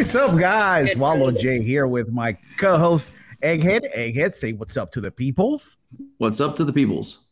is 0.00 0.16
up, 0.16 0.38
guys? 0.38 0.96
Wallow 0.98 1.30
J 1.30 1.60
here 1.60 1.86
with 1.86 2.10
my 2.10 2.32
co-host 2.56 3.12
Egghead. 3.42 3.82
Egghead, 3.94 4.32
say 4.32 4.54
what's 4.54 4.78
up 4.78 4.90
to 4.92 5.00
the 5.00 5.10
peoples. 5.10 5.76
What's 6.16 6.40
up 6.40 6.56
to 6.56 6.64
the 6.64 6.72
peoples? 6.72 7.28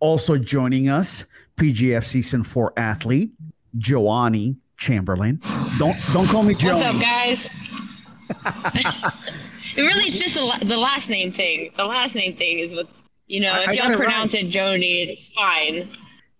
Also 0.00 0.36
joining 0.36 0.88
us, 0.88 1.26
PGF 1.56 2.04
Season 2.04 2.42
Four 2.42 2.72
athlete 2.76 3.30
Joanie 3.76 4.56
Chamberland. 4.80 5.40
Don't 5.78 5.96
don't 6.12 6.26
call 6.26 6.42
me 6.42 6.54
Joanie. 6.54 6.74
What's 6.74 6.86
up, 6.86 7.00
guys? 7.00 7.56
it 9.76 9.82
really 9.82 10.04
is 10.04 10.18
just 10.18 10.34
the, 10.34 10.66
the 10.66 10.76
last 10.76 11.08
name 11.08 11.30
thing. 11.30 11.70
The 11.76 11.84
last 11.84 12.16
name 12.16 12.34
thing 12.34 12.58
is 12.58 12.74
what's 12.74 13.04
you 13.28 13.40
know. 13.40 13.54
If 13.62 13.68
I 13.68 13.72
y'all 13.74 13.84
got 13.84 13.92
it 13.92 13.96
pronounce 13.96 14.34
it 14.34 14.46
Joni, 14.46 15.06
it's 15.06 15.30
fine. 15.30 15.88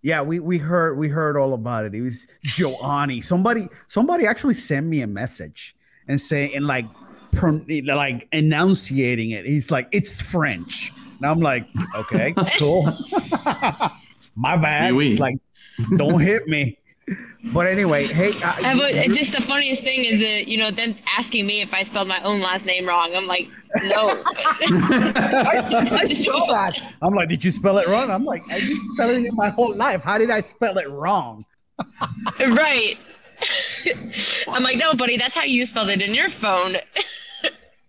Yeah, 0.02 0.22
we 0.22 0.40
we 0.40 0.58
heard 0.58 0.96
we 0.96 1.08
heard 1.08 1.36
all 1.36 1.54
about 1.54 1.84
it. 1.84 1.94
It 1.94 2.02
was 2.02 2.28
Joanie. 2.44 3.20
Somebody 3.20 3.66
somebody 3.88 4.26
actually 4.26 4.54
sent 4.54 4.86
me 4.86 5.02
a 5.02 5.06
message 5.06 5.74
and 6.06 6.20
say 6.20 6.52
and 6.54 6.66
like 6.66 6.86
pron- 7.32 7.66
like 7.86 8.28
enunciating 8.32 9.32
it. 9.32 9.44
He's 9.44 9.70
like, 9.70 9.88
it's 9.92 10.20
French. 10.20 10.92
And 11.18 11.26
I'm 11.26 11.40
like, 11.40 11.66
okay, 11.96 12.32
cool. 12.58 12.84
My 14.36 14.56
bad. 14.56 14.92
Oui, 14.92 14.98
oui. 14.98 15.08
It's 15.08 15.20
like, 15.20 15.38
don't 15.96 16.20
hit 16.20 16.46
me. 16.46 16.77
But 17.52 17.66
anyway, 17.66 18.06
hey, 18.06 18.32
Uh, 18.42 18.52
uh, 18.64 18.76
but 18.76 18.92
just 19.14 19.32
the 19.32 19.40
funniest 19.40 19.82
thing 19.82 20.04
is 20.04 20.18
that 20.20 20.48
you 20.48 20.58
know 20.58 20.70
them 20.70 20.94
asking 21.16 21.46
me 21.46 21.60
if 21.62 21.72
I 21.72 21.82
spelled 21.82 22.08
my 22.08 22.22
own 22.22 22.40
last 22.40 22.66
name 22.66 22.86
wrong. 22.86 23.14
I'm 23.14 23.26
like, 23.26 23.48
no. 23.84 24.08
I, 24.34 25.54
I 25.54 26.04
saw 26.04 26.46
that. 26.46 26.80
I'm 27.00 27.14
like, 27.14 27.28
did 27.28 27.44
you 27.44 27.50
spell 27.50 27.78
it 27.78 27.86
wrong? 27.88 28.10
I'm 28.10 28.24
like, 28.24 28.42
I've 28.50 28.60
been 28.60 28.76
spelling 28.94 29.24
it 29.24 29.32
my 29.34 29.50
whole 29.50 29.74
life. 29.74 30.02
How 30.02 30.18
did 30.18 30.30
I 30.30 30.40
spell 30.40 30.78
it 30.78 30.88
wrong? 30.90 31.44
right. 32.40 32.96
I'm 34.48 34.62
like, 34.64 34.76
no, 34.76 34.92
buddy, 34.98 35.16
that's 35.16 35.36
how 35.36 35.44
you 35.44 35.64
spelled 35.64 35.90
it 35.90 36.02
in 36.02 36.14
your 36.14 36.30
phone. 36.30 36.76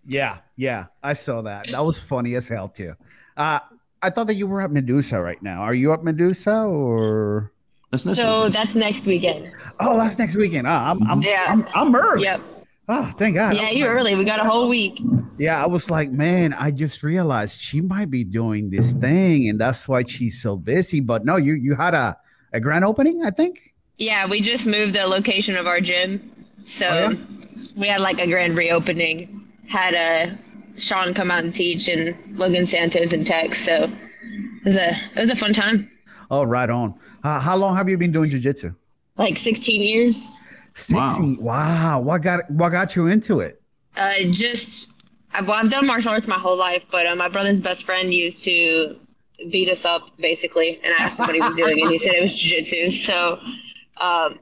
Yeah, 0.06 0.38
yeah, 0.56 0.86
I 1.02 1.12
saw 1.12 1.42
that. 1.42 1.66
That 1.70 1.84
was 1.84 1.98
funny 1.98 2.34
as 2.36 2.48
hell 2.48 2.68
too. 2.68 2.94
Uh, 3.36 3.58
I 4.02 4.10
thought 4.10 4.28
that 4.28 4.34
you 4.34 4.46
were 4.46 4.60
at 4.60 4.70
Medusa 4.70 5.20
right 5.20 5.42
now. 5.42 5.62
Are 5.62 5.74
you 5.74 5.92
at 5.92 6.04
Medusa 6.04 6.62
or? 6.62 7.52
That's 7.90 8.06
next 8.06 8.18
So 8.18 8.44
week. 8.44 8.52
that's 8.52 8.74
next 8.74 9.06
weekend. 9.06 9.52
Oh, 9.80 9.98
that's 9.98 10.18
next 10.18 10.36
weekend. 10.36 10.66
Ah, 10.66 10.90
I'm, 10.92 11.02
I'm, 11.10 11.22
Yeah. 11.22 11.46
I'm, 11.48 11.66
I'm 11.74 11.94
early. 11.94 12.22
Yep. 12.24 12.40
Oh, 12.88 13.04
thank 13.16 13.36
God. 13.36 13.54
Yeah, 13.56 13.70
you're 13.70 13.88
like- 13.88 13.96
early. 14.00 14.14
We 14.16 14.24
got 14.24 14.40
a 14.40 14.44
whole 14.48 14.68
week. 14.68 15.00
Yeah, 15.38 15.62
I 15.62 15.66
was 15.66 15.90
like, 15.90 16.10
man, 16.10 16.52
I 16.52 16.70
just 16.70 17.02
realized 17.02 17.60
she 17.60 17.80
might 17.80 18.10
be 18.10 18.24
doing 18.24 18.68
this 18.70 18.92
thing, 18.92 19.48
and 19.48 19.58
that's 19.60 19.88
why 19.88 20.04
she's 20.06 20.40
so 20.42 20.56
busy. 20.56 21.00
But 21.00 21.24
no, 21.24 21.36
you 21.36 21.54
you 21.54 21.74
had 21.74 21.94
a 21.94 22.16
a 22.52 22.60
grand 22.60 22.84
opening, 22.84 23.22
I 23.24 23.30
think. 23.30 23.72
Yeah, 23.96 24.28
we 24.28 24.40
just 24.40 24.66
moved 24.66 24.94
the 24.94 25.06
location 25.06 25.56
of 25.56 25.66
our 25.66 25.80
gym, 25.80 26.30
so 26.64 26.86
Oh, 26.88 27.10
yeah? 27.10 27.16
we 27.76 27.86
had 27.86 28.00
like 28.00 28.20
a 28.20 28.26
grand 28.26 28.56
reopening. 28.56 29.46
Had 29.68 29.94
a 29.94 30.36
Sean 30.78 31.14
come 31.14 31.30
out 31.30 31.42
and 31.44 31.54
teach, 31.54 31.88
and 31.88 32.14
Logan 32.36 32.66
Santos 32.66 33.12
and 33.12 33.26
Tex. 33.26 33.64
So 33.64 33.84
it 33.84 34.64
was 34.64 34.76
a 34.76 34.90
it 34.90 35.16
was 35.20 35.30
a 35.30 35.36
fun 35.36 35.54
time. 35.54 35.90
Oh, 36.30 36.42
right 36.44 36.68
on. 36.68 36.94
Uh, 37.22 37.40
how 37.40 37.56
long 37.56 37.76
have 37.76 37.88
you 37.88 37.98
been 37.98 38.12
doing 38.12 38.30
jujitsu? 38.30 38.74
Like 39.16 39.36
16 39.36 39.82
years. 39.82 40.30
Sixty. 40.74 41.36
Wow. 41.38 42.00
What 42.00 42.22
got 42.22 42.50
what 42.50 42.70
got 42.70 42.94
you 42.96 43.08
into 43.08 43.40
it? 43.40 43.60
Uh, 43.96 44.14
just 44.30 44.88
I've, 45.32 45.46
well, 45.46 45.56
I've 45.56 45.70
done 45.70 45.86
martial 45.86 46.12
arts 46.12 46.26
my 46.26 46.38
whole 46.38 46.56
life, 46.56 46.86
but 46.90 47.06
uh, 47.06 47.14
my 47.14 47.28
brother's 47.28 47.60
best 47.60 47.84
friend 47.84 48.12
used 48.14 48.44
to 48.44 48.96
beat 49.50 49.68
us 49.68 49.84
up 49.84 50.16
basically, 50.18 50.80
and 50.82 50.92
I 50.94 51.04
asked 51.04 51.18
him 51.18 51.26
what 51.26 51.34
he 51.34 51.40
was 51.40 51.54
doing, 51.54 51.80
and 51.80 51.90
he 51.90 51.98
said 51.98 52.14
it 52.14 52.20
was 52.20 52.38
jiu-jitsu. 52.38 52.90
So 52.90 53.38
um, 54.00 54.38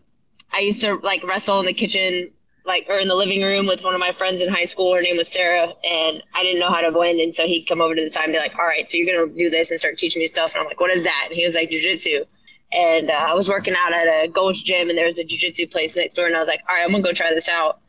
I 0.53 0.61
used 0.61 0.81
to 0.83 0.97
like 0.97 1.25
wrestle 1.25 1.61
in 1.61 1.67
the 1.67 1.73
kitchen, 1.73 2.31
like 2.65 2.87
or 2.89 2.99
in 2.99 3.09
the 3.09 3.15
living 3.15 3.43
room 3.43 3.67
with 3.67 3.85
one 3.85 3.95
of 3.95 4.01
my 4.01 4.13
friends 4.13 4.43
in 4.43 4.53
high 4.53 4.65
school. 4.65 4.95
Her 4.95 5.01
name 5.03 5.17
was 5.17 5.29
Sarah, 5.29 5.73
and 5.85 6.23
I 6.35 6.43
didn't 6.43 6.61
know 6.61 6.71
how 6.71 6.83
to 6.83 6.91
win, 6.97 7.21
and 7.21 7.33
so 7.33 7.47
he'd 7.47 7.65
come 7.65 7.81
over 7.81 7.95
to 7.95 8.03
the 8.03 8.11
side 8.11 8.25
and 8.25 8.33
be 8.33 8.39
like, 8.39 8.57
"All 8.59 8.67
right, 8.67 8.87
so 8.89 8.99
you're 8.99 9.15
gonna 9.15 9.33
do 9.35 9.51
this," 9.51 9.71
and 9.71 9.79
start 9.81 9.97
teaching 9.99 10.21
me 10.21 10.27
stuff, 10.27 10.55
and 10.55 10.61
I'm 10.61 10.67
like, 10.67 10.81
"What 10.81 10.91
is 10.91 11.05
that?" 11.05 11.27
And 11.29 11.37
he 11.37 11.45
was 11.45 11.55
like, 11.55 11.71
"Jiu-jitsu." 11.71 12.25
And 12.73 13.11
uh, 13.11 13.15
I 13.15 13.35
was 13.35 13.49
working 13.49 13.75
out 13.79 13.93
at 13.93 14.07
a 14.07 14.29
Gold's 14.29 14.61
Gym, 14.63 14.91
and 14.91 14.99
there 14.99 15.07
was 15.07 15.19
a 15.19 15.25
jiu-jitsu 15.25 15.69
place 15.69 15.97
next 15.97 16.17
door, 16.17 16.27
and 16.27 16.37
I 16.37 16.39
was 16.39 16.49
like, 16.49 16.61
"All 16.69 16.77
right, 16.77 16.85
I'm 16.85 16.91
gonna 16.91 17.03
go 17.03 17.13
try 17.13 17.31
this 17.31 17.49
out." 17.49 17.81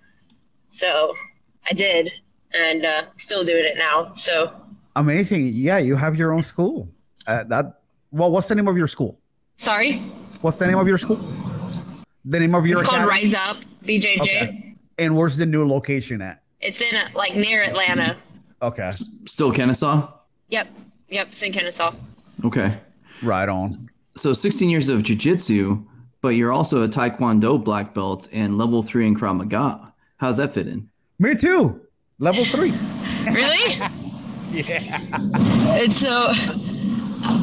So 0.69 1.15
I 1.69 1.73
did, 1.73 2.11
and 2.53 2.85
uh, 2.85 3.03
still 3.17 3.43
doing 3.43 3.65
it 3.65 3.77
now. 3.77 4.13
So 4.13 4.51
Amazing. 4.95 5.51
Yeah, 5.53 5.77
you 5.77 5.95
have 5.95 6.15
your 6.15 6.33
own 6.33 6.43
school. 6.43 6.89
Uh, 7.27 7.43
that. 7.45 7.81
Well, 8.11 8.31
what's 8.31 8.47
the 8.47 8.55
name 8.55 8.67
of 8.67 8.77
your 8.77 8.87
school? 8.87 9.19
sorry, 9.55 10.01
What's 10.41 10.57
the 10.57 10.67
name 10.67 10.77
of 10.77 10.87
your 10.87 10.97
school? 10.97 11.19
The 12.23 12.39
name 12.39 12.55
of 12.55 12.65
your 12.65 12.79
it's 12.79 12.87
called? 12.87 13.07
Rise 13.07 13.33
Up 13.33 13.57
BJJ. 13.83 14.21
Okay. 14.21 14.75
And 14.97 15.15
where's 15.15 15.35
the 15.35 15.45
new 15.45 15.67
location 15.67 16.21
at? 16.21 16.41
It's 16.61 16.79
in 16.81 16.95
uh, 16.95 17.09
like 17.13 17.35
near 17.35 17.63
Atlanta. 17.63 18.17
Okay. 18.61 18.89
Still 18.91 19.51
Kennesaw? 19.51 20.11
Yep, 20.49 20.67
yep, 21.09 21.27
it's 21.27 21.41
in 21.43 21.51
Kennesaw. 21.53 21.93
Okay. 22.45 22.73
Right 23.21 23.47
on. 23.49 23.69
So 24.19 24.33
16 24.33 24.69
years 24.69 24.89
of 24.89 25.01
jiu-jitsu, 25.03 25.81
but 26.19 26.29
you're 26.29 26.51
also 26.51 26.83
a 26.83 26.89
taekwondo 26.89 27.63
black 27.63 27.93
belt 27.93 28.27
and 28.33 28.57
level 28.57 28.83
three 28.83 29.07
in 29.07 29.15
Krav 29.15 29.37
Maga. 29.37 29.93
How's 30.17 30.35
that 30.37 30.53
fit 30.53 30.67
in? 30.67 30.89
Me 31.19 31.35
too. 31.35 31.79
Level 32.19 32.43
three. 32.45 32.73
Really? 33.31 33.75
yeah. 34.51 34.97
it's 35.75 35.97
so. 35.97 36.29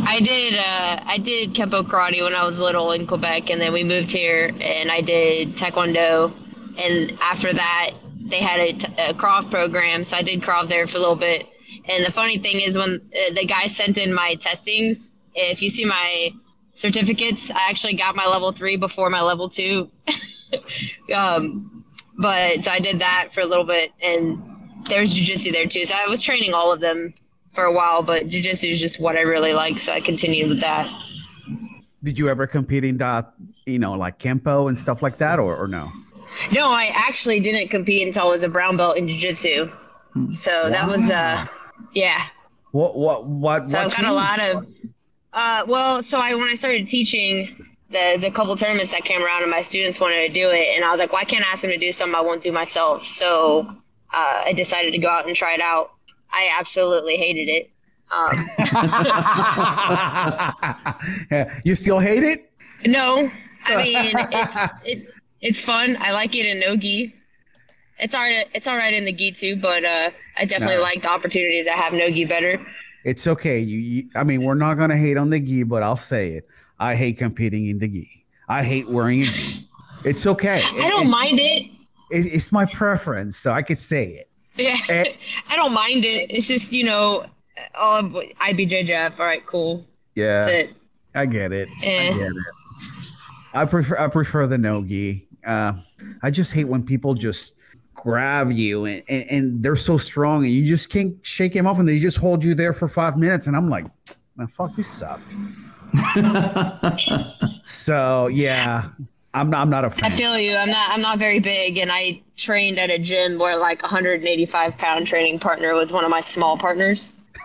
I 0.09 0.21
did 0.25 0.57
uh, 0.57 1.03
I 1.05 1.19
did 1.19 1.55
kempo 1.55 1.83
karate 1.83 2.23
when 2.23 2.35
I 2.35 2.45
was 2.45 2.61
little 2.61 2.93
in 2.93 3.07
Quebec, 3.07 3.51
and 3.51 3.61
then 3.61 3.73
we 3.75 3.85
moved 3.85 4.11
here, 4.11 4.51
and 4.61 4.91
I 4.91 5.03
did 5.03 5.51
taekwondo, 5.51 6.33
and 6.79 7.17
after 7.23 7.53
that 7.53 7.91
they 8.25 8.41
had 8.41 8.59
a, 8.59 8.73
t- 8.73 8.95
a 8.99 9.15
Krav 9.15 9.51
program, 9.51 10.03
so 10.03 10.17
I 10.17 10.23
did 10.23 10.41
Krav 10.43 10.69
there 10.69 10.87
for 10.87 10.97
a 10.97 11.01
little 11.01 11.15
bit. 11.15 11.47
And 11.89 12.05
the 12.05 12.11
funny 12.11 12.39
thing 12.39 12.61
is, 12.61 12.77
when 12.77 12.95
uh, 12.95 13.35
the 13.35 13.47
guy 13.47 13.67
sent 13.67 13.99
in 13.99 14.13
my 14.13 14.35
testings, 14.35 15.11
if 15.35 15.63
you 15.63 15.71
see 15.71 15.85
my 15.85 16.31
certificates, 16.77 17.51
I 17.51 17.69
actually 17.69 17.97
got 17.97 18.15
my 18.15 18.27
level 18.27 18.53
three 18.53 18.77
before 18.77 19.11
my 19.11 19.23
level 19.23 19.49
two. 19.49 19.91
um, 21.17 21.85
but 22.19 22.61
so 22.61 22.71
I 22.71 22.79
did 22.79 23.01
that 23.01 23.29
for 23.33 23.41
a 23.41 23.47
little 23.47 23.65
bit, 23.65 23.93
and 24.03 24.39
there's 24.87 25.15
jujitsu 25.15 25.53
there 25.53 25.67
too. 25.67 25.85
So 25.85 25.95
I 25.95 26.07
was 26.07 26.23
training 26.23 26.53
all 26.53 26.71
of 26.71 26.81
them 26.81 27.15
for 27.55 27.65
a 27.65 27.73
while, 27.73 28.03
but 28.03 28.25
jujitsu 28.25 28.71
is 28.71 28.81
just 28.81 29.01
what 29.01 29.17
I 29.17 29.23
really 29.23 29.53
like, 29.53 29.81
so 29.81 29.93
I 29.93 30.01
continued 30.01 30.51
with 30.51 30.61
that. 30.61 30.89
Did 32.03 32.19
you 32.19 32.29
ever 32.29 32.47
compete 32.47 32.85
in 32.85 32.99
that, 32.99 33.33
you 33.65 33.79
know, 33.79 33.95
like 33.95 34.19
Kempo 34.19 34.69
and 34.69 34.79
stuff 34.79 35.03
like 35.03 35.17
that, 35.17 35.39
or, 35.39 35.57
or 35.57 35.67
no? 35.67 35.91
No, 36.53 36.71
I 36.71 36.93
actually 36.95 37.41
didn't 37.41 37.69
compete 37.69 38.07
until 38.07 38.25
I 38.25 38.29
was 38.29 38.45
a 38.45 38.49
brown 38.49 38.77
belt 38.77 38.99
in 38.99 39.09
jiu-jitsu. 39.09 39.71
So 40.31 40.71
that 40.71 40.87
was 40.87 41.11
uh 41.11 41.47
yeah. 41.93 42.27
What 42.73 42.97
what 42.97 43.27
what? 43.27 43.67
So 43.67 43.77
what 43.77 43.87
I've 43.87 44.03
got 44.03 44.11
a 44.11 44.13
lot 44.13 44.41
of 44.41 44.67
uh 45.37 45.65
well, 45.69 46.03
so 46.03 46.19
I 46.19 46.35
when 46.35 46.49
I 46.49 46.55
started 46.55 46.89
teaching 46.89 47.65
there's 47.89 48.25
a 48.25 48.31
couple 48.33 48.57
tournaments 48.57 48.91
that 48.91 49.05
came 49.05 49.23
around 49.23 49.43
and 49.43 49.51
my 49.51 49.63
students 49.63 50.01
wanted 50.01 50.27
to 50.27 50.33
do 50.35 50.49
it 50.51 50.75
and 50.75 50.85
I 50.85 50.91
was 50.91 50.99
like, 50.99 51.13
Why 51.13 51.23
can't 51.23 51.45
I 51.47 51.51
ask 51.53 51.63
them 51.63 51.71
to 51.71 51.79
do 51.79 51.93
something 51.93 52.17
I 52.17 52.21
won't 52.21 52.43
do 52.43 52.51
myself? 52.51 53.05
So 53.05 53.67
uh, 54.13 54.43
I 54.45 54.53
decided 54.55 54.91
to 54.93 54.99
go 54.99 55.09
out 55.09 55.27
and 55.29 55.37
try 55.37 55.55
it 55.55 55.61
out. 55.61 55.93
I 56.33 56.49
absolutely 56.59 57.17
hated 57.17 57.49
it. 57.49 57.71
Um, 58.11 58.31
you 61.65 61.75
still 61.75 61.99
hate 62.01 62.23
it? 62.23 62.51
no, 62.87 63.31
I 63.65 63.77
mean 63.83 64.13
it's 64.33 64.73
it, 64.85 65.09
it's 65.41 65.63
fun. 65.63 65.97
I 66.01 66.13
like 66.13 66.35
it 66.35 66.47
in 66.47 66.61
no 66.61 66.77
gi. 66.77 67.15
It's 67.99 68.15
all 68.15 68.21
right. 68.23 68.47
It's 68.55 68.67
all 68.67 68.77
right 68.77 68.93
in 68.93 69.05
the 69.05 69.13
gi 69.13 69.33
too, 69.33 69.57
but 69.57 69.85
uh, 69.85 70.11
I 70.37 70.45
definitely 70.45 70.77
No. 70.77 70.83
like 70.83 71.03
the 71.03 71.11
opportunities 71.11 71.67
I 71.67 71.73
have 71.73 71.93
no 71.93 72.09
gi 72.11 72.25
better. 72.27 72.59
It's 73.07 73.27
okay. 73.29 73.59
You, 73.61 73.79
you, 73.79 74.11
I 74.17 74.25
mean, 74.25 74.43
we're 74.43 74.55
not 74.57 74.77
gonna 74.77 74.97
hate 74.97 75.17
on 75.17 75.31
the 75.31 75.39
gi, 75.39 75.63
but 75.63 75.83
I'll 75.85 75.97
say 75.97 76.33
it. 76.33 76.49
I 76.81 76.97
hate 76.97 77.17
competing 77.19 77.67
in 77.67 77.79
the 77.79 77.87
gi. 77.89 78.25
I 78.49 78.65
hate 78.65 78.89
wearing 78.89 79.23
a 79.23 79.27
gi. 79.27 79.67
It's 80.05 80.27
okay. 80.27 80.61
I 80.65 80.89
don't 80.91 81.07
It- 81.07 81.11
mind 81.11 81.39
it. 81.39 81.63
it- 82.11 82.35
it's 82.35 82.51
my 82.53 82.67
preference, 82.67 83.37
so 83.37 83.53
I 83.53 83.63
could 83.63 83.79
say 83.79 84.05
it. 84.09 84.29
Yeah, 84.57 84.77
Eh. 84.89 85.13
I 85.49 85.55
don't 85.57 85.73
mind 85.73 86.05
it. 86.05 86.31
It's 86.33 86.49
just 86.49 86.73
you 86.73 86.83
know, 86.85 87.27
oh, 87.77 88.23
IBJJF. 88.41 89.21
All 89.21 89.27
right, 89.27 89.47
cool. 89.47 89.87
Yeah, 90.17 90.41
That's 90.41 90.51
it. 90.51 90.71
I 91.15 91.27
get 91.27 91.53
it. 91.53 91.69
Eh. 91.85 92.09
I 92.13 92.19
get 92.19 92.31
it. 92.33 92.37
I 93.55 93.65
prefer 93.67 93.97
I 93.99 94.09
prefer 94.09 94.47
the 94.49 94.59
no 94.59 94.83
gi. 94.83 95.29
Uh, 95.47 95.75
I 96.25 96.31
just 96.33 96.53
hate 96.53 96.65
when 96.65 96.83
people 96.83 97.15
just 97.15 97.57
grab 97.97 98.53
you 98.53 98.85
and, 98.85 99.03
and, 99.09 99.25
and 99.31 99.63
they're 99.63 99.75
so 99.77 99.97
strong 99.97 100.45
and 100.45 100.53
you 100.53 100.67
just 100.67 100.91
can't 100.91 101.15
shake 101.27 101.55
him 101.55 101.67
off 101.67 101.79
and 101.79 101.89
they 101.89 101.99
just 101.99 102.19
hold 102.19 102.45
you 102.45 102.55
there 102.55 102.73
for 102.73 102.89
five 102.89 103.17
minutes 103.17 103.47
and 103.47 103.57
I'm 103.57 103.69
like, 103.69 103.87
man, 104.37 104.47
fuck, 104.47 104.75
this 104.77 104.87
sucked. 104.89 105.35
So 107.63 108.29
yeah, 108.29 108.85
I'm 109.35 109.51
not 109.51 109.61
I'm 109.61 109.71
not 109.71 109.85
a 109.85 109.89
I 109.89 109.91
fan. 109.91 110.13
feel 110.13 110.39
you. 110.39 110.55
I'm 110.57 110.69
not. 110.69 110.91
I'm 110.91 111.01
not 111.01 111.19
very 111.19 111.41
big, 111.41 111.79
and 111.79 111.91
I 111.91 112.23
trained 112.37 112.79
at 112.79 112.91
a 112.91 112.99
gym 112.99 113.39
where 113.39 113.57
like 113.57 113.83
185 113.83 114.79
pound 114.79 115.07
training 115.07 115.39
partner 115.41 115.75
was 115.75 115.93
one 115.93 116.05
of 116.05 116.11
my 116.11 116.21
small 116.21 116.57
partners. 116.57 117.15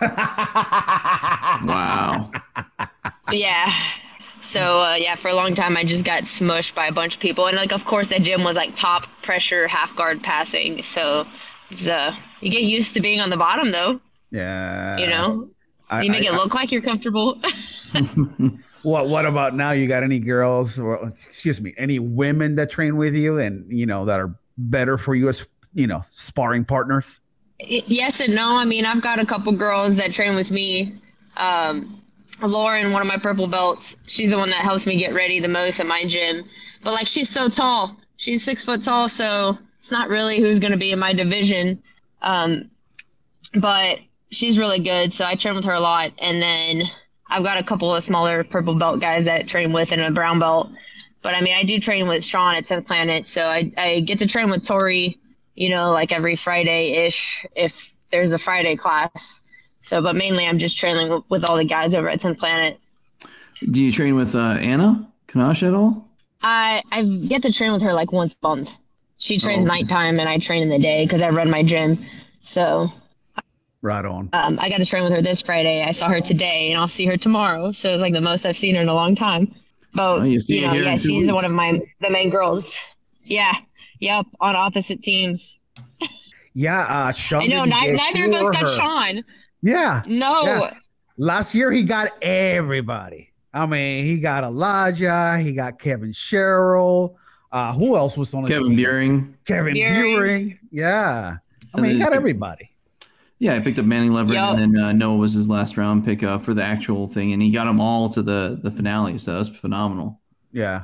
Wow. 1.64 2.30
Yeah. 3.30 3.72
So 4.42 4.82
uh, 4.82 4.94
yeah, 4.96 5.14
for 5.14 5.28
a 5.28 5.34
long 5.34 5.54
time 5.54 5.76
I 5.76 5.84
just 5.84 6.04
got 6.04 6.24
smushed 6.24 6.74
by 6.74 6.86
a 6.86 6.92
bunch 6.92 7.14
of 7.14 7.20
people, 7.20 7.46
and 7.46 7.56
like 7.56 7.72
of 7.72 7.84
course 7.84 8.08
that 8.08 8.22
gym 8.22 8.44
was 8.44 8.56
like 8.56 8.74
top 8.74 9.06
pressure 9.22 9.68
half 9.68 9.94
guard 9.96 10.22
passing. 10.22 10.82
So 10.82 11.26
it's, 11.70 11.88
uh, 11.88 12.14
you 12.40 12.50
get 12.50 12.62
used 12.62 12.94
to 12.94 13.00
being 13.00 13.20
on 13.20 13.30
the 13.30 13.36
bottom 13.36 13.70
though. 13.72 14.00
Yeah. 14.30 14.98
You 14.98 15.06
know, 15.06 15.50
I, 15.88 16.02
you 16.02 16.10
make 16.10 16.22
I- 16.22 16.32
it 16.32 16.32
look 16.32 16.54
like 16.54 16.72
you're 16.72 16.82
comfortable. 16.82 17.40
What 18.82 19.08
What 19.08 19.26
about 19.26 19.54
now? 19.54 19.70
You 19.70 19.86
got 19.86 20.02
any 20.02 20.18
girls, 20.18 20.80
or 20.80 20.98
excuse 21.06 21.60
me, 21.60 21.72
any 21.78 22.00
women 22.00 22.56
that 22.56 22.68
train 22.68 22.96
with 22.96 23.14
you, 23.14 23.38
and 23.38 23.64
you 23.72 23.86
know 23.86 24.04
that 24.06 24.18
are 24.18 24.34
better 24.58 24.98
for 24.98 25.14
you 25.14 25.28
as 25.28 25.46
you 25.72 25.86
know 25.86 26.00
sparring 26.02 26.64
partners? 26.64 27.20
Yes 27.60 28.20
and 28.20 28.34
no. 28.34 28.56
I 28.56 28.64
mean, 28.64 28.84
I've 28.84 29.00
got 29.00 29.20
a 29.20 29.26
couple 29.26 29.52
girls 29.52 29.94
that 29.96 30.12
train 30.12 30.34
with 30.34 30.50
me. 30.50 30.94
Um, 31.36 32.01
Lauren, 32.48 32.92
one 32.92 33.02
of 33.02 33.08
my 33.08 33.16
purple 33.16 33.46
belts, 33.46 33.96
she's 34.06 34.30
the 34.30 34.38
one 34.38 34.50
that 34.50 34.64
helps 34.64 34.86
me 34.86 34.96
get 34.96 35.14
ready 35.14 35.40
the 35.40 35.48
most 35.48 35.80
at 35.80 35.86
my 35.86 36.04
gym. 36.06 36.44
But 36.82 36.92
like, 36.92 37.06
she's 37.06 37.28
so 37.28 37.48
tall. 37.48 37.96
She's 38.16 38.44
six 38.44 38.64
foot 38.64 38.82
tall, 38.82 39.08
so 39.08 39.56
it's 39.76 39.90
not 39.90 40.08
really 40.08 40.40
who's 40.40 40.58
going 40.58 40.72
to 40.72 40.78
be 40.78 40.92
in 40.92 40.98
my 40.98 41.12
division. 41.12 41.82
Um, 42.20 42.70
but 43.54 43.98
she's 44.30 44.58
really 44.58 44.80
good, 44.80 45.12
so 45.12 45.24
I 45.24 45.34
train 45.34 45.54
with 45.54 45.64
her 45.64 45.72
a 45.72 45.80
lot. 45.80 46.12
And 46.18 46.40
then 46.40 46.90
I've 47.28 47.44
got 47.44 47.58
a 47.58 47.64
couple 47.64 47.94
of 47.94 48.02
smaller 48.02 48.44
purple 48.44 48.74
belt 48.74 49.00
guys 49.00 49.24
that 49.24 49.40
I 49.40 49.42
train 49.42 49.72
with 49.72 49.92
and 49.92 50.00
a 50.00 50.10
brown 50.10 50.38
belt. 50.38 50.70
But 51.22 51.34
I 51.34 51.40
mean, 51.40 51.54
I 51.54 51.64
do 51.64 51.78
train 51.78 52.08
with 52.08 52.24
Sean 52.24 52.54
at 52.54 52.64
10th 52.64 52.86
Planet, 52.86 53.26
so 53.26 53.42
I, 53.42 53.72
I 53.76 54.00
get 54.00 54.18
to 54.18 54.26
train 54.26 54.50
with 54.50 54.66
Tori, 54.66 55.18
you 55.54 55.68
know, 55.68 55.92
like 55.92 56.12
every 56.12 56.36
Friday 56.36 57.06
ish 57.06 57.46
if 57.54 57.94
there's 58.10 58.32
a 58.32 58.38
Friday 58.38 58.76
class. 58.76 59.40
So, 59.82 60.00
but 60.00 60.14
mainly 60.16 60.46
I'm 60.46 60.58
just 60.58 60.78
training 60.78 61.12
with, 61.12 61.24
with 61.28 61.44
all 61.44 61.56
the 61.56 61.64
guys 61.64 61.94
over 61.94 62.08
at 62.08 62.20
10th 62.20 62.38
Planet. 62.38 62.78
Do 63.70 63.82
you 63.82 63.92
train 63.92 64.14
with 64.14 64.34
uh, 64.34 64.38
Anna 64.60 65.06
Kanash 65.28 65.66
at 65.66 65.74
all? 65.74 66.08
I 66.42 66.82
I 66.90 67.04
get 67.04 67.42
to 67.42 67.52
train 67.52 67.72
with 67.72 67.82
her 67.82 67.92
like 67.92 68.10
once 68.12 68.34
a 68.42 68.46
month. 68.46 68.78
She 69.18 69.38
trains 69.38 69.64
Oh. 69.64 69.68
nighttime 69.68 70.18
and 70.18 70.28
I 70.28 70.38
train 70.38 70.62
in 70.62 70.68
the 70.68 70.78
day 70.78 71.04
because 71.04 71.22
I 71.22 71.28
run 71.30 71.50
my 71.50 71.62
gym. 71.62 71.98
So 72.40 72.88
Right 73.82 74.04
on. 74.04 74.30
um, 74.32 74.58
I 74.60 74.68
got 74.68 74.78
to 74.78 74.84
train 74.84 75.04
with 75.04 75.12
her 75.12 75.22
this 75.22 75.40
Friday. 75.42 75.82
I 75.84 75.90
saw 75.92 76.08
her 76.08 76.20
today 76.20 76.70
and 76.72 76.80
I'll 76.80 76.88
see 76.88 77.06
her 77.06 77.16
tomorrow. 77.16 77.70
So 77.72 77.90
it's 77.90 78.00
like 78.00 78.12
the 78.12 78.20
most 78.20 78.44
I've 78.46 78.56
seen 78.56 78.74
her 78.76 78.80
in 78.82 78.88
a 78.88 78.94
long 78.94 79.14
time. 79.14 79.52
But 79.94 80.20
Oh, 80.20 80.22
you 80.22 80.40
see 80.40 80.60
you 80.60 80.66
know, 80.66 80.72
here 80.72 80.84
yeah, 80.84 80.92
in 80.92 80.98
two 80.98 81.08
she's 81.08 81.30
one 81.30 81.44
of 81.44 81.52
my 81.52 81.80
the 82.00 82.10
main 82.10 82.30
girls. 82.30 82.80
Yeah, 83.24 83.52
yep, 84.00 84.26
on 84.40 84.56
opposite 84.56 85.02
teams. 85.02 85.58
Yeah, 86.54 86.86
uh, 86.88 87.12
Sean. 87.12 87.42
I 87.42 87.46
know 87.46 87.64
didn't 87.64 87.80
ni- 87.80 87.96
get 87.96 88.14
neither 88.14 88.24
of 88.26 88.32
us 88.34 88.50
got 88.50 88.62
her. 88.62 88.68
Sean. 88.76 89.24
Yeah, 89.62 90.02
No, 90.06 90.44
Yeah. 90.44 90.70
last 91.18 91.54
year 91.54 91.70
he 91.70 91.84
got 91.84 92.08
everybody. 92.20 93.30
I 93.54 93.66
mean, 93.66 94.04
he 94.06 94.18
got 94.20 94.44
Elijah, 94.44 95.38
he 95.38 95.54
got 95.54 95.78
Kevin 95.78 96.12
Sherrill. 96.12 97.16
Uh, 97.52 97.72
who 97.74 97.96
else 97.96 98.16
was 98.16 98.32
on 98.34 98.42
the 98.44 98.48
Kevin 98.48 98.68
team? 98.68 98.76
Beering. 98.76 99.36
Kevin 99.46 99.74
Beering. 99.74 100.02
Beering. 100.02 100.58
Yeah. 100.70 101.36
I 101.74 101.80
mean, 101.80 101.92
he 101.92 101.98
got 101.98 102.12
everybody. 102.14 102.70
Yeah, 103.38 103.54
I 103.54 103.60
picked 103.60 103.78
up 103.78 103.84
Manning 103.84 104.12
Leverett, 104.12 104.34
Yup. 104.36 104.56
and 104.58 104.74
then 104.74 104.82
uh, 104.82 104.92
Noah 104.92 105.16
was 105.16 105.34
his 105.34 105.48
last 105.48 105.76
round 105.76 106.04
pick 106.04 106.22
uh, 106.22 106.38
for 106.38 106.54
the 106.54 106.62
actual 106.62 107.06
thing, 107.08 107.32
and 107.32 107.42
he 107.42 107.50
got 107.50 107.64
them 107.64 107.80
all 107.80 108.08
to 108.10 108.22
the 108.22 108.58
the 108.62 108.70
finale. 108.70 109.18
So 109.18 109.34
that's 109.34 109.48
phenomenal. 109.48 110.20
Yeah. 110.52 110.82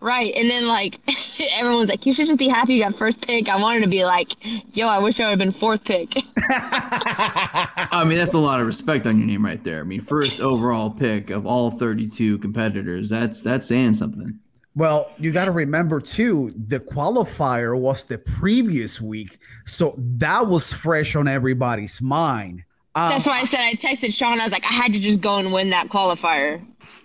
Right. 0.00 0.32
And 0.34 0.50
then 0.50 0.66
like 0.66 0.98
everyone's 1.56 1.88
like, 1.88 2.06
you 2.06 2.12
should 2.12 2.26
just 2.26 2.38
be 2.38 2.48
happy 2.48 2.74
you 2.74 2.82
got 2.82 2.94
first 2.94 3.26
pick. 3.26 3.48
I 3.48 3.60
wanted 3.60 3.80
to 3.80 3.88
be 3.88 4.04
like, 4.04 4.32
yo, 4.76 4.88
I 4.88 4.98
wish 4.98 5.20
I 5.20 5.24
would 5.24 5.30
have 5.30 5.38
been 5.38 5.52
fourth 5.52 5.84
pick. 5.84 6.16
I 6.48 8.04
mean, 8.06 8.18
that's 8.18 8.34
a 8.34 8.38
lot 8.38 8.60
of 8.60 8.66
respect 8.66 9.06
on 9.06 9.18
your 9.18 9.26
name 9.26 9.44
right 9.44 9.62
there. 9.62 9.80
I 9.80 9.84
mean, 9.84 10.00
first 10.00 10.40
overall 10.40 10.90
pick 10.90 11.30
of 11.30 11.46
all 11.46 11.70
32 11.70 12.38
competitors. 12.38 13.10
That's 13.10 13.42
that's 13.42 13.66
saying 13.66 13.94
something. 13.94 14.38
Well, 14.76 15.12
you 15.18 15.30
got 15.32 15.44
to 15.44 15.52
remember 15.52 16.00
too, 16.00 16.52
the 16.66 16.80
qualifier 16.80 17.78
was 17.78 18.06
the 18.06 18.18
previous 18.18 19.00
week, 19.00 19.38
so 19.64 19.94
that 19.96 20.48
was 20.48 20.72
fresh 20.72 21.14
on 21.14 21.28
everybody's 21.28 22.02
mind. 22.02 22.64
Um, 22.96 23.08
That's 23.08 23.26
why 23.26 23.40
I 23.40 23.44
said 23.44 23.60
I 23.60 23.72
texted 23.74 24.14
Sean. 24.16 24.40
I 24.40 24.44
was 24.44 24.52
like, 24.52 24.64
I 24.64 24.72
had 24.72 24.92
to 24.92 25.00
just 25.00 25.20
go 25.20 25.36
and 25.38 25.52
win 25.52 25.70
that 25.70 25.88
qualifier. 25.88 26.64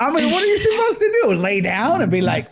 I 0.00 0.10
mean, 0.12 0.30
what 0.32 0.42
are 0.42 0.46
you 0.46 0.58
supposed 0.58 0.98
to 1.00 1.20
do? 1.22 1.32
Lay 1.34 1.60
down 1.60 2.02
and 2.02 2.10
be 2.10 2.20
like, 2.20 2.48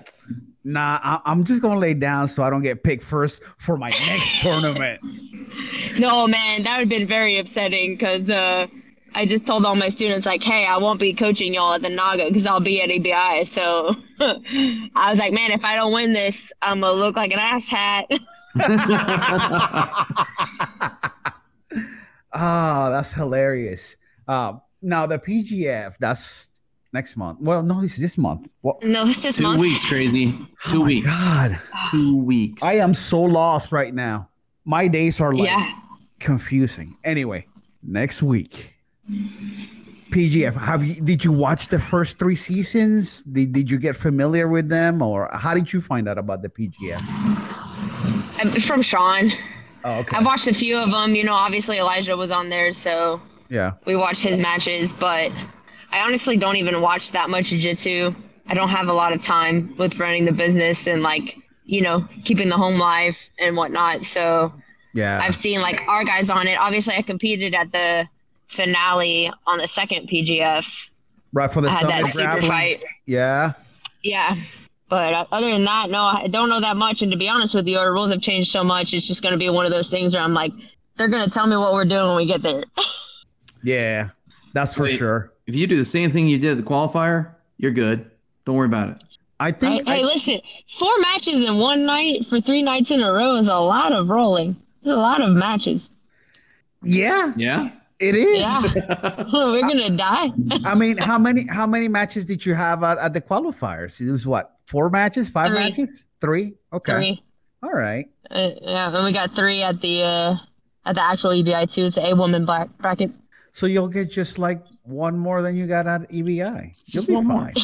"Nah, 0.64 0.98
I- 1.02 1.20
I'm 1.24 1.42
just 1.44 1.60
gonna 1.62 1.80
lay 1.80 1.94
down 1.94 2.28
so 2.28 2.42
I 2.44 2.50
don't 2.50 2.62
get 2.62 2.82
picked 2.84 3.02
first 3.02 3.42
for 3.58 3.76
my 3.76 3.88
next 4.06 4.40
tournament." 4.42 5.00
No, 5.98 6.26
man, 6.26 6.62
that 6.62 6.74
would 6.78 6.80
have 6.82 6.88
been 6.88 7.06
very 7.08 7.38
upsetting 7.38 7.94
because 7.94 8.30
uh, 8.30 8.66
I 9.14 9.26
just 9.26 9.46
told 9.46 9.66
all 9.66 9.74
my 9.74 9.88
students, 9.88 10.24
like, 10.26 10.42
hey, 10.42 10.64
I 10.64 10.78
won't 10.78 10.98
be 11.00 11.12
coaching 11.12 11.52
y'all 11.54 11.74
at 11.74 11.82
the 11.82 11.90
Naga 11.90 12.26
because 12.28 12.46
I'll 12.46 12.60
be 12.60 12.80
at 12.82 12.88
EBI. 12.88 13.46
So 13.46 13.94
I 14.20 15.10
was 15.10 15.18
like, 15.18 15.32
man, 15.32 15.50
if 15.50 15.64
I 15.64 15.74
don't 15.74 15.92
win 15.92 16.12
this, 16.14 16.52
I'm 16.62 16.80
going 16.80 16.94
to 16.94 16.98
look 16.98 17.16
like 17.16 17.32
an 17.32 17.40
asshat. 22.34 22.88
Oh, 22.88 22.90
that's 22.90 23.12
hilarious. 23.12 23.96
Uh, 24.28 24.54
now 24.82 25.06
the 25.06 25.18
PGF, 25.18 25.96
that's 25.98 26.52
next 26.92 27.16
month. 27.16 27.38
Well, 27.40 27.62
no, 27.62 27.80
it's 27.82 27.96
this 27.96 28.18
month. 28.18 28.52
What? 28.62 28.82
no, 28.82 29.04
it's 29.06 29.22
this 29.22 29.36
Two 29.38 29.44
month. 29.44 29.60
weeks, 29.60 29.88
crazy. 29.88 30.32
Two 30.68 30.78
Oh 30.78 30.80
my 30.80 30.86
weeks. 30.86 31.06
God, 31.24 31.58
Two 31.90 32.16
weeks. 32.22 32.62
I 32.62 32.74
am 32.74 32.94
so 32.94 33.20
lost 33.22 33.72
right 33.72 33.94
now. 33.94 34.28
My 34.64 34.88
days 34.88 35.20
are 35.20 35.32
like 35.34 35.46
Yeah. 35.48 35.72
confusing. 36.20 36.96
Anyway, 37.04 37.46
next 37.82 38.22
week. 38.22 38.74
PGF, 40.10 40.54
have 40.54 40.84
you 40.84 40.94
did 41.02 41.24
you 41.24 41.32
watch 41.32 41.68
the 41.68 41.78
first 41.78 42.18
three 42.18 42.36
seasons? 42.36 43.22
Did, 43.22 43.52
did 43.52 43.70
you 43.70 43.78
get 43.78 43.96
familiar 43.96 44.46
with 44.46 44.68
them 44.68 45.00
or 45.00 45.30
how 45.32 45.54
did 45.54 45.72
you 45.72 45.80
find 45.80 46.06
out 46.08 46.18
about 46.18 46.42
the 46.42 46.50
PGF? 46.50 47.00
I'm 48.38 48.50
from 48.60 48.82
Sean. 48.82 49.30
Oh, 49.84 50.00
okay. 50.00 50.16
I've 50.16 50.24
watched 50.24 50.48
a 50.48 50.54
few 50.54 50.76
of 50.76 50.90
them. 50.90 51.14
You 51.14 51.24
know, 51.24 51.34
obviously 51.34 51.78
Elijah 51.78 52.16
was 52.16 52.30
on 52.30 52.48
there, 52.48 52.72
so 52.72 53.20
yeah. 53.48 53.72
we 53.86 53.96
watched 53.96 54.22
his 54.24 54.40
matches, 54.40 54.92
but 54.92 55.32
I 55.90 56.00
honestly 56.00 56.36
don't 56.36 56.56
even 56.56 56.80
watch 56.80 57.12
that 57.12 57.28
much 57.30 57.46
jiu-jitsu. 57.46 58.14
I 58.48 58.54
don't 58.54 58.68
have 58.70 58.88
a 58.88 58.92
lot 58.92 59.12
of 59.12 59.22
time 59.22 59.74
with 59.78 59.98
running 59.98 60.24
the 60.24 60.32
business 60.32 60.86
and 60.86 61.02
like, 61.02 61.36
you 61.64 61.80
know, 61.82 62.06
keeping 62.24 62.48
the 62.48 62.56
home 62.56 62.78
life 62.78 63.30
and 63.38 63.56
whatnot. 63.56 64.04
So 64.04 64.52
Yeah. 64.94 65.20
I've 65.22 65.34
seen 65.34 65.60
like 65.60 65.82
our 65.88 66.04
guys 66.04 66.28
on 66.30 66.46
it. 66.48 66.58
Obviously 66.58 66.94
I 66.94 67.02
competed 67.02 67.54
at 67.54 67.70
the 67.72 68.08
finale 68.48 69.30
on 69.46 69.58
the 69.58 69.68
second 69.68 70.08
PGF. 70.08 70.90
right 71.32 71.50
for 71.50 71.60
the 71.60 71.68
I 71.68 71.72
had 71.72 71.88
that 71.88 72.06
super 72.06 72.24
grappling. 72.40 72.50
fight. 72.50 72.84
Yeah. 73.06 73.52
Yeah. 74.02 74.34
But 74.92 75.14
uh, 75.14 75.24
other 75.32 75.50
than 75.50 75.64
that, 75.64 75.88
no, 75.88 76.02
I 76.02 76.26
don't 76.30 76.50
know 76.50 76.60
that 76.60 76.76
much. 76.76 77.00
And 77.00 77.10
to 77.12 77.16
be 77.16 77.26
honest 77.26 77.54
with 77.54 77.66
you, 77.66 77.78
our 77.78 77.90
rules 77.94 78.10
have 78.12 78.20
changed 78.20 78.50
so 78.50 78.62
much. 78.62 78.92
It's 78.92 79.06
just 79.08 79.22
going 79.22 79.32
to 79.32 79.38
be 79.38 79.48
one 79.48 79.64
of 79.64 79.72
those 79.72 79.88
things 79.88 80.12
where 80.12 80.22
I'm 80.22 80.34
like, 80.34 80.52
they're 80.98 81.08
going 81.08 81.24
to 81.24 81.30
tell 81.30 81.46
me 81.46 81.56
what 81.56 81.72
we're 81.72 81.86
doing 81.86 82.08
when 82.08 82.16
we 82.16 82.26
get 82.26 82.42
there. 82.42 82.62
Yeah. 83.64 84.08
That's 84.52 84.74
for 84.74 84.82
Wait. 84.82 84.96
sure. 84.98 85.32
if 85.46 85.54
you 85.56 85.66
do 85.66 85.76
the 85.78 85.84
same 85.84 86.10
thing 86.10 86.28
you 86.28 86.38
did 86.38 86.58
at 86.58 86.64
the 86.64 86.68
qualifier, 86.70 87.30
you're 87.56 87.70
good. 87.70 88.10
Don't 88.44 88.56
worry 88.56 88.66
about 88.66 88.88
it. 88.90 89.04
I 89.40 89.50
think 89.52 89.86
hey, 89.88 90.00
I- 90.00 90.04
listen, 90.04 90.40
four 90.78 90.92
matches 90.98 91.42
in 91.44 91.58
one 91.58 91.86
night 91.86 92.26
for 92.26 92.38
three 92.40 92.60
nights 92.62 92.90
in 92.90 93.00
a 93.00 93.10
row 93.12 93.36
is 93.36 93.48
a 93.48 93.56
lot 93.56 93.92
of 93.92 94.10
rolling. 94.10 94.56
It's 94.80 94.88
a 94.90 94.96
lot 94.96 95.22
of 95.22 95.30
matches. 95.30 95.90
yeah, 96.82 97.32
Yeah. 97.36 97.70
it 97.98 98.14
is. 98.16 98.40
Yeah. 98.74 99.24
We're 99.32 99.62
going 99.62 99.78
to 99.78 99.96
die. 99.96 100.28
I 100.64 100.74
mean, 100.74 100.96
how 100.98 101.18
many 101.18 101.46
how 101.46 101.66
many 101.66 101.86
matches 101.88 102.26
did 102.26 102.44
you 102.44 102.54
have 102.54 102.82
at, 102.82 102.98
at 102.98 103.14
the 103.14 103.20
qualifiers? 103.22 104.00
It 104.06 104.10
was 104.10 104.26
what 104.26 104.56
four 104.72 104.90
matches, 104.90 105.28
five 105.30 105.50
Three. 105.50 105.58
matches, 105.60 106.08
three. 106.20 106.54
Okay, 106.72 106.92
Three. 106.94 107.22
all 107.62 107.70
right. 107.72 108.06
Uh, 108.30 108.50
yeah, 108.62 108.96
and 108.96 109.04
we 109.04 109.12
got 109.12 109.30
three 109.36 109.62
at 109.62 109.80
the 109.82 110.02
uh, 110.02 110.34
at 110.86 110.94
the 110.94 111.04
actual 111.04 111.30
EBI 111.30 111.70
too. 111.72 111.82
It's 111.84 111.94
the 111.96 112.08
A 112.10 112.16
woman 112.16 112.44
black 112.46 112.68
brackets. 112.78 113.20
So 113.52 113.66
you'll 113.66 113.88
get 113.88 114.10
just 114.10 114.38
like 114.38 114.62
one 114.84 115.18
more 115.18 115.42
than 115.42 115.54
you 115.56 115.66
got 115.66 115.86
at 115.86 116.08
EBI. 116.10 116.72
You'll 116.86 117.04
Just 117.04 117.08
be 117.08 117.14
fine. 117.22 117.52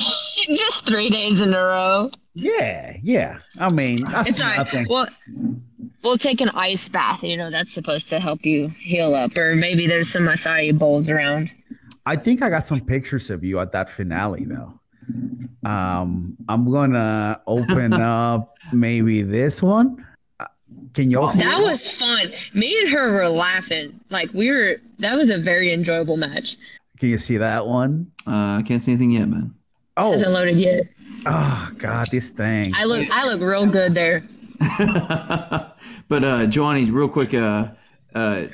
Just 0.48 0.86
three 0.86 1.10
days 1.10 1.40
in 1.40 1.52
a 1.52 1.58
row. 1.58 2.10
Yeah, 2.34 2.96
yeah. 3.02 3.38
I 3.58 3.70
mean, 3.70 4.04
that's 4.04 4.28
It's 4.28 4.40
all 4.40 4.48
right. 4.48 4.86
Well, 4.88 5.08
we'll 6.04 6.16
take 6.18 6.40
an 6.40 6.50
ice 6.50 6.88
bath. 6.88 7.22
You 7.24 7.36
know, 7.36 7.50
that's 7.50 7.72
supposed 7.72 8.08
to 8.10 8.20
help 8.20 8.46
you 8.46 8.68
heal 8.68 9.14
up. 9.14 9.36
Or 9.36 9.56
maybe 9.56 9.86
there's 9.86 10.08
some 10.08 10.24
acai 10.26 10.78
bowls 10.78 11.08
around. 11.08 11.50
I 12.06 12.16
think 12.16 12.40
I 12.42 12.48
got 12.50 12.62
some 12.62 12.80
pictures 12.80 13.30
of 13.30 13.42
you 13.42 13.58
at 13.60 13.72
that 13.72 13.90
finale 13.90 14.44
though. 14.44 14.77
Um, 15.64 16.36
I'm 16.48 16.70
gonna 16.70 17.40
open 17.46 17.92
up 17.94 18.56
maybe 18.72 19.22
this 19.22 19.62
one. 19.62 20.04
Uh, 20.38 20.46
Can 20.94 21.10
you 21.10 21.20
all 21.20 21.28
see 21.28 21.42
That 21.42 21.60
it? 21.60 21.64
was 21.64 21.98
fun. 21.98 22.28
Me 22.54 22.78
and 22.82 22.90
her 22.90 23.12
were 23.14 23.28
laughing. 23.28 23.98
Like 24.10 24.32
we 24.32 24.50
were. 24.50 24.76
That 25.00 25.14
was 25.16 25.30
a 25.30 25.38
very 25.40 25.72
enjoyable 25.72 26.16
match. 26.16 26.56
Can 26.98 27.08
you 27.10 27.18
see 27.18 27.36
that 27.36 27.66
one? 27.66 28.10
Uh, 28.26 28.58
I 28.58 28.62
can't 28.66 28.82
see 28.82 28.92
anything 28.92 29.12
yet, 29.12 29.28
man. 29.28 29.54
Oh 29.96 30.12
hasn't 30.12 30.30
Oh, 30.30 30.32
loaded 30.34 30.56
yet. 30.56 30.82
oh 31.26 31.70
God, 31.78 32.06
this 32.10 32.30
thing. 32.30 32.72
I 32.76 32.84
look. 32.84 33.08
I 33.10 33.24
look 33.26 33.40
real 33.42 33.66
good 33.66 33.94
there. 33.94 34.22
but 36.08 36.24
uh 36.24 36.46
Giovanni, 36.46 36.90
real 36.90 37.08
quick, 37.08 37.34
uh 37.34 37.68
uh 38.14 38.44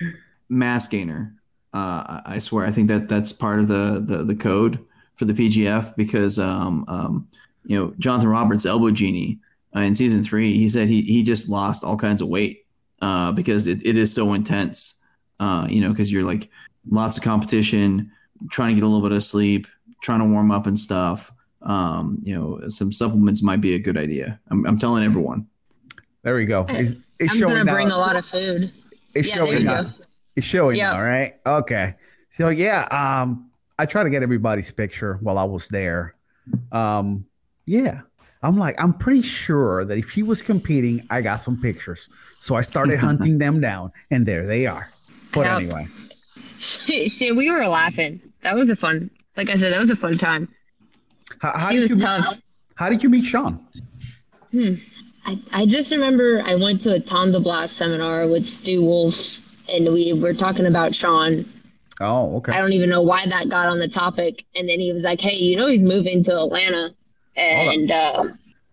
mass 0.49 0.89
gainer. 0.89 1.35
Uh 1.73 1.77
I- 2.07 2.23
I 2.27 2.39
swear 2.39 2.67
I 2.67 2.71
think 2.73 2.89
that 2.89 3.09
that's 3.09 3.33
part 3.33 3.59
of 3.61 3.69
the 3.69 4.03
the, 4.05 4.25
the 4.25 4.35
code 4.35 4.79
for 5.17 5.25
the 5.25 5.33
PGF 5.33 5.95
because 5.97 6.39
um, 6.39 6.85
um, 6.89 7.29
you 7.67 7.79
know 7.79 7.95
Jonathan 7.99 8.29
Roberts, 8.29 8.67
Elbow 8.67 8.91
Genie, 8.91 9.39
uh, 9.77 9.81
in 9.81 9.95
season 9.95 10.23
three, 10.25 10.55
he 10.55 10.69
said 10.69 10.89
he 10.89 11.03
he 11.03 11.23
just 11.23 11.49
lost 11.49 11.85
all 11.85 11.97
kinds 11.97 12.23
of 12.23 12.29
weight 12.29 12.65
uh, 13.03 13.33
because 13.33 13.67
it, 13.67 13.85
it 13.85 13.97
is 13.97 14.13
so 14.15 14.33
intense. 14.35 15.03
Uh, 15.41 15.67
you 15.69 15.81
know, 15.81 15.91
because 15.91 16.13
you're 16.13 16.25
like 16.25 16.49
lots 16.91 17.17
of 17.19 17.25
competition, 17.25 18.11
trying 18.51 18.71
to 18.71 18.75
get 18.81 18.85
a 18.85 18.89
little 18.89 19.07
bit 19.07 19.15
of 19.17 19.25
sleep, 19.25 19.67
trying 20.03 20.21
to 20.21 20.27
warm 20.27 20.51
up 20.51 20.67
and 20.67 20.79
stuff. 20.79 21.33
Um, 21.63 22.21
you 22.23 22.35
know, 22.35 22.69
some 22.69 22.93
supplements 22.93 23.43
might 23.43 23.61
be 23.61 23.75
a 23.75 23.79
good 23.79 23.97
idea. 23.97 24.39
I'm, 24.51 24.67
I'm 24.67 24.79
telling 24.79 25.03
everyone. 25.03 25.47
There 26.23 26.37
we 26.37 26.45
go. 26.45 26.67
It's, 26.69 27.17
it's 27.19 27.33
I'm 27.33 27.39
showing 27.39 27.55
gonna 27.57 27.73
bring 27.73 27.89
now. 27.89 27.97
a 27.97 27.99
lot 27.99 28.17
of 28.17 28.25
food. 28.25 28.71
It's 29.15 29.29
Yeah, 29.29 29.37
there 29.39 29.47
showing 29.47 29.59
you 29.59 29.65
now. 29.65 29.83
go. 29.83 29.89
It's 30.37 30.47
showing 30.47 30.77
Yep. 30.77 30.93
now, 30.93 31.01
right? 31.03 31.33
Okay. 31.47 31.95
So 32.31 32.49
yeah, 32.51 32.87
um, 32.91 33.51
I 33.79 33.87
try 33.87 34.03
to 34.03 34.11
get 34.11 34.23
everybody's 34.23 34.71
picture 34.73 35.19
while 35.23 35.39
I 35.39 35.45
was 35.45 35.69
there. 35.69 36.15
Um, 36.73 37.27
yeah. 37.67 38.01
I'm 38.43 38.59
like, 38.59 38.81
I'm 38.81 38.93
pretty 38.93 39.23
sure 39.23 39.85
that 39.87 39.97
if 39.97 40.11
he 40.11 40.23
was 40.23 40.43
competing, 40.43 41.01
I 41.11 41.23
got 41.23 41.37
some 41.37 41.61
pictures. 41.61 42.11
So 42.39 42.55
I 42.55 42.61
started 42.61 42.99
hunting 43.09 43.39
them 43.39 43.61
down, 43.61 43.91
and 44.11 44.27
there 44.27 44.47
they 44.47 44.67
are. 44.67 44.87
But 45.33 45.47
anyway, 45.47 45.87
See, 46.59 47.33
we 47.33 47.51
were 47.51 47.67
laughing. 47.67 48.21
That 48.43 48.55
was 48.55 48.71
a 48.71 48.77
fun. 48.77 49.11
Like 49.37 49.51
I 49.51 49.55
said, 49.55 49.73
that 49.73 49.81
was 49.81 49.91
a 49.91 49.97
fun 49.97 50.17
time. 50.17 50.47
how, 51.41 51.53
how 51.59 51.69
She 51.71 51.75
did 51.77 51.83
was 51.83 51.91
you 51.93 51.99
tough. 51.99 52.39
how 52.77 52.89
did 52.91 53.03
you 53.03 53.09
meet 53.09 53.25
Sean? 53.25 53.59
Hmm. 54.53 54.75
I, 55.27 55.37
I 55.53 55.67
just 55.67 55.91
remember 55.91 56.43
I 56.45 56.55
went 56.55 56.83
to 56.83 56.93
a 56.95 57.01
Tom 57.01 57.33
DeBlass 57.33 57.69
seminar 57.69 58.29
with 58.29 58.45
Stu 58.45 58.83
Wolf, 58.85 59.41
and 59.73 59.87
we 59.93 60.13
were 60.21 60.35
talking 60.35 60.67
about 60.67 60.95
Sean. 60.95 61.45
Oh, 62.05 62.37
okay. 62.37 62.53
I 62.53 62.61
don't 62.61 62.73
even 62.73 62.91
know 62.91 63.03
why 63.03 63.25
that 63.27 63.49
got 63.49 63.69
on 63.69 63.79
the 63.79 63.89
topic. 63.89 64.45
And 64.55 64.69
then 64.69 64.81
he 64.81 64.93
was 64.93 65.05
like, 65.05 65.21
"Hey, 65.21 65.37
you 65.37 65.57
know 65.57 65.67
he's 65.67 65.85
moving 65.85 66.23
to 66.25 66.33
Atlanta," 66.33 66.91
and 67.37 67.91
uh, 67.91 68.25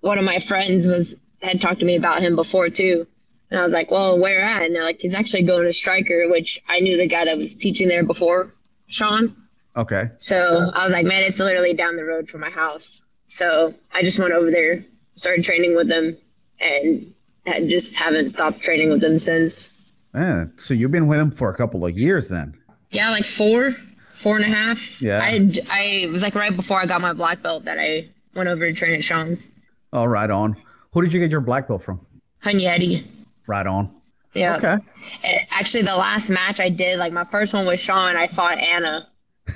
one 0.02 0.18
of 0.18 0.24
my 0.24 0.40
friends 0.40 0.86
was 0.86 1.16
had 1.42 1.62
talked 1.62 1.80
to 1.80 1.86
me 1.86 1.96
about 1.96 2.20
him 2.20 2.36
before 2.36 2.70
too. 2.70 3.08
And 3.50 3.60
I 3.60 3.64
was 3.64 3.74
like, 3.74 3.92
"Well, 3.92 4.20
where 4.20 4.42
at?" 4.42 4.64
And 4.64 4.76
they're 4.76 4.84
like, 4.84 5.00
"He's 5.00 5.14
actually 5.16 5.44
going 5.44 5.64
to 5.64 5.74
Striker," 5.74 6.30
which 6.30 6.60
I 6.70 6.80
knew 6.80 6.98
the 6.98 7.08
guy 7.08 7.26
that 7.26 7.38
was 7.38 7.56
teaching 7.56 7.88
there 7.88 8.04
before, 8.04 8.52
Sean. 8.88 9.36
Okay. 9.76 10.10
So 10.18 10.70
I 10.74 10.84
was 10.84 10.94
like, 10.94 11.06
"Man, 11.06 11.24
it's 11.24 11.40
literally 11.40 11.74
down 11.74 11.96
the 11.96 12.06
road 12.06 12.28
from 12.28 12.42
my 12.42 12.50
house." 12.50 13.04
So 13.28 13.74
I 13.94 14.04
just 14.04 14.20
went 14.20 14.34
over 14.34 14.52
there, 14.52 14.84
started 15.14 15.46
training 15.46 15.76
with 15.76 15.88
them, 15.88 16.18
and 16.60 17.14
I 17.48 17.62
just 17.62 17.96
haven't 17.96 18.28
stopped 18.28 18.62
training 18.62 18.90
with 18.90 19.02
them 19.02 19.18
since. 19.18 19.72
Yeah. 20.14 20.46
So 20.58 20.74
you've 20.74 20.92
been 20.92 21.08
with 21.08 21.20
him 21.20 21.32
for 21.32 21.50
a 21.50 21.56
couple 21.56 21.86
of 21.86 21.98
years 21.98 22.30
then. 22.30 22.58
Yeah, 22.92 23.10
like 23.10 23.26
four, 23.26 23.72
four 23.72 24.36
and 24.36 24.46
a 24.46 24.50
half. 24.50 25.02
Yeah. 25.02 25.20
I, 25.22 25.50
I 25.72 25.82
it 26.04 26.12
was 26.12 26.24
like 26.24 26.36
right 26.36 26.56
before 26.56 26.80
I 26.80 26.86
got 26.86 27.02
my 27.02 27.14
black 27.14 27.42
belt 27.42 27.66
that 27.66 27.80
I 27.80 28.08
went 28.36 28.50
over 28.50 28.68
to 28.68 28.74
train 28.74 28.94
at 28.94 29.04
Sean's. 29.04 29.52
All 29.94 30.08
right 30.08 30.30
on. 30.30 30.56
Who 30.94 31.02
did 31.02 31.14
you 31.14 31.20
get 31.20 31.32
your 31.32 31.42
black 31.42 31.68
belt 31.68 31.84
from? 31.84 32.06
Hunyadi. 32.44 33.04
Right 33.48 33.66
on. 33.66 33.90
Yeah. 34.34 34.58
Okay. 34.58 34.78
And 35.24 35.40
actually, 35.52 35.84
the 35.84 35.96
last 35.96 36.30
match 36.30 36.60
I 36.60 36.70
did, 36.70 37.00
like 37.00 37.14
my 37.14 37.26
first 37.26 37.54
one 37.54 37.66
with 37.66 37.80
Sean, 37.80 38.16
I 38.16 38.28
fought 38.28 38.58
Anna 38.58 39.08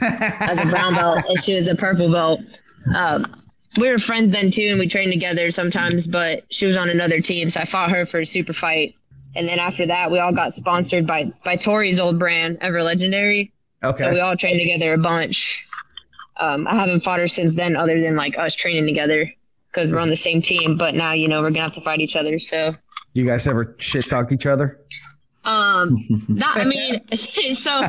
as 0.01 0.59
a 0.59 0.67
brown 0.67 0.93
belt, 0.93 1.23
and 1.29 1.41
she 1.41 1.53
was 1.53 1.67
a 1.69 1.75
purple 1.75 2.11
belt. 2.11 2.41
Um, 2.93 3.25
we 3.77 3.89
were 3.89 3.97
friends 3.97 4.31
then 4.31 4.51
too, 4.51 4.67
and 4.67 4.79
we 4.79 4.87
trained 4.87 5.13
together 5.13 5.51
sometimes. 5.51 6.07
But 6.07 6.43
she 6.51 6.65
was 6.65 6.77
on 6.77 6.89
another 6.89 7.21
team, 7.21 7.49
so 7.49 7.61
I 7.61 7.65
fought 7.65 7.89
her 7.91 8.05
for 8.05 8.19
a 8.19 8.25
super 8.25 8.53
fight. 8.53 8.95
And 9.35 9.47
then 9.47 9.59
after 9.59 9.85
that, 9.87 10.11
we 10.11 10.19
all 10.19 10.33
got 10.33 10.53
sponsored 10.53 11.05
by 11.05 11.31
by 11.43 11.57
Tori's 11.57 11.99
old 11.99 12.19
brand, 12.19 12.57
Ever 12.61 12.81
Legendary. 12.81 13.51
Okay. 13.83 13.97
So 13.97 14.09
we 14.09 14.19
all 14.19 14.37
trained 14.37 14.59
together 14.59 14.93
a 14.93 14.97
bunch. 14.97 15.67
Um, 16.37 16.67
I 16.67 16.75
haven't 16.75 17.01
fought 17.01 17.19
her 17.19 17.27
since 17.27 17.55
then, 17.55 17.75
other 17.75 17.99
than 17.99 18.15
like 18.15 18.37
us 18.37 18.55
training 18.55 18.85
together 18.85 19.31
because 19.71 19.91
we're 19.91 19.99
on 19.99 20.09
the 20.09 20.15
same 20.15 20.41
team. 20.41 20.77
But 20.77 20.95
now, 20.95 21.13
you 21.13 21.27
know, 21.27 21.41
we're 21.41 21.49
gonna 21.49 21.63
have 21.63 21.73
to 21.73 21.81
fight 21.81 21.99
each 21.99 22.15
other. 22.15 22.39
So, 22.39 22.75
you 23.13 23.25
guys 23.25 23.47
ever 23.47 23.75
shit 23.79 24.05
talk 24.05 24.31
each 24.31 24.45
other? 24.45 24.79
um, 25.45 25.95
that 26.29 26.53
I 26.55 26.65
mean, 26.65 27.01
so 27.55 27.81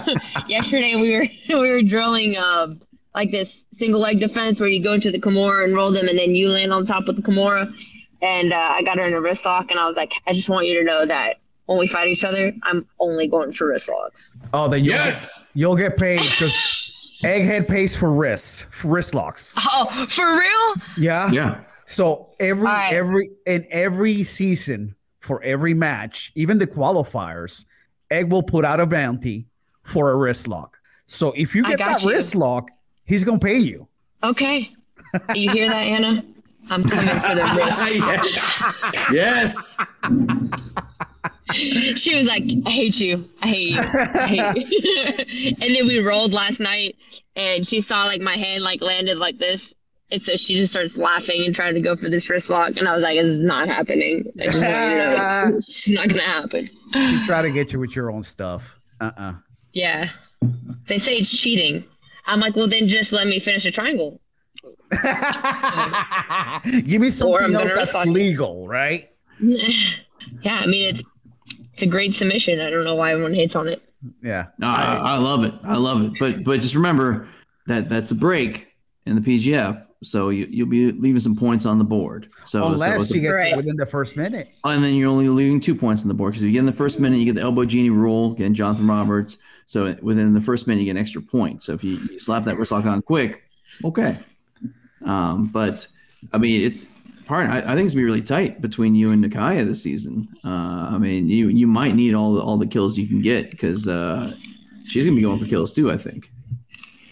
yesterday 0.47 0.95
we 0.97 1.13
were 1.13 1.27
we 1.49 1.71
were 1.71 1.83
drilling 1.83 2.37
um 2.37 2.81
like 3.15 3.31
this 3.31 3.67
single 3.73 4.01
leg 4.01 4.21
defense 4.21 4.61
where 4.61 4.69
you 4.69 4.83
go 4.83 4.93
into 4.93 5.11
the 5.11 5.21
Kimura 5.21 5.65
and 5.65 5.75
roll 5.75 5.91
them, 5.91 6.07
and 6.07 6.19
then 6.19 6.35
you 6.35 6.51
land 6.51 6.73
on 6.73 6.85
top 6.85 7.09
of 7.09 7.17
the 7.17 7.23
Kimura. 7.23 7.75
And 8.23 8.53
uh, 8.53 8.57
I 8.57 8.83
got 8.83 8.97
her 8.99 9.05
in 9.05 9.13
a 9.15 9.21
wrist 9.21 9.45
lock, 9.45 9.71
and 9.71 9.79
I 9.81 9.87
was 9.87 9.97
like, 9.97 10.13
I 10.27 10.33
just 10.33 10.49
want 10.49 10.67
you 10.67 10.79
to 10.79 10.85
know 10.85 11.05
that 11.07 11.37
when 11.67 11.79
we 11.79 11.87
fight 11.87 12.09
each 12.09 12.25
other, 12.25 12.53
I'm 12.63 12.87
only 13.01 13.27
going 13.27 13.53
for 13.53 13.69
wrist 13.69 13.89
locks. 13.91 14.37
Oh, 14.53 14.69
then 14.69 14.85
you'll 14.85 14.95
Yes. 14.95 15.49
get, 15.53 15.61
you'll 15.61 15.77
get 15.77 15.97
paid 15.97 16.21
because 16.21 17.19
Egghead 17.25 17.67
pays 17.69 17.97
for 17.97 18.13
wrists, 18.13 18.63
for 18.71 18.89
wrist 18.89 19.15
locks. 19.15 19.55
Oh, 19.59 19.87
for 20.09 20.39
real? 20.39 20.85
Yeah. 20.97 21.31
Yeah. 21.31 21.61
So 21.85 22.29
every 22.41 22.67
All 22.67 22.73
right. 22.75 22.93
every 22.93 23.31
in 23.47 23.65
every 23.71 24.23
season 24.25 24.95
for 25.21 25.43
every 25.43 25.75
match, 25.75 26.31
even 26.35 26.59
the 26.59 26.67
qualifiers, 26.67 27.65
Egg 28.11 28.31
will 28.31 28.43
put 28.43 28.65
out 28.65 28.81
a 28.81 28.87
bounty 28.87 29.47
for 29.83 30.11
a 30.11 30.17
wrist 30.17 30.47
lock. 30.49 30.79
So 31.07 31.33
if 31.37 31.55
you 31.55 31.63
get 31.65 31.79
that 31.79 32.03
you. 32.03 32.11
wrist 32.11 32.35
lock, 32.35 32.71
he's 33.05 33.25
gonna 33.25 33.39
pay 33.39 33.57
you. 33.59 33.87
Okay. 34.23 34.71
Do 35.33 35.41
you 35.41 35.51
hear 35.51 35.69
that, 35.69 35.83
Anna? 35.85 36.25
I'm 36.71 36.83
coming 36.83 37.09
for 37.09 37.35
the 37.35 37.43
wrist. 38.95 39.13
yes. 39.13 39.79
She 41.55 42.15
was 42.17 42.27
like, 42.27 42.43
I 42.67 42.71
hate 42.71 42.99
you. 43.01 43.25
I 43.41 43.47
hate 43.47 43.71
you. 43.71 43.81
I 43.81 44.27
hate 44.27 44.69
you. 44.69 45.55
and 45.63 45.75
then 45.75 45.87
we 45.87 46.01
rolled 46.01 46.33
last 46.33 46.61
night 46.61 46.97
and 47.37 47.67
she 47.67 47.81
saw 47.81 48.05
like 48.05 48.21
my 48.21 48.35
hand 48.35 48.63
like 48.63 48.83
landed 48.83 49.17
like 49.17 49.39
this. 49.39 49.75
And 50.11 50.21
so 50.21 50.37
she 50.37 50.55
just 50.55 50.73
starts 50.73 50.99
laughing 50.99 51.45
and 51.47 51.55
trying 51.55 51.75
to 51.75 51.81
go 51.81 51.97
for 51.97 52.11
this 52.11 52.29
wrist 52.29 52.51
lock. 52.51 52.77
And 52.77 52.87
I 52.89 52.95
was 52.95 53.03
like, 53.03 53.17
this 53.17 53.29
is 53.29 53.43
not 53.43 53.69
happening. 53.69 54.25
I 54.41 54.45
you 54.45 54.51
know 54.51 55.45
it's 55.55 55.89
not 55.91 56.09
going 56.09 56.21
to 56.21 56.27
happen. 56.27 56.65
She 56.93 57.21
try 57.25 57.43
to 57.43 57.51
get 57.51 57.73
you 57.73 57.79
with 57.79 57.95
your 57.97 58.11
own 58.11 58.23
stuff. 58.25 58.79
Uh 59.01 59.13
uh 59.17 59.35
Yeah. 59.73 60.11
They 60.89 60.99
say 60.99 61.15
it's 61.15 61.31
cheating. 61.31 61.85
I'm 62.27 62.41
like, 62.41 62.57
well, 62.57 62.69
then 62.69 62.89
just 62.89 63.13
let 63.13 63.27
me 63.29 63.39
finish 63.39 63.65
a 63.67 63.71
triangle. 63.71 64.21
Give 66.87 67.01
me 67.01 67.11
something 67.11 67.55
else 67.55 67.75
that's 67.75 67.95
lock 67.95 68.07
you. 68.07 68.13
legal, 68.13 68.67
right? 68.69 69.11
yeah. 69.39 70.57
I 70.61 70.67
mean, 70.67 70.87
it's, 70.87 71.03
it's 71.73 71.83
a 71.83 71.87
great 71.87 72.15
submission. 72.15 72.61
I 72.61 72.71
don't 72.71 72.85
know 72.85 72.95
why 72.95 73.13
everyone 73.13 73.35
hates 73.35 73.55
on 73.57 73.69
it. 73.69 73.83
Yeah. 74.23 74.47
No, 74.59 74.69
I, 74.69 74.95
I 74.97 75.17
love 75.19 75.45
it. 75.45 75.55
I 75.65 75.77
love 75.77 76.03
it. 76.03 76.13
But 76.19 76.45
but 76.45 76.61
just 76.61 76.75
remember 76.75 77.29
that 77.67 77.89
that's 77.89 78.11
a 78.13 78.15
break 78.15 78.75
in 79.05 79.15
the 79.15 79.21
PGF. 79.21 79.83
So 80.03 80.29
you, 80.29 80.47
you'll 80.51 80.69
be 80.69 80.93
leaving 80.93 81.21
some 81.21 81.35
points 81.37 81.65
on 81.67 81.79
the 81.79 81.85
board. 81.85 82.29
So, 82.45 82.61
so 82.61 82.67
Unless 82.73 83.01
it's 83.03 83.11
a- 83.11 83.15
she 83.15 83.21
gets 83.21 83.35
Right. 83.35 83.53
it 83.53 83.57
within 83.57 83.77
the 83.77 83.87
first 83.87 84.17
minute. 84.17 84.49
and 84.65 84.85
then 84.85 84.95
you're 84.95 85.09
only 85.11 85.29
leaving 85.29 85.59
two 85.59 85.75
points 85.75 86.03
on 86.03 86.09
the 86.09 86.15
board 86.15 86.33
because 86.33 86.43
if 86.43 86.47
you 86.49 86.53
get 86.53 86.61
in 86.61 86.67
the 86.67 86.73
first 86.73 87.01
minute, 87.01 87.17
you 87.19 87.25
get 87.25 87.35
the 87.35 87.41
elbow 87.41 87.65
genie 87.65 87.91
rule, 87.91 88.35
again, 88.35 88.55
Jonathan 88.55 88.87
Roberts. 88.87 89.39
So 89.65 89.97
within 90.03 90.33
the 90.33 90.41
first 90.41 90.69
minute, 90.69 90.81
you 90.81 90.85
get 90.87 90.93
an 90.93 90.99
extra 90.99 91.23
point. 91.23 91.63
So 91.63 91.73
if 91.73 91.83
you, 91.83 91.97
you 92.11 92.19
slap 92.19 92.45
that 92.45 92.57
wrist 92.57 92.71
lock 92.73 92.85
on 92.85 93.03
quick, 93.03 93.43
okay. 93.85 94.19
Um, 95.05 95.47
but 95.49 95.87
I 96.33 96.39
mean, 96.39 96.63
it's 96.63 96.87
part. 97.27 97.49
I, 97.49 97.59
I 97.59 97.75
think 97.75 97.87
it's 97.87 97.95
gonna 97.95 98.03
be 98.03 98.11
really 98.11 98.23
tight 98.23 98.61
between 98.61 98.95
you 98.95 99.13
and 99.13 99.23
Nakaya 99.25 99.65
this 99.67 99.83
season. 99.83 100.29
Uh, 100.45 100.91
I 100.93 100.99
mean, 100.99 101.29
you 101.29 101.49
you 101.49 101.67
might 101.67 101.95
need 101.95 102.15
all 102.15 102.35
the, 102.35 102.41
all 102.43 102.57
the 102.57 102.67
kills 102.67 102.99
you 102.99 103.07
can 103.07 103.21
get 103.21 103.51
because 103.51 103.87
uh, 103.89 104.35
she's 104.85 105.07
gonna 105.07 105.17
be 105.17 105.23
going 105.23 105.39
for 105.39 105.47
kills 105.47 105.73
too. 105.73 105.91
I 105.91 105.97
think. 105.97 106.31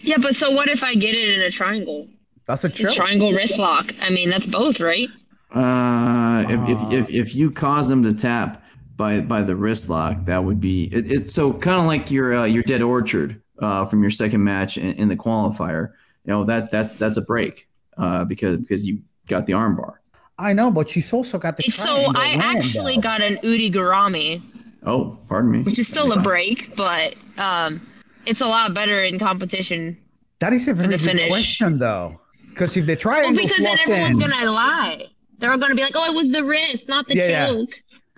Yeah, 0.01 0.17
but 0.21 0.35
so 0.35 0.51
what 0.51 0.67
if 0.67 0.83
I 0.83 0.93
get 0.95 1.15
it 1.15 1.29
in 1.29 1.41
a 1.41 1.49
triangle? 1.49 2.07
That's 2.47 2.63
a 2.63 2.67
It's 2.67 2.77
choke. 2.77 2.95
triangle 2.95 3.31
wrist 3.33 3.57
lock. 3.57 3.91
I 4.01 4.11
mean, 4.11 4.29
that's 4.29 4.45
both, 4.45 4.79
right? 4.79 5.09
Uh, 5.51 6.45
if, 6.47 6.69
if, 6.69 6.93
if, 6.93 7.09
if 7.09 7.35
you 7.35 7.49
cause 7.49 7.87
them 7.89 8.03
to 8.03 8.13
tap 8.13 8.63
by 8.97 9.21
by 9.21 9.41
the 9.41 9.55
wrist 9.55 9.89
lock, 9.89 10.25
that 10.25 10.43
would 10.43 10.59
be 10.59 10.85
it, 10.93 11.11
it's 11.11 11.33
so 11.33 11.53
kind 11.53 11.79
of 11.79 11.85
like 11.85 12.11
your 12.11 12.33
uh, 12.35 12.45
your 12.45 12.63
dead 12.63 12.81
orchard 12.81 13.41
uh, 13.59 13.85
from 13.85 14.01
your 14.01 14.11
second 14.11 14.43
match 14.43 14.77
in, 14.77 14.93
in 14.93 15.07
the 15.07 15.15
qualifier. 15.15 15.93
You 16.25 16.33
know 16.33 16.43
that 16.45 16.71
that's 16.71 16.95
that's 16.95 17.17
a 17.17 17.21
break 17.23 17.67
uh, 17.97 18.25
because 18.25 18.57
because 18.57 18.85
you 18.87 18.99
got 19.27 19.45
the 19.45 19.53
armbar. 19.53 19.95
I 20.37 20.53
know, 20.53 20.69
but 20.69 20.89
she's 20.89 21.11
also 21.13 21.37
got 21.37 21.55
the 21.57 21.63
So 21.63 21.83
triangle 21.85 22.13
I 22.15 22.35
actually 22.41 22.95
though. 22.95 23.01
got 23.01 23.21
an 23.21 23.39
Ude 23.43 23.73
Garami, 23.73 24.41
Oh, 24.83 25.17
pardon 25.29 25.51
me. 25.51 25.61
which 25.63 25.79
is 25.79 25.87
still 25.87 26.11
a 26.11 26.21
break, 26.21 26.75
but 26.75 27.15
um, 27.37 27.79
it's 28.25 28.41
a 28.41 28.47
lot 28.47 28.73
better 28.73 29.01
in 29.01 29.17
competition. 29.17 29.97
That 30.39 30.51
is 30.53 30.67
a 30.67 30.73
very 30.73 30.89
good 30.89 31.01
finish. 31.01 31.29
question, 31.29 31.79
though. 31.79 32.19
Because 32.49 32.75
if 32.77 32.85
they 32.85 32.95
the 32.95 33.01
Well, 33.05 33.23
triangle's 33.23 33.41
because 33.51 33.63
then 33.63 33.79
everyone's 33.79 34.21
in, 34.23 34.29
gonna 34.29 34.51
lie. 34.51 35.07
They're 35.39 35.51
all 35.51 35.57
gonna 35.57 35.75
be 35.75 35.81
like, 35.81 35.95
"Oh, 35.95 36.05
it 36.11 36.15
was 36.15 36.29
the 36.31 36.43
wrist, 36.43 36.87
not 36.89 37.07
the 37.07 37.15
Yeah, 37.15 37.29
yeah. 37.29 37.47
choke." 37.47 37.69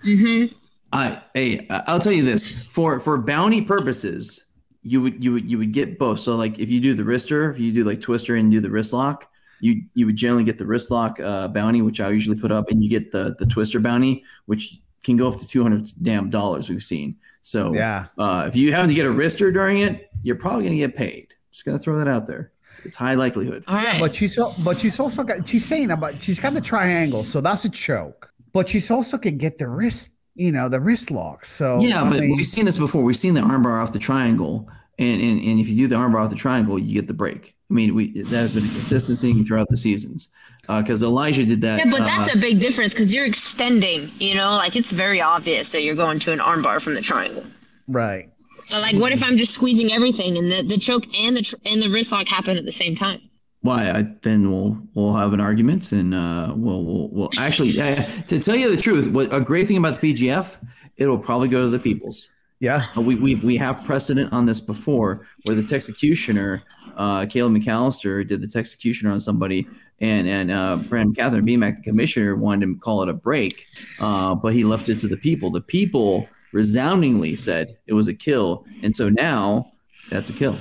hmm 0.02 0.44
I 0.92 1.20
hey, 1.34 1.66
I'll 1.70 1.98
tell 2.00 2.12
you 2.12 2.24
this 2.24 2.62
for 2.64 2.98
for 3.00 3.18
bounty 3.18 3.62
purposes, 3.62 4.52
you 4.82 5.02
would 5.02 5.22
you 5.22 5.32
would 5.34 5.50
you 5.50 5.58
would 5.58 5.72
get 5.72 5.98
both. 5.98 6.18
So 6.20 6.34
like 6.36 6.58
if 6.58 6.70
you 6.70 6.80
do 6.80 6.94
the 6.94 7.02
wrister, 7.04 7.50
if 7.50 7.58
you 7.60 7.72
do 7.72 7.84
like 7.84 8.00
twister 8.00 8.34
and 8.36 8.50
do 8.50 8.60
the 8.60 8.70
wrist 8.70 8.92
lock, 8.92 9.28
you 9.60 9.82
you 9.94 10.06
would 10.06 10.16
generally 10.16 10.44
get 10.44 10.58
the 10.58 10.66
wrist 10.66 10.90
lock 10.90 11.20
uh, 11.20 11.48
bounty, 11.48 11.82
which 11.82 12.00
I 12.00 12.10
usually 12.10 12.38
put 12.38 12.52
up, 12.52 12.70
and 12.70 12.82
you 12.82 12.90
get 12.90 13.10
the 13.10 13.34
the 13.38 13.46
twister 13.46 13.80
bounty, 13.80 14.24
which 14.46 14.80
can 15.04 15.16
go 15.16 15.28
up 15.28 15.38
to 15.38 15.46
two 15.46 15.62
hundred 15.62 15.86
damn 16.02 16.30
dollars. 16.30 16.68
We've 16.68 16.82
seen. 16.82 17.16
So 17.42 17.72
yeah, 17.72 18.06
uh, 18.18 18.44
if 18.46 18.56
you 18.56 18.72
happen 18.72 18.88
to 18.88 18.94
get 18.94 19.06
a 19.06 19.10
wrister 19.10 19.52
during 19.52 19.78
it, 19.78 20.10
you're 20.22 20.36
probably 20.36 20.64
gonna 20.64 20.76
get 20.76 20.96
paid. 20.96 21.34
Just 21.52 21.64
gonna 21.64 21.78
throw 21.78 21.96
that 21.96 22.08
out 22.08 22.26
there. 22.26 22.52
It's 22.84 22.96
high 22.96 23.14
likelihood. 23.14 23.64
All 23.66 23.76
right. 23.76 24.00
But 24.00 24.14
she's 24.14 24.38
but 24.64 24.78
she's 24.78 25.00
also 25.00 25.24
got 25.24 25.46
she's 25.46 25.64
saying 25.64 25.90
about 25.90 26.22
she's 26.22 26.38
got 26.38 26.54
the 26.54 26.60
triangle, 26.60 27.24
so 27.24 27.40
that's 27.40 27.64
a 27.64 27.70
choke. 27.70 28.32
But 28.52 28.68
she's 28.68 28.90
also 28.90 29.18
can 29.18 29.36
get 29.36 29.58
the 29.58 29.68
wrist, 29.68 30.14
you 30.34 30.52
know, 30.52 30.68
the 30.68 30.80
wrist 30.80 31.10
lock. 31.10 31.44
So 31.44 31.80
Yeah, 31.80 32.02
I 32.02 32.10
but 32.10 32.20
mean, 32.20 32.36
we've 32.36 32.46
seen 32.46 32.64
this 32.64 32.78
before. 32.78 33.02
We've 33.02 33.16
seen 33.16 33.34
the 33.34 33.40
armbar 33.40 33.82
off 33.82 33.92
the 33.92 33.98
triangle, 33.98 34.70
and, 34.98 35.20
and 35.20 35.40
and 35.40 35.60
if 35.60 35.68
you 35.68 35.76
do 35.76 35.88
the 35.88 35.96
armbar 35.96 36.22
off 36.24 36.30
the 36.30 36.36
triangle, 36.36 36.78
you 36.78 36.94
get 36.94 37.08
the 37.08 37.14
break. 37.14 37.56
I 37.70 37.74
mean, 37.74 37.94
we 37.94 38.12
that 38.22 38.38
has 38.38 38.52
been 38.52 38.64
a 38.64 38.68
consistent 38.68 39.18
thing 39.18 39.44
throughout 39.44 39.68
the 39.68 39.76
seasons. 39.76 40.28
Because 40.66 41.02
Elijah 41.02 41.46
did 41.46 41.62
that. 41.62 41.78
yeah, 41.78 41.90
but 41.90 42.00
that's 42.00 42.28
uh, 42.28 42.36
a 42.36 42.40
big 42.40 42.60
difference 42.60 42.92
because 42.92 43.14
you're 43.14 43.24
extending. 43.24 44.10
You 44.18 44.34
know, 44.34 44.50
like 44.50 44.76
it's 44.76 44.92
very 44.92 45.20
obvious 45.20 45.72
that 45.72 45.82
you're 45.82 45.96
going 45.96 46.18
to 46.20 46.32
an 46.32 46.40
armbar 46.40 46.82
from 46.82 46.94
the 46.94 47.00
triangle. 47.00 47.44
right. 47.86 48.30
But 48.70 48.82
like, 48.82 48.96
what 48.96 49.12
if 49.12 49.24
I'm 49.24 49.38
just 49.38 49.54
squeezing 49.54 49.92
everything 49.92 50.36
and 50.36 50.52
the, 50.52 50.62
the 50.74 50.78
choke 50.78 51.04
and 51.16 51.34
the 51.34 51.42
tr- 51.42 51.56
and 51.64 51.82
the 51.82 51.88
wrist 51.88 52.12
lock 52.12 52.26
happen 52.28 52.58
at 52.58 52.66
the 52.66 52.72
same 52.72 52.94
time? 52.94 53.20
why 53.62 53.90
I, 53.90 54.06
then 54.22 54.50
we'll 54.50 54.78
we'll 54.94 55.14
have 55.14 55.32
an 55.32 55.40
argument 55.40 55.90
and 55.92 56.14
uh, 56.14 56.52
we'll, 56.54 56.84
we'll 56.84 57.08
we'll 57.10 57.30
actually 57.38 57.80
uh, 57.80 57.96
to 58.26 58.38
tell 58.38 58.54
you 58.56 58.74
the 58.74 58.80
truth. 58.80 59.08
What 59.08 59.32
a 59.32 59.40
great 59.40 59.66
thing 59.68 59.78
about 59.78 59.98
the 60.00 60.12
PGF, 60.12 60.62
it'll 60.96 61.18
probably 61.18 61.48
go 61.48 61.62
to 61.62 61.68
the 61.68 61.78
peoples. 61.78 62.34
Yeah. 62.60 62.86
Uh, 62.96 63.00
We, 63.02 63.14
we, 63.14 63.34
we 63.36 63.56
have 63.56 63.84
precedent 63.84 64.32
on 64.32 64.46
this 64.46 64.60
before 64.60 65.26
where 65.44 65.56
the 65.56 65.74
executioner, 65.74 66.62
uh, 66.98 67.26
Caleb 67.26 67.54
McAllister, 67.54 68.26
did 68.26 68.42
the 68.42 68.58
executioner 68.58 69.12
on 69.12 69.20
somebody, 69.20 69.66
and 70.00 70.28
and 70.28 70.50
uh, 70.50 70.76
Brandon 70.76 71.14
Catherine 71.14 71.46
BMAC, 71.46 71.76
the 71.76 71.82
commissioner, 71.82 72.36
wanted 72.36 72.66
to 72.66 72.74
call 72.76 73.02
it 73.02 73.08
a 73.08 73.14
break, 73.14 73.66
uh, 74.00 74.34
but 74.34 74.52
he 74.52 74.64
left 74.64 74.88
it 74.88 74.98
to 75.00 75.08
the 75.08 75.16
people. 75.16 75.50
The 75.50 75.60
people 75.60 76.28
resoundingly 76.52 77.34
said 77.36 77.76
it 77.86 77.94
was 77.94 78.08
a 78.08 78.14
kill, 78.14 78.64
and 78.82 78.94
so 78.94 79.08
now 79.08 79.72
that's 80.10 80.30
a 80.30 80.32
kill. 80.32 80.58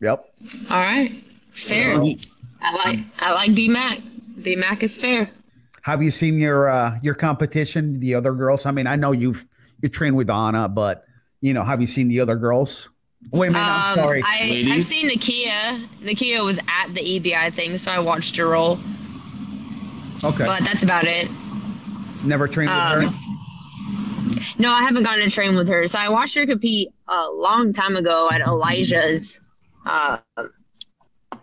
Yep. 0.00 0.34
All 0.70 0.80
right, 0.80 1.12
fair. 1.52 1.94
I 1.94 2.74
like 2.74 2.98
I 3.20 3.32
like 3.32 3.54
B 3.54 3.68
Mac. 3.68 4.00
B 4.42 4.56
Mac 4.56 4.82
is 4.82 4.98
fair. 4.98 5.30
Have 5.82 6.02
you 6.02 6.10
seen 6.10 6.38
your 6.38 6.68
uh 6.68 6.98
your 7.02 7.14
competition, 7.14 7.98
the 8.00 8.14
other 8.14 8.32
girls? 8.32 8.66
I 8.66 8.72
mean, 8.72 8.86
I 8.86 8.96
know 8.96 9.12
you've 9.12 9.46
you 9.80 9.88
trained 9.88 10.16
with 10.16 10.30
Anna, 10.30 10.68
but 10.68 11.04
you 11.40 11.52
know, 11.54 11.62
have 11.62 11.80
you 11.80 11.86
seen 11.86 12.08
the 12.08 12.20
other 12.20 12.36
girls? 12.36 12.88
Wait 13.30 13.48
a 13.48 13.50
minute, 13.52 13.64
I'm 13.66 13.98
Um, 13.98 14.04
sorry. 14.04 14.22
I, 14.24 14.64
I've 14.72 14.84
seen 14.84 15.08
Nakia. 15.08 15.84
Nakia 16.02 16.44
was 16.44 16.58
at 16.58 16.92
the 16.94 17.00
EBI 17.00 17.52
thing, 17.52 17.78
so 17.78 17.90
I 17.90 17.98
watched 17.98 18.36
her 18.36 18.48
roll. 18.48 18.78
okay. 20.22 20.44
But 20.44 20.60
that's 20.64 20.82
about 20.82 21.04
it. 21.04 21.28
Never 22.24 22.46
trained 22.46 22.70
with 22.70 22.78
um, 22.78 23.04
her. 23.04 23.10
No, 24.58 24.70
I 24.70 24.82
haven't 24.82 25.02
gotten 25.04 25.24
to 25.24 25.30
train 25.30 25.56
with 25.56 25.68
her. 25.68 25.86
So 25.86 25.98
I 25.98 26.08
watched 26.08 26.34
her 26.36 26.46
compete 26.46 26.88
a 27.08 27.28
long 27.30 27.72
time 27.72 27.96
ago 27.96 28.28
at 28.32 28.40
Elijah's 28.42 29.40
uh, 29.86 30.18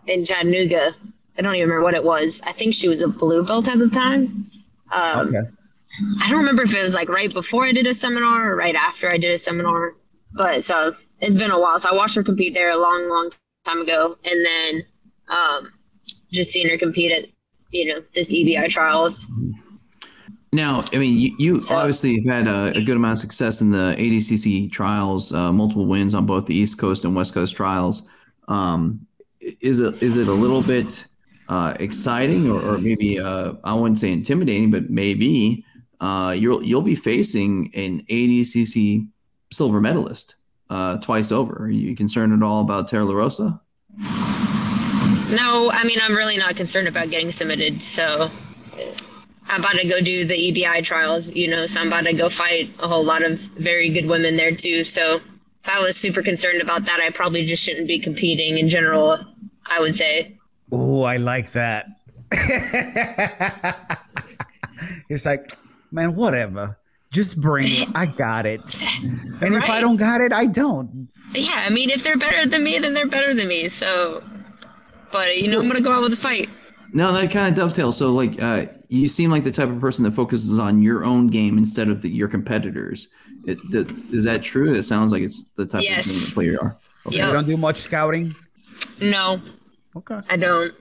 in 0.06 0.24
Chattanooga. 0.24 0.94
I 1.38 1.42
don't 1.42 1.54
even 1.54 1.68
remember 1.68 1.82
what 1.84 1.94
it 1.94 2.04
was. 2.04 2.40
I 2.46 2.52
think 2.52 2.74
she 2.74 2.88
was 2.88 3.02
a 3.02 3.08
blue 3.08 3.44
belt 3.44 3.68
at 3.68 3.78
the 3.78 3.88
time. 3.88 4.46
Um, 4.92 5.28
Okay. 5.28 5.40
I 6.22 6.30
don't 6.30 6.38
remember 6.38 6.62
if 6.62 6.72
it 6.74 6.82
was 6.82 6.94
like 6.94 7.08
right 7.08 7.32
before 7.34 7.64
I 7.66 7.72
did 7.72 7.86
a 7.86 7.92
seminar 7.92 8.52
or 8.52 8.56
right 8.56 8.76
after 8.76 9.12
I 9.12 9.18
did 9.18 9.32
a 9.32 9.38
seminar. 9.38 9.94
But 10.34 10.62
so 10.62 10.92
it's 11.20 11.36
been 11.36 11.50
a 11.50 11.60
while. 11.60 11.78
So 11.78 11.90
I 11.90 11.94
watched 11.94 12.16
her 12.16 12.22
compete 12.22 12.54
there 12.54 12.70
a 12.70 12.76
long, 12.76 13.08
long 13.08 13.30
time 13.64 13.80
ago, 13.80 14.16
and 14.24 14.44
then 14.46 14.82
um, 15.28 15.72
just 16.30 16.52
seeing 16.52 16.68
her 16.68 16.78
compete 16.78 17.12
at 17.12 17.26
you 17.70 17.86
know 17.86 18.00
this 18.14 18.32
EBI 18.32 18.68
trials. 18.68 19.30
Now, 20.52 20.84
I 20.92 20.98
mean, 20.98 21.16
you, 21.16 21.34
you 21.38 21.60
So- 21.60 21.76
obviously 21.76 22.16
have 22.16 22.46
had 22.46 22.46
a, 22.48 22.76
a 22.76 22.82
good 22.82 22.96
amount 22.96 23.12
of 23.12 23.18
success 23.18 23.60
in 23.60 23.70
the 23.70 23.94
ADCC 23.96 24.70
trials, 24.72 25.32
uh, 25.32 25.52
multiple 25.52 25.86
wins 25.86 26.12
on 26.12 26.26
both 26.26 26.46
the 26.46 26.54
East 26.56 26.76
Coast 26.78 27.04
and 27.04 27.14
West 27.14 27.34
Coast 27.34 27.54
trials. 27.54 28.08
Um, 28.48 29.06
is 29.60 29.78
it 29.80 30.02
is 30.02 30.18
it 30.18 30.26
a 30.28 30.32
little 30.32 30.62
bit 30.62 31.06
uh, 31.48 31.74
exciting, 31.78 32.50
or, 32.50 32.60
or 32.60 32.78
maybe 32.78 33.20
uh, 33.20 33.54
I 33.62 33.74
wouldn't 33.74 33.98
say 33.98 34.12
intimidating, 34.12 34.70
but 34.70 34.90
maybe 34.90 35.64
uh, 36.00 36.34
you'll 36.36 36.62
you'll 36.64 36.82
be 36.82 36.94
facing 36.96 37.70
an 37.74 38.02
ADCC 38.10 39.08
silver 39.52 39.80
medalist 39.80 40.36
uh, 40.70 40.96
twice 40.98 41.32
over. 41.32 41.64
Are 41.64 41.70
you 41.70 41.94
concerned 41.94 42.32
at 42.32 42.42
all 42.42 42.62
about 42.62 42.88
Tara 42.88 43.04
LaRosa? 43.04 43.60
No, 45.30 45.70
I 45.70 45.84
mean 45.84 45.98
I'm 46.02 46.16
really 46.16 46.38
not 46.38 46.56
concerned 46.56 46.88
about 46.88 47.10
getting 47.10 47.30
submitted. 47.30 47.82
So 47.82 48.04
uh, 48.04 48.30
I'm 49.48 49.60
about 49.60 49.76
to 49.76 49.86
go 49.88 50.00
do 50.00 50.24
the 50.24 50.34
EBI 50.34 50.82
trials, 50.84 51.34
you 51.34 51.48
know. 51.48 51.66
So 51.66 51.80
I'm 51.80 51.88
about 51.88 52.04
to 52.04 52.14
go 52.14 52.28
fight 52.28 52.70
a 52.78 52.88
whole 52.88 53.04
lot 53.04 53.22
of 53.22 53.38
very 53.40 53.90
good 53.90 54.06
women 54.06 54.36
there 54.36 54.52
too. 54.52 54.84
So 54.84 55.16
if 55.16 55.68
I 55.68 55.80
was 55.80 55.96
super 55.96 56.22
concerned 56.22 56.62
about 56.62 56.84
that, 56.86 57.00
I 57.00 57.10
probably 57.10 57.44
just 57.44 57.62
shouldn't 57.62 57.86
be 57.86 57.98
competing 57.98 58.58
in 58.58 58.68
general. 58.68 59.18
I 59.66 59.80
would 59.80 59.94
say. 59.94 60.36
Oh, 60.72 61.02
I 61.02 61.16
like 61.16 61.52
that. 61.52 61.86
it's 65.08 65.26
like, 65.26 65.50
man, 65.90 66.14
whatever. 66.14 66.76
Just 67.12 67.40
bring 67.40 67.66
it. 67.68 67.88
I 67.94 68.06
got 68.06 68.46
it. 68.46 68.60
And 69.42 69.54
if 69.54 69.68
I 69.68 69.80
don't 69.80 69.96
got 69.96 70.20
it, 70.20 70.32
I 70.32 70.46
don't. 70.46 71.08
Yeah, 71.34 71.50
I 71.56 71.70
mean 71.70 71.90
if 71.90 72.02
they're 72.04 72.16
better 72.16 72.48
than 72.48 72.62
me, 72.62 72.78
then 72.78 72.94
they're 72.94 73.08
better 73.08 73.34
than 73.34 73.48
me. 73.48 73.68
So, 73.68 74.22
but 75.12 75.36
you 75.38 75.50
know 75.50 75.60
I'm 75.60 75.66
gonna 75.68 75.80
go 75.80 75.92
out 75.92 76.02
with 76.02 76.12
a 76.12 76.16
fight. 76.16 76.48
No, 76.92 77.12
that 77.12 77.30
kind 77.30 77.48
of 77.48 77.54
dovetails. 77.54 77.96
So, 77.96 78.10
like, 78.12 78.42
uh, 78.42 78.66
you 78.88 79.06
seem 79.06 79.30
like 79.30 79.44
the 79.44 79.52
type 79.52 79.68
of 79.68 79.80
person 79.80 80.02
that 80.04 80.10
focuses 80.12 80.58
on 80.58 80.82
your 80.82 81.04
own 81.04 81.28
game 81.28 81.56
instead 81.56 81.88
of 81.88 82.02
the, 82.02 82.08
your 82.08 82.26
competitors. 82.26 83.12
It, 83.46 83.58
th- 83.70 83.88
is 84.12 84.24
that 84.24 84.42
true? 84.42 84.74
It 84.74 84.82
sounds 84.82 85.12
like 85.12 85.22
it's 85.22 85.52
the 85.52 85.66
type 85.66 85.82
Yes. 85.84 86.06
of 86.06 86.12
thing 86.12 86.24
that 86.24 86.34
player 86.34 86.50
you 86.52 86.58
are. 86.60 86.76
Okay. 87.06 87.18
Yep. 87.18 87.26
You 87.28 87.32
don't 87.32 87.46
do 87.46 87.56
much 87.56 87.76
scouting. 87.76 88.34
No, 89.00 89.40
Okay. 89.96 90.18
I 90.28 90.36
don't. 90.36 90.74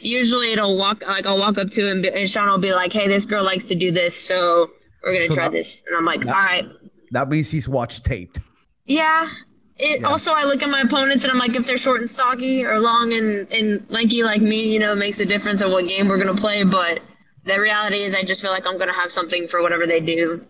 Usually 0.00 0.52
it'll 0.52 0.76
walk 0.78 1.02
like 1.06 1.24
I'll 1.26 1.38
walk 1.38 1.56
up 1.58 1.70
to 1.70 1.90
him 1.90 2.04
and 2.14 2.28
Sean 2.28 2.48
will 2.48 2.58
be 2.58 2.72
like, 2.72 2.92
"Hey, 2.92 3.06
this 3.08 3.24
girl 3.26 3.42
likes 3.44 3.64
to 3.66 3.74
do 3.74 3.90
this, 3.90 4.14
so 4.14 4.70
we're 5.04 5.14
gonna 5.14 5.26
So 5.28 5.34
try 5.34 5.44
that- 5.44 5.52
this." 5.52 5.82
And 5.88 5.96
I'm 5.96 6.04
like, 6.04 6.20
that- 6.20 6.28
"All 6.34 6.42
right." 6.42 6.64
That 7.12 7.28
means 7.28 7.50
he's 7.50 7.68
watched 7.68 8.04
taped. 8.04 8.40
Yeah. 8.86 9.28
It 9.76 10.00
Yeah. 10.00 10.06
also 10.08 10.32
I 10.32 10.44
look 10.44 10.62
at 10.62 10.68
my 10.68 10.80
opponents 10.82 11.24
and 11.24 11.32
I'm 11.32 11.38
like, 11.38 11.54
if 11.56 11.66
they're 11.66 11.76
short 11.76 12.00
and 12.00 12.08
stocky 12.08 12.64
or 12.64 12.78
long 12.78 13.12
and, 13.12 13.50
and 13.52 13.84
lanky 13.88 14.22
like 14.22 14.40
me, 14.40 14.72
you 14.72 14.78
know, 14.78 14.92
it 14.92 14.96
makes 14.96 15.20
a 15.20 15.26
difference 15.26 15.62
on 15.62 15.70
what 15.72 15.86
game 15.88 16.08
we're 16.08 16.18
gonna 16.18 16.34
play. 16.34 16.62
But 16.64 17.00
the 17.44 17.60
reality 17.60 17.98
is, 17.98 18.14
I 18.14 18.22
just 18.22 18.40
feel 18.42 18.50
like 18.52 18.66
I'm 18.66 18.78
gonna 18.78 18.92
have 18.92 19.10
something 19.10 19.46
for 19.48 19.62
whatever 19.62 19.86
they 19.86 20.00
do. 20.00 20.40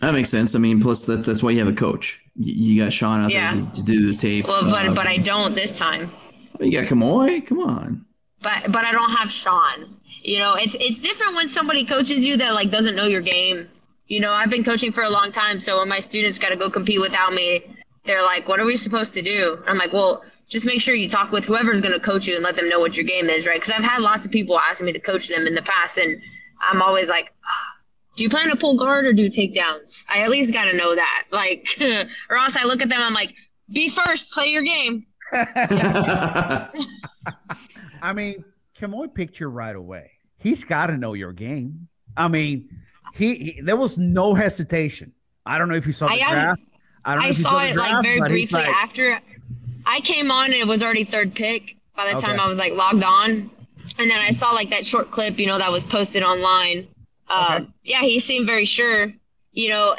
That 0.00 0.12
makes 0.12 0.28
sense. 0.28 0.54
I 0.54 0.58
mean, 0.58 0.80
plus 0.80 1.06
that's 1.06 1.26
that's 1.26 1.42
why 1.42 1.50
you 1.52 1.58
have 1.58 1.68
a 1.68 1.72
coach. 1.72 2.20
You, 2.36 2.52
you 2.74 2.82
got 2.84 2.92
Sean 2.92 3.24
out 3.24 3.30
Yeah. 3.30 3.54
there 3.54 3.70
to 3.72 3.82
do 3.82 4.10
the 4.12 4.16
tape. 4.16 4.46
Well, 4.46 4.62
but 4.70 4.86
Uh, 4.88 4.94
but 4.94 5.06
I 5.06 5.16
don't 5.18 5.54
this 5.54 5.76
time. 5.76 6.10
you 6.60 6.70
got 6.72 6.86
Kamoy. 6.86 7.46
Come 7.46 7.60
on. 7.60 8.04
But 8.42 8.70
but 8.70 8.84
I 8.84 8.92
don't 8.92 9.10
have 9.12 9.30
Sean. 9.30 9.95
You 10.26 10.40
know, 10.40 10.54
it's 10.54 10.74
it's 10.80 11.00
different 11.00 11.36
when 11.36 11.48
somebody 11.48 11.86
coaches 11.86 12.24
you 12.24 12.36
that 12.38 12.52
like 12.52 12.72
doesn't 12.72 12.96
know 12.96 13.06
your 13.06 13.20
game. 13.20 13.68
You 14.08 14.18
know, 14.18 14.32
I've 14.32 14.50
been 14.50 14.64
coaching 14.64 14.90
for 14.90 15.04
a 15.04 15.08
long 15.08 15.30
time, 15.30 15.60
so 15.60 15.78
when 15.78 15.88
my 15.88 16.00
students 16.00 16.36
got 16.40 16.48
to 16.48 16.56
go 16.56 16.68
compete 16.68 17.00
without 17.00 17.32
me, 17.32 17.62
they're 18.02 18.24
like, 18.24 18.48
"What 18.48 18.58
are 18.58 18.64
we 18.64 18.76
supposed 18.76 19.14
to 19.14 19.22
do?" 19.22 19.62
I'm 19.68 19.78
like, 19.78 19.92
"Well, 19.92 20.24
just 20.48 20.66
make 20.66 20.80
sure 20.80 20.96
you 20.96 21.08
talk 21.08 21.30
with 21.30 21.44
whoever's 21.44 21.80
going 21.80 21.94
to 21.94 22.00
coach 22.00 22.26
you 22.26 22.34
and 22.34 22.42
let 22.42 22.56
them 22.56 22.68
know 22.68 22.80
what 22.80 22.96
your 22.96 23.06
game 23.06 23.30
is, 23.30 23.46
right?" 23.46 23.54
Because 23.54 23.70
I've 23.70 23.84
had 23.84 24.02
lots 24.02 24.26
of 24.26 24.32
people 24.32 24.58
ask 24.58 24.82
me 24.82 24.90
to 24.92 24.98
coach 24.98 25.28
them 25.28 25.46
in 25.46 25.54
the 25.54 25.62
past, 25.62 25.96
and 25.96 26.20
I'm 26.60 26.82
always 26.82 27.08
like, 27.08 27.32
"Ah, 27.44 27.76
"Do 28.16 28.24
you 28.24 28.30
plan 28.30 28.50
to 28.50 28.56
pull 28.56 28.76
guard 28.76 29.04
or 29.04 29.12
do 29.12 29.28
takedowns?" 29.28 30.04
I 30.10 30.22
at 30.22 30.30
least 30.30 30.52
got 30.52 30.64
to 30.64 30.76
know 30.76 30.96
that, 30.96 31.26
like, 31.30 31.68
or 32.30 32.36
else 32.36 32.56
I 32.56 32.64
look 32.64 32.82
at 32.82 32.88
them, 32.88 33.00
I'm 33.00 33.14
like, 33.14 33.32
"Be 33.72 33.88
first, 33.90 34.32
play 34.32 34.48
your 34.48 34.64
game." 34.64 35.06
I 38.02 38.12
mean, 38.12 38.44
Kamoy 38.76 39.14
picked 39.14 39.38
you 39.38 39.46
right 39.46 39.76
away. 39.76 40.15
He's 40.38 40.64
got 40.64 40.88
to 40.88 40.96
know 40.96 41.14
your 41.14 41.32
game. 41.32 41.88
I 42.16 42.28
mean, 42.28 42.68
he, 43.14 43.34
he 43.34 43.60
there 43.60 43.76
was 43.76 43.98
no 43.98 44.34
hesitation. 44.34 45.12
I 45.44 45.58
don't 45.58 45.68
know 45.68 45.74
if 45.74 45.86
you 45.86 45.92
saw 45.92 46.06
the 46.06 46.12
I 46.14 46.32
draft. 46.32 46.62
I 47.04 47.14
don't 47.14 47.22
know 47.22 47.26
I 47.26 47.30
if 47.30 47.38
you 47.38 47.44
saw 47.44 47.50
saw 47.50 47.64
it 47.64 47.72
draft, 47.74 47.92
like 47.92 48.02
very 48.02 48.18
briefly 48.18 48.60
like, 48.60 48.68
after 48.68 49.20
I 49.86 50.00
came 50.00 50.30
on 50.30 50.46
and 50.46 50.54
it 50.54 50.66
was 50.66 50.82
already 50.82 51.04
third 51.04 51.34
pick 51.34 51.76
by 51.94 52.12
the 52.12 52.20
time 52.20 52.40
I 52.40 52.46
was 52.46 52.58
like 52.58 52.72
logged 52.72 53.04
on. 53.04 53.50
And 53.98 54.10
then 54.10 54.18
I 54.18 54.30
saw 54.30 54.50
like 54.52 54.70
that 54.70 54.84
short 54.84 55.10
clip, 55.10 55.38
you 55.38 55.46
know, 55.46 55.58
that 55.58 55.70
was 55.70 55.84
posted 55.84 56.22
online. 56.22 56.88
Um, 57.28 57.54
Okay. 57.54 57.66
Yeah, 57.84 58.00
he 58.00 58.18
seemed 58.18 58.46
very 58.46 58.64
sure, 58.64 59.12
you 59.52 59.68
know, 59.68 59.96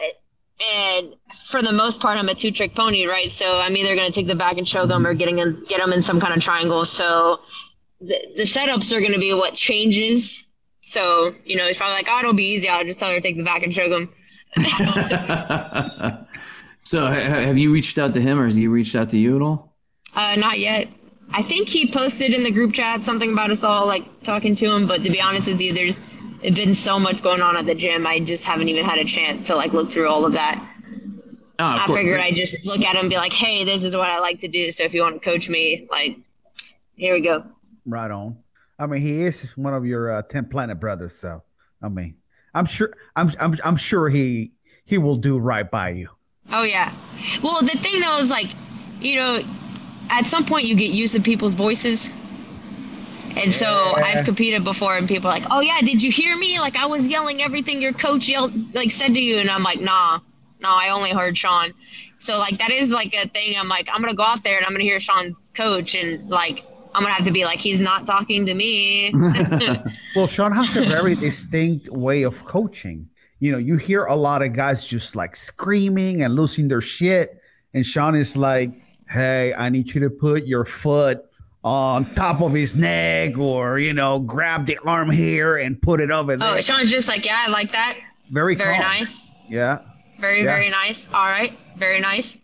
and 0.59 1.13
for 1.49 1.61
the 1.61 1.71
most 1.71 1.99
part, 1.99 2.17
I'm 2.17 2.29
a 2.29 2.35
two 2.35 2.51
trick 2.51 2.73
pony, 2.75 3.05
right? 3.05 3.29
So 3.29 3.57
I'm 3.57 3.75
either 3.77 3.95
going 3.95 4.07
to 4.07 4.13
take 4.13 4.27
the 4.27 4.35
back 4.35 4.57
and 4.57 4.65
choke 4.65 4.89
them 4.89 5.05
or 5.05 5.13
getting 5.13 5.39
in, 5.39 5.63
get 5.67 5.79
them 5.79 5.93
in 5.93 6.01
some 6.01 6.19
kind 6.19 6.35
of 6.35 6.41
triangle. 6.41 6.83
So 6.85 7.39
the, 7.99 8.17
the 8.37 8.43
setups 8.43 8.91
are 8.91 8.99
going 8.99 9.13
to 9.13 9.19
be 9.19 9.33
what 9.33 9.53
changes. 9.53 10.45
So, 10.81 11.33
you 11.45 11.55
know, 11.57 11.65
he's 11.67 11.77
probably 11.77 11.95
like, 11.95 12.07
oh, 12.09 12.19
it'll 12.19 12.33
be 12.33 12.51
easy. 12.53 12.69
I'll 12.69 12.85
just 12.85 12.99
tell 12.99 13.09
her 13.09 13.15
to 13.15 13.21
take 13.21 13.37
the 13.37 13.43
back 13.43 13.63
and 13.63 13.73
show 13.73 13.89
them. 13.89 14.13
so, 16.83 17.05
ha- 17.05 17.11
have 17.11 17.57
you 17.57 17.73
reached 17.73 17.97
out 17.97 18.13
to 18.13 18.21
him, 18.21 18.39
or 18.39 18.45
has 18.45 18.55
he 18.55 18.67
reached 18.67 18.95
out 18.95 19.09
to 19.09 19.17
you 19.17 19.35
at 19.35 19.41
all? 19.41 19.75
Uh, 20.15 20.35
not 20.37 20.59
yet. 20.59 20.87
I 21.33 21.43
think 21.43 21.67
he 21.67 21.91
posted 21.91 22.33
in 22.33 22.43
the 22.43 22.51
group 22.51 22.73
chat 22.73 23.03
something 23.03 23.33
about 23.33 23.51
us 23.51 23.63
all 23.63 23.85
like 23.85 24.21
talking 24.23 24.55
to 24.55 24.65
him, 24.65 24.87
but 24.87 25.03
to 25.03 25.11
be 25.11 25.19
honest 25.21 25.47
with 25.47 25.59
you, 25.59 25.73
there's 25.73 25.99
been 26.55 26.73
so 26.73 26.97
much 26.97 27.21
going 27.21 27.41
on 27.41 27.57
at 27.57 27.65
the 27.65 27.75
gym. 27.75 28.07
I 28.07 28.19
just 28.21 28.45
haven't 28.45 28.69
even 28.69 28.85
had 28.85 28.97
a 28.99 29.05
chance 29.05 29.45
to 29.47 29.55
like 29.55 29.73
look 29.73 29.91
through 29.91 30.07
all 30.07 30.25
of 30.25 30.31
that. 30.33 30.57
Oh, 31.59 31.65
of 31.65 31.81
I 31.81 31.85
course. 31.85 31.97
figured 31.97 32.19
I'd 32.21 32.35
just 32.35 32.65
look 32.65 32.81
at 32.81 32.95
him 32.95 33.01
and 33.01 33.09
be 33.09 33.17
like, 33.17 33.33
hey, 33.33 33.65
this 33.65 33.83
is 33.83 33.97
what 33.97 34.09
I 34.09 34.19
like 34.19 34.39
to 34.41 34.47
do. 34.47 34.71
So 34.71 34.83
if 34.83 34.93
you 34.93 35.01
want 35.01 35.15
to 35.21 35.29
coach 35.29 35.49
me, 35.49 35.87
like, 35.91 36.17
Here 36.95 37.13
we 37.13 37.21
go. 37.21 37.43
Right 37.87 38.11
on. 38.11 38.37
I 38.77 38.85
mean, 38.85 39.01
he 39.01 39.23
is 39.23 39.57
one 39.57 39.73
of 39.73 39.85
your 39.85 40.11
uh, 40.11 40.21
10th 40.23 40.51
Planet 40.51 40.79
brothers, 40.79 41.15
so 41.15 41.41
I 41.81 41.89
mean, 41.89 42.15
I'm 42.53 42.65
sure, 42.65 42.93
I'm, 43.15 43.29
I'm, 43.39 43.53
I'm 43.63 43.75
sure 43.75 44.09
he 44.09 44.51
he 44.85 44.97
will 44.97 45.17
do 45.17 45.39
right 45.39 45.69
by 45.69 45.89
you. 45.89 46.09
Oh 46.51 46.63
yeah. 46.63 46.91
Well, 47.41 47.61
the 47.61 47.77
thing 47.77 47.99
though 47.99 48.17
is 48.19 48.29
like, 48.29 48.47
you 48.99 49.15
know, 49.15 49.39
at 50.09 50.27
some 50.27 50.45
point 50.45 50.65
you 50.65 50.75
get 50.75 50.91
used 50.91 51.13
to 51.15 51.21
people's 51.21 51.53
voices. 51.55 52.11
And 53.35 53.53
so 53.53 53.93
Yeah. 53.97 54.03
I've 54.03 54.25
competed 54.25 54.63
before, 54.63 54.97
and 54.97 55.07
people 55.07 55.29
are 55.29 55.33
like, 55.33 55.45
"Oh 55.51 55.59
yeah, 55.59 55.79
did 55.81 56.01
you 56.01 56.11
hear 56.11 56.35
me? 56.37 56.59
Like 56.59 56.75
I 56.77 56.85
was 56.87 57.07
yelling 57.07 57.43
everything 57.43 57.81
your 57.81 57.93
coach 57.93 58.27
yelled, 58.27 58.51
like 58.73 58.91
said 58.91 59.13
to 59.13 59.19
you," 59.19 59.37
and 59.37 59.49
I'm 59.49 59.61
like, 59.61 59.79
"Nah, 59.79 60.19
no, 60.61 60.69
I 60.69 60.89
only 60.89 61.11
heard 61.11 61.37
Sean." 61.37 61.71
So 62.17 62.39
like 62.39 62.57
that 62.57 62.71
is 62.71 62.91
like 62.91 63.13
a 63.13 63.27
thing. 63.29 63.55
I'm 63.59 63.67
like, 63.67 63.87
I'm 63.93 64.01
gonna 64.01 64.15
go 64.15 64.23
out 64.23 64.43
there 64.43 64.57
and 64.57 64.65
I'm 64.65 64.71
gonna 64.71 64.85
hear 64.85 64.99
Sean 64.99 65.35
coach, 65.53 65.93
and 65.93 66.27
like 66.29 66.63
I'm 66.97 67.03
gonna 67.03 67.13
have 67.13 67.25
to 67.25 67.31
be 67.31 67.45
like, 67.45 67.59
he's 67.59 67.79
not 67.79 68.05
talking 68.07 68.45
to 68.45 68.53
me. 68.53 69.13
Well, 70.15 70.25
Sean 70.27 70.51
has 70.51 70.75
a 70.77 70.83
very 70.85 71.13
distinct 71.15 71.89
way 71.89 72.23
of 72.23 72.43
coaching. 72.45 73.07
You 73.39 73.51
know, 73.51 73.59
you 73.59 73.77
hear 73.77 74.05
a 74.05 74.15
lot 74.15 74.41
of 74.41 74.53
guys 74.53 74.87
just 74.87 75.15
like 75.15 75.35
screaming 75.35 76.23
and 76.23 76.33
losing 76.33 76.67
their 76.67 76.81
shit, 76.81 77.39
and 77.75 77.85
Sean 77.85 78.15
is 78.15 78.35
like, 78.35 78.71
"Hey, 79.07 79.53
I 79.53 79.69
need 79.69 79.93
you 79.93 80.01
to 80.01 80.09
put 80.09 80.47
your 80.47 80.65
foot 80.65 81.23
on 81.63 82.05
top 82.15 82.41
of 82.41 82.51
his 82.51 82.75
neck, 82.75 83.37
or 83.37 83.77
you 83.77 83.93
know, 83.93 84.19
grab 84.19 84.65
the 84.65 84.79
arm 84.85 85.11
here 85.11 85.57
and 85.57 85.79
put 85.79 86.01
it 86.01 86.09
over 86.09 86.35
there." 86.35 86.55
oh, 86.55 86.61
Sean's 86.61 86.89
just 86.89 87.07
like, 87.07 87.23
yeah, 87.25 87.37
I 87.45 87.49
like 87.49 87.71
that. 87.73 87.95
very 88.31 88.55
Very 88.55 88.73
calm. 88.73 88.81
nice. 88.81 89.31
Yeah, 89.47 89.79
Very 90.19 90.43
Yeah. 90.43 90.53
very 90.55 90.69
nice. 90.71 91.07
All 91.13 91.27
right, 91.27 91.51
very 91.77 91.99
nice. 91.99 92.37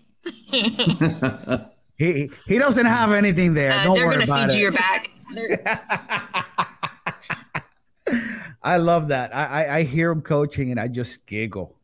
he 2.11 2.31
he 2.47 2.57
doesn't 2.59 2.85
have 2.85 3.11
anything 3.11 3.53
there. 3.53 3.71
Uh, 3.71 3.83
Don't 3.83 3.95
they're 3.95 4.05
worry 4.07 4.25
gonna 4.25 4.25
about 4.25 4.49
feed 4.49 4.55
it. 4.55 4.57
you 4.57 4.63
your 4.63 4.71
back. 4.71 5.09
I 8.63 8.77
love 8.77 9.09
that. 9.09 9.35
I, 9.35 9.65
I 9.65 9.75
I 9.77 9.83
hear 9.83 10.11
him 10.11 10.21
coaching 10.21 10.71
and 10.71 10.79
I 10.79 10.87
just 10.87 11.25
giggle. 11.27 11.75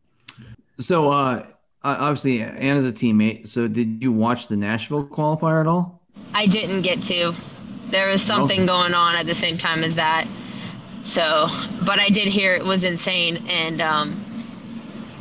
So, 0.77 1.11
uh, 1.11 1.45
obviously, 1.83 2.41
Anna's 2.41 2.87
a 2.87 2.91
teammate. 2.93 3.47
So, 3.47 3.67
did 3.67 4.01
you 4.01 4.13
watch 4.13 4.47
the 4.47 4.55
Nashville 4.55 5.05
qualifier 5.05 5.59
at 5.59 5.67
all? 5.67 6.01
I 6.33 6.45
didn't 6.45 6.83
get 6.83 7.01
to. 7.03 7.33
There 7.87 8.07
was 8.07 8.21
something 8.21 8.65
going 8.65 8.93
on 8.93 9.15
at 9.17 9.25
the 9.25 9.35
same 9.35 9.57
time 9.57 9.83
as 9.83 9.95
that. 9.95 10.25
So, 11.03 11.47
but 11.85 11.99
I 11.99 12.07
did 12.09 12.27
hear 12.27 12.53
it 12.53 12.63
was 12.63 12.83
insane, 12.83 13.43
and 13.49 13.81
um, 13.81 14.13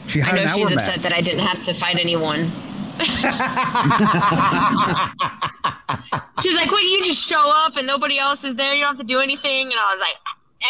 She 0.07 0.21
I 0.23 0.33
know 0.33 0.47
she's 0.47 0.71
upset 0.73 0.97
match. 0.99 1.03
that 1.05 1.15
I 1.15 1.23
didn't 1.23 1.45
have 1.47 1.63
to 1.65 1.73
fight 1.75 1.97
anyone. 1.99 2.51
she's 6.43 6.55
like, 6.55 6.71
"Wait, 6.71 6.85
you 6.85 7.03
just 7.05 7.29
show 7.29 7.51
up 7.51 7.77
and 7.77 7.87
nobody 7.87 8.19
else 8.19 8.45
is 8.45 8.57
there? 8.57 8.75
You 8.75 8.83
don't 8.83 8.97
have 8.97 8.99
to 8.99 9.05
do 9.05 9.21
anything?" 9.21 9.67
And 9.67 9.79
I 9.79 9.93
was 9.93 10.01
like, 10.01 10.17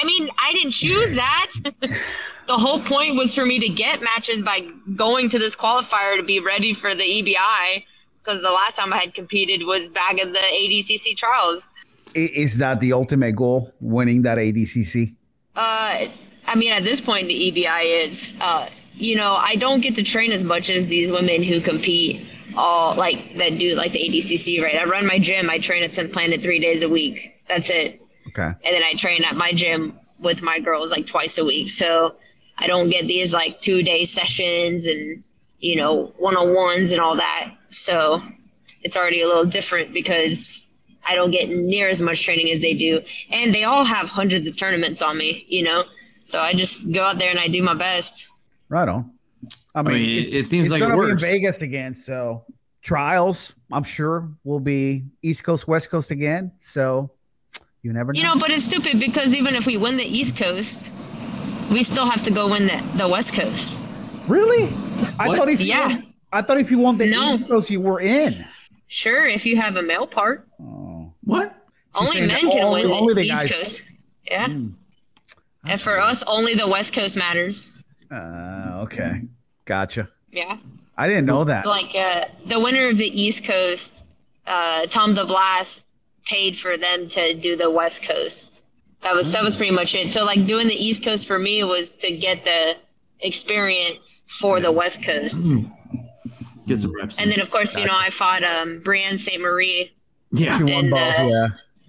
"I 0.00 0.04
mean, 0.04 0.28
I 0.38 0.52
didn't 0.52 0.72
choose 0.72 1.14
that. 1.14 1.52
the 2.46 2.58
whole 2.58 2.80
point 2.80 3.16
was 3.16 3.34
for 3.34 3.44
me 3.44 3.58
to 3.60 3.68
get 3.68 4.02
matches 4.02 4.42
by 4.42 4.68
going 4.96 5.28
to 5.30 5.38
this 5.38 5.56
qualifier 5.56 6.16
to 6.16 6.22
be 6.22 6.40
ready 6.40 6.74
for 6.74 6.94
the 6.94 7.04
EBI." 7.04 7.84
Because 8.22 8.42
the 8.42 8.50
last 8.50 8.76
time 8.76 8.92
I 8.92 8.98
had 8.98 9.14
competed 9.14 9.64
was 9.64 9.88
back 9.88 10.18
at 10.18 10.32
the 10.32 10.38
ADCC 10.38 11.16
trials. 11.16 11.68
Is 12.14 12.58
that 12.58 12.80
the 12.80 12.92
ultimate 12.92 13.36
goal? 13.36 13.72
Winning 13.80 14.22
that 14.22 14.38
ADCC? 14.38 15.14
Uh, 15.56 16.06
I 16.46 16.54
mean, 16.54 16.72
at 16.72 16.82
this 16.82 17.00
point, 17.00 17.28
the 17.28 17.52
EBI 17.52 18.02
is, 18.02 18.34
uh, 18.40 18.68
you 19.00 19.16
know, 19.16 19.34
I 19.34 19.56
don't 19.56 19.80
get 19.80 19.94
to 19.96 20.02
train 20.02 20.32
as 20.32 20.44
much 20.44 20.70
as 20.70 20.88
these 20.88 21.11
women 21.11 21.42
who 21.42 21.61
compete 21.61 22.26
all 22.56 22.96
like 22.96 23.34
that 23.34 23.58
do 23.58 23.74
like 23.74 23.92
the 23.92 23.98
ADCC, 23.98 24.62
right? 24.62 24.76
I 24.76 24.84
run 24.84 25.06
my 25.06 25.18
gym, 25.18 25.48
I 25.48 25.58
train 25.58 25.82
at 25.82 25.90
10th 25.90 26.12
Planet 26.12 26.42
three 26.42 26.58
days 26.58 26.82
a 26.82 26.88
week. 26.88 27.34
That's 27.48 27.70
it. 27.70 28.00
Okay. 28.28 28.42
And 28.42 28.58
then 28.62 28.82
I 28.82 28.94
train 28.94 29.24
at 29.24 29.37
my 29.37 29.52
gym 29.52 29.96
with 30.20 30.42
my 30.42 30.58
girls 30.58 30.90
like 30.90 31.06
twice 31.06 31.38
a 31.38 31.44
week. 31.44 31.70
So 31.70 32.16
I 32.58 32.66
don't 32.66 32.90
get 32.90 33.06
these 33.06 33.32
like 33.32 33.61
two 33.61 33.82
day 33.82 34.04
sessions 34.04 34.87
and, 34.87 35.22
you 35.61 35.76
know, 35.76 36.12
one 36.18 36.37
on 36.37 36.54
ones 36.54 36.92
and 36.92 37.00
all 37.00 37.16
that. 37.16 37.54
So 37.68 38.20
it's 38.82 38.96
already 38.96 39.22
a 39.22 39.26
little 39.26 39.44
different 39.44 39.92
because 39.92 40.64
I 41.08 41.14
don't 41.14 41.30
get 41.30 41.48
near 41.48 41.88
as 41.88 42.02
much 42.02 42.24
training 42.24 42.50
as 42.50 42.61
they 42.61 42.74
do. 42.74 43.00
And 43.30 43.54
they 43.54 43.64
all 43.64 43.84
have 43.84 44.08
hundreds 44.08 44.46
of 44.46 44.56
tournaments 44.56 45.00
on 45.02 45.16
me, 45.16 45.46
you 45.48 45.62
know? 45.62 45.84
So 46.20 46.38
I 46.38 46.52
just 46.52 46.92
go 46.92 47.02
out 47.02 47.18
there 47.18 47.30
and 47.30 47.38
I 47.38 47.48
do 47.48 47.62
my 47.62 47.74
best. 47.74 48.28
Right 48.68 48.88
on. 48.88 49.11
I 49.74 49.83
mean, 49.83 49.94
mean, 49.94 50.18
it- 50.18 50.35
it 50.35 50.46
seems 50.46 50.66
it's 50.66 50.72
like 50.72 50.83
it 50.83 50.88
gonna 50.90 51.04
be 51.07 51.11
in. 51.12 51.18
Vegas 51.18 51.62
again, 51.62 51.94
so 51.94 52.44
trials. 52.83 53.54
I'm 53.72 53.83
sure 53.85 54.28
will 54.44 54.61
be 54.61 55.04
East 55.22 55.44
Coast, 55.44 55.68
West 55.68 55.90
Coast 55.90 56.11
again. 56.11 56.52
So 56.59 57.11
you 57.83 57.92
never 57.92 58.12
know. 58.12 58.18
You 58.18 58.24
know, 58.24 58.37
but 58.38 58.50
it's 58.50 58.64
stupid 58.64 58.98
because 59.00 59.35
even 59.35 59.54
if 59.54 59.66
we 59.66 59.76
win 59.76 59.96
the 59.96 60.04
East 60.04 60.37
Coast, 60.37 60.90
we 61.70 61.83
still 61.83 62.07
have 62.09 62.22
to 62.24 62.33
go 62.33 62.50
win 62.50 62.66
the, 62.66 62.83
the 62.96 63.09
West 63.09 63.35
Coast. 63.35 63.81
really? 64.26 64.64
I 65.18 65.35
thought 65.37 65.48
if 65.48 65.61
you 65.61 65.68
Yeah. 65.68 65.87
won, 65.88 66.12
I 66.33 66.42
thought 66.42 66.59
if 66.59 66.70
you 66.70 66.78
won 66.78 66.98
the 66.98 67.07
No. 67.07 67.28
East 67.28 67.46
Coast, 67.48 67.70
you 67.70 67.81
were 67.81 68.00
in. 68.00 68.35
Sure, 68.88 69.26
if 69.26 69.46
you 69.46 69.57
have 69.57 69.76
a 69.76 69.83
male 69.83 70.07
part. 70.07 70.46
Oh, 70.61 71.12
What? 71.24 71.54
She's 71.98 72.09
only 72.14 72.26
men 72.26 72.40
can 72.40 72.62
only- 72.62 72.83
win 72.83 72.90
the 72.90 72.94
only 72.96 73.14
the 73.14 73.22
East 73.24 73.42
guys- 73.42 73.52
Coast. 73.52 73.83
Yeah. 74.26 74.46
Hmm. 74.46 74.68
and 75.64 75.81
for 75.81 75.90
weird. 75.92 76.02
us, 76.02 76.22
only 76.26 76.54
the 76.54 76.68
West 76.68 76.92
Coast 76.94 77.16
matters. 77.16 77.72
Uh, 78.11 78.81
okay, 78.85 79.23
gotcha. 79.64 80.09
Yeah. 80.31 80.59
I 80.97 81.07
didn't 81.09 81.27
know 81.27 81.44
that. 81.44 81.64
Like 81.66 81.94
uh, 81.94 82.25
the 82.47 82.59
winner 82.61 82.88
of 82.88 82.97
the 82.97 83.07
East 83.07 83.44
Coast, 83.44 84.05
uh, 84.47 84.87
Tom 84.87 85.14
DeBlass 85.14 85.83
paid 86.25 86.57
for 86.57 86.77
them 86.77 87.09
to 87.09 87.35
do 87.35 87.57
the 87.57 87.71
West 87.71 88.03
Coast. 88.03 88.64
That 89.03 89.14
was 89.14 89.31
that 89.33 89.44
was 89.44 89.57
pretty 89.57 89.73
much 89.73 89.94
it. 89.94 90.11
So 90.11 90.25
like 90.25 90.44
doing 90.47 90.66
the 90.66 90.75
East 90.75 91.05
Coast 91.05 91.27
for 91.27 91.38
me 91.38 91.62
was 91.62 91.97
to 91.99 92.16
get 92.16 92.44
the 92.44 92.75
experience 93.21 94.25
for 94.40 94.61
the 94.61 94.73
West 94.73 95.05
Coast. 95.05 95.55
Get 96.66 96.79
some 96.79 96.94
reps. 96.97 97.21
And 97.21 97.31
then 97.31 97.40
of 97.40 97.51
course, 97.51 97.77
you 97.77 97.87
know, 97.87 97.94
I 97.94 98.11
fought 98.11 98.42
um 98.42 98.83
Brianna 98.85 99.18
Ste-Marie. 99.18 99.92
yeah. 100.33 100.59
She 100.59 100.64
won 100.64 100.73
and, 100.73 100.90
both. 100.90 101.01
uh, 101.01 101.27
yeah. 101.29 101.47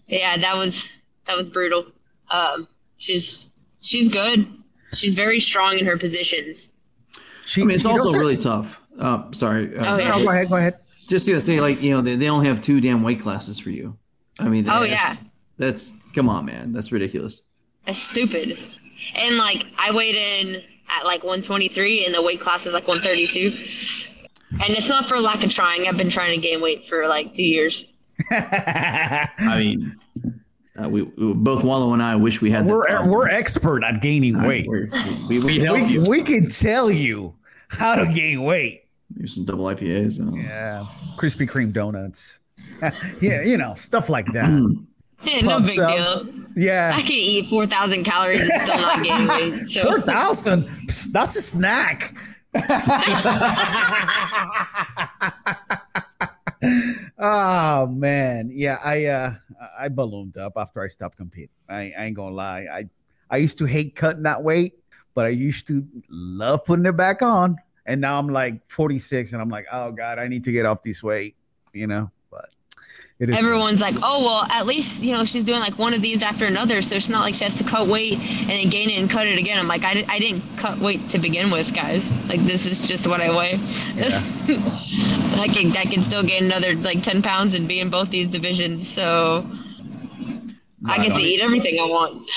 Yeah, 0.08 0.38
that 0.38 0.56
was 0.56 0.92
that 1.26 1.36
was 1.36 1.50
brutal. 1.50 1.88
Um 2.30 2.68
she's 2.98 3.48
she's 3.82 4.08
good. 4.10 4.48
She's 4.93 5.13
very 5.15 5.39
strong 5.39 5.78
in 5.78 5.86
her 5.86 5.97
positions. 5.97 6.71
She, 7.45 7.62
I 7.62 7.65
mean, 7.65 7.75
it's 7.75 7.84
she 7.84 7.89
also 7.89 8.13
really 8.13 8.38
tough. 8.38 8.82
Uh, 8.99 9.32
sorry. 9.32 9.75
Uh, 9.78 9.95
Oh, 9.95 9.97
yeah. 9.97 10.10
No, 10.10 10.23
go 10.23 10.30
ahead. 10.30 10.49
Go 10.49 10.56
ahead. 10.58 10.75
Just 11.08 11.28
gonna 11.28 11.39
say, 11.39 11.60
like, 11.60 11.82
you 11.82 11.91
know, 11.91 12.02
they, 12.02 12.15
they 12.15 12.30
only 12.30 12.47
have 12.47 12.62
two 12.62 12.80
damn 12.82 13.02
weight 13.02 13.19
classes 13.19 13.60
for 13.60 13.69
you. 13.71 13.97
I 14.39 14.47
mean, 14.49 14.65
Oh 14.69 14.82
that- 14.82 14.89
yeah. 14.89 15.15
That's 15.58 15.99
come 16.15 16.30
on, 16.30 16.45
man. 16.45 16.71
That's 16.71 16.91
ridiculous. 16.91 17.52
That's 17.86 17.99
stupid. 18.02 18.58
And 19.15 19.36
like 19.38 19.65
I 19.78 19.91
weighed 19.93 20.15
in 20.15 20.62
at 20.88 21.06
like 21.06 21.23
123 21.23 22.06
and 22.06 22.13
the 22.15 22.21
weight 22.21 22.39
class 22.39 22.65
is 22.65 22.73
like 22.73 22.88
132. 22.88 23.47
And 24.52 24.69
it's 24.75 24.88
not 24.89 25.08
for 25.08 25.19
lack 25.19 25.43
of 25.43 25.52
trying. 25.52 25.88
I've 25.88 25.97
been 25.97 26.10
trying 26.10 26.39
to 26.39 26.47
gain 26.47 26.62
weight 26.62 26.86
for 26.88 27.08
like 27.08 27.34
two 27.34 27.43
years. 27.43 27.86
I 28.32 29.56
mean, 29.58 29.95
uh, 30.84 30.88
we, 30.89 31.04
we 31.04 31.34
both 31.34 31.63
Wallow 31.63 31.94
and 31.94 32.02
I 32.04 32.15
wish 32.15 32.42
we 32.42 32.52
had. 32.52 32.65
we're 32.65 32.86
problem. 32.88 33.12
we're 33.12 33.28
expert 33.30 33.84
at 33.84 34.02
gaining 34.02 34.42
weight. 34.44 34.68
We're- 34.68 34.89
we 35.30 35.39
we, 35.39 35.46
we 35.46 35.60
help 35.60 35.78
We, 35.78 35.86
you. 35.86 36.04
we 36.10 36.22
can 36.24 36.48
tell 36.50 36.89
you 36.92 37.34
how 37.70 37.96
to 37.96 38.06
gain 38.08 38.44
weight. 38.44 38.86
Here's 39.18 39.34
some 39.36 39.46
double 39.46 39.65
IPAs. 39.65 40.20
uh, 40.22 40.32
Yeah, 40.36 40.86
Krispy 41.18 41.48
Kreme 41.50 41.74
donuts. 41.74 42.39
yeah, 43.22 43.42
you 43.42 43.58
know 43.58 43.74
stuff 43.74 44.10
like 44.10 44.26
that. 44.34 44.50
Yeah, 45.26 45.42
no 45.42 45.60
big 45.60 45.72
subs. 45.72 46.22
deal. 46.22 46.72
I 46.94 47.02
can 47.02 47.12
eat 47.12 47.48
4,000 47.48 48.06
calories 48.06 48.39
and 48.39 48.62
still 48.62 48.78
not 48.78 49.04
gain 49.04 49.28
weight. 49.28 49.52
So 49.62 49.82
four 49.84 50.00
thousand. 50.00 50.63
That's 51.12 51.36
a 51.36 51.42
snack. 51.42 52.13
oh 57.20 57.88
man, 57.88 58.50
yeah. 58.54 58.78
I 58.84 59.06
uh 59.06 59.32
I 59.78 59.89
ballooned 59.89 60.38
up 60.38 60.54
after 60.56 60.82
I 60.82 60.88
stopped 60.88 61.17
competing. 61.17 61.50
I, 61.67 61.93
I 61.98 62.06
ain't 62.06 62.15
gonna 62.15 62.36
lie. 62.36 62.67
I 62.72 62.89
I 63.30 63.38
used 63.38 63.58
to 63.60 63.65
hate 63.65 63.95
cutting 63.95 64.24
that 64.24 64.43
weight, 64.43 64.74
but 65.13 65.26
I 65.26 65.30
used 65.30 65.67
to 65.67 65.86
love 66.10 66.65
putting 66.65 66.86
it 66.86 66.98
back 66.98 67.22
on. 67.22 67.58
And 67.86 68.02
now 68.02 68.19
I'm 68.19 68.30
like 68.30 68.65
46, 68.69 69.34
and 69.34 69.41
I'm 69.41 69.50
like, 69.50 69.65
oh 69.72 69.91
god, 69.91 70.19
I 70.19 70.28
need 70.28 70.43
to 70.45 70.52
get 70.52 70.65
off 70.65 70.84
this 70.84 71.04
weight. 71.04 71.36
You 71.74 71.88
know. 71.88 72.12
Everyone's 73.22 73.82
like, 73.82 73.96
oh, 74.02 74.24
well, 74.24 74.44
at 74.50 74.66
least, 74.66 75.04
you 75.04 75.12
know, 75.12 75.26
she's 75.26 75.44
doing 75.44 75.60
like 75.60 75.78
one 75.78 75.94
of 75.94 76.02
these 76.02 76.24
after 76.24 76.46
another. 76.46 76.82
So 76.82 76.96
it's 76.96 77.10
not 77.10 77.22
like 77.22 77.36
she 77.36 77.44
has 77.44 77.56
to 77.56 77.64
cut 77.64 77.88
weight 77.88 78.14
and 78.14 78.50
then 78.50 78.70
gain 78.70 78.90
it 78.90 78.98
and 79.00 79.10
cut 79.10 79.28
it 79.28 79.38
again. 79.38 79.60
I'm 79.60 79.68
like, 79.68 79.84
I, 79.84 79.96
di- 79.96 80.06
I 80.08 80.20
didn't 80.20 80.44
cut 80.58 80.78
weight 80.80 81.10
to 81.10 81.20
begin 81.20 81.52
with, 81.52 81.74
guys. 81.76 82.12
Like, 82.30 82.40
this 82.42 82.66
is 82.66 82.88
just 82.88 83.08
what 83.08 83.20
I 83.20 83.30
weigh. 83.30 83.54
I 85.40 85.48
can, 85.48 85.72
I 85.76 85.86
can 85.86 86.02
still 86.02 86.24
gain 86.24 86.46
another 86.46 86.74
like 86.76 87.04
10 87.04 87.22
pounds 87.22 87.56
and 87.56 87.68
be 87.68 87.82
in 87.82 87.90
both 87.90 88.10
these 88.10 88.30
divisions. 88.30 88.88
So 88.88 89.46
I 90.86 91.04
get 91.04 91.16
to 91.16 91.22
eat 91.22 91.42
everything 91.42 91.80
I 91.80 91.86
want. 91.86 92.30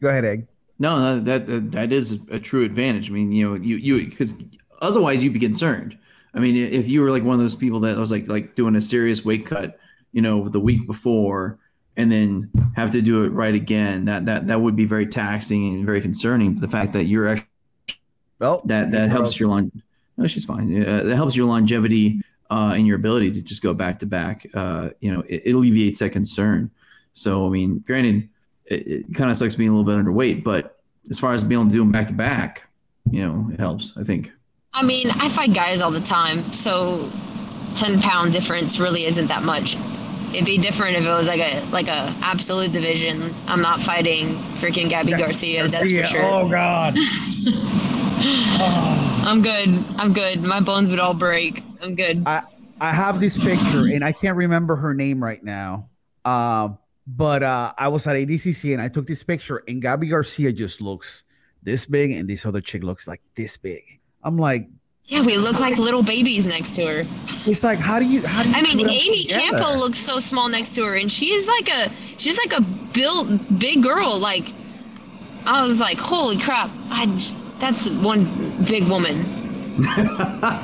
Go 0.00 0.08
ahead, 0.08 0.24
egg. 0.24 0.46
No, 0.78 0.98
no, 0.98 1.20
that, 1.20 1.46
that 1.46 1.72
that 1.72 1.92
is 1.92 2.28
a 2.28 2.40
true 2.40 2.64
advantage. 2.64 3.08
I 3.08 3.12
mean, 3.12 3.30
you 3.30 3.48
know, 3.48 3.54
you 3.54 3.76
you 3.76 4.04
because 4.04 4.34
otherwise 4.80 5.22
you'd 5.22 5.32
be 5.32 5.38
concerned. 5.38 5.96
I 6.34 6.40
mean, 6.40 6.56
if 6.56 6.88
you 6.88 7.02
were 7.02 7.10
like 7.10 7.22
one 7.22 7.34
of 7.34 7.40
those 7.40 7.54
people 7.54 7.80
that 7.80 7.96
was 7.96 8.10
like 8.10 8.26
like 8.26 8.56
doing 8.56 8.74
a 8.74 8.80
serious 8.80 9.24
weight 9.24 9.46
cut, 9.46 9.78
you 10.12 10.22
know, 10.22 10.48
the 10.48 10.60
week 10.60 10.86
before, 10.86 11.58
and 11.96 12.10
then 12.10 12.50
have 12.74 12.90
to 12.92 13.02
do 13.02 13.24
it 13.24 13.30
right 13.30 13.54
again. 13.54 14.06
That 14.06 14.26
that 14.26 14.46
that 14.46 14.60
would 14.60 14.76
be 14.76 14.84
very 14.84 15.06
taxing 15.06 15.74
and 15.74 15.86
very 15.86 16.00
concerning. 16.00 16.54
But 16.54 16.60
the 16.60 16.68
fact 16.68 16.92
that 16.92 17.04
you're 17.04 17.28
actually 17.28 17.48
Well, 18.38 18.62
that 18.66 18.90
that 18.92 19.08
helps 19.10 19.38
your 19.38 19.48
long. 19.48 19.72
No, 20.16 20.26
she's 20.26 20.44
fine. 20.44 20.82
Uh, 20.86 21.02
that 21.04 21.16
helps 21.16 21.36
your 21.36 21.46
longevity 21.46 22.20
uh, 22.50 22.74
and 22.76 22.86
your 22.86 22.96
ability 22.96 23.32
to 23.32 23.40
just 23.40 23.62
go 23.62 23.72
back 23.72 23.98
to 24.00 24.06
back. 24.06 24.46
Uh, 24.54 24.90
you 25.00 25.12
know, 25.12 25.20
it, 25.28 25.42
it 25.46 25.52
alleviates 25.52 26.00
that 26.00 26.10
concern. 26.10 26.70
So, 27.14 27.46
I 27.46 27.50
mean, 27.50 27.78
granted, 27.86 28.28
it, 28.66 28.86
it 28.86 29.14
kind 29.14 29.30
of 29.30 29.36
sucks 29.36 29.54
being 29.54 29.70
a 29.70 29.74
little 29.74 29.90
bit 29.90 30.02
underweight, 30.04 30.44
but 30.44 30.76
as 31.10 31.18
far 31.18 31.32
as 31.32 31.44
being 31.44 31.60
able 31.60 31.70
to 31.70 31.74
do 31.74 31.80
them 31.80 31.92
back 31.92 32.08
to 32.08 32.14
back, 32.14 32.68
you 33.10 33.26
know, 33.26 33.50
it 33.52 33.58
helps. 33.58 33.96
I 33.96 34.04
think. 34.04 34.32
I 34.74 34.82
mean, 34.82 35.08
I 35.10 35.28
fight 35.28 35.54
guys 35.54 35.82
all 35.82 35.90
the 35.90 36.00
time, 36.00 36.40
so 36.52 37.08
ten 37.74 38.00
pound 38.00 38.32
difference 38.32 38.78
really 38.78 39.06
isn't 39.06 39.26
that 39.26 39.42
much. 39.44 39.76
It'd 40.34 40.46
be 40.46 40.58
different 40.58 40.96
if 40.96 41.04
it 41.04 41.08
was 41.08 41.28
like 41.28 41.40
a 41.40 41.62
like 41.70 41.88
a 41.88 42.12
absolute 42.22 42.72
division. 42.72 43.30
I'm 43.46 43.60
not 43.60 43.80
fighting 43.80 44.26
freaking 44.58 44.88
Gabby 44.88 45.12
Garcia, 45.12 45.62
that's 45.62 45.80
for 45.80 46.04
sure. 46.04 46.22
Oh 46.24 46.48
God. 46.48 46.94
I'm 49.24 49.42
good. 49.42 49.68
I'm 49.98 50.12
good. 50.12 50.42
My 50.42 50.60
bones 50.60 50.90
would 50.90 51.00
all 51.00 51.14
break. 51.14 51.62
I'm 51.80 51.94
good. 51.94 52.22
I 52.26 52.42
I 52.80 52.92
have 52.92 53.20
this 53.20 53.42
picture 53.42 53.86
and 53.92 54.04
I 54.04 54.12
can't 54.12 54.36
remember 54.36 54.76
her 54.76 54.94
name 54.94 55.22
right 55.22 55.42
now. 55.42 55.88
Um, 56.24 56.78
but 57.06 57.42
uh, 57.42 57.72
I 57.78 57.88
was 57.88 58.06
at 58.06 58.16
ADCC 58.16 58.72
and 58.72 58.82
I 58.82 58.88
took 58.88 59.06
this 59.06 59.22
picture 59.22 59.62
and 59.68 59.82
Gabby 59.82 60.08
Garcia 60.08 60.52
just 60.52 60.80
looks 60.80 61.24
this 61.62 61.86
big 61.86 62.10
and 62.10 62.28
this 62.28 62.44
other 62.46 62.60
chick 62.60 62.82
looks 62.82 63.06
like 63.06 63.20
this 63.36 63.56
big. 63.56 63.82
I'm 64.22 64.36
like, 64.36 64.68
Yeah, 65.06 65.24
we 65.26 65.36
look 65.36 65.60
like 65.60 65.78
little 65.78 66.02
babies 66.02 66.46
next 66.46 66.74
to 66.76 66.86
her. 66.86 67.02
it's 67.44 67.64
like, 67.64 67.78
how 67.78 67.98
do 67.98 68.06
you? 68.06 68.26
How 68.26 68.42
do 68.42 68.48
you? 68.48 68.54
I 68.56 68.62
mean, 68.62 68.88
Amy 68.88 69.24
together? 69.24 69.40
Campo 69.58 69.78
looks 69.78 69.98
so 69.98 70.18
small 70.18 70.48
next 70.48 70.74
to 70.76 70.84
her, 70.84 70.94
and 70.96 71.10
she's 71.10 71.46
like 71.48 71.68
a 71.68 71.90
she's 72.18 72.38
like 72.38 72.58
a 72.58 72.62
built 72.94 73.28
big 73.58 73.82
girl. 73.82 74.18
Like 74.18 74.44
I 75.44 75.62
was 75.64 75.80
like, 75.80 75.98
holy 75.98 76.38
crap! 76.38 76.70
I 76.90 77.06
just, 77.06 77.60
that's 77.60 77.90
one 77.90 78.24
big 78.66 78.84
woman. 78.88 79.16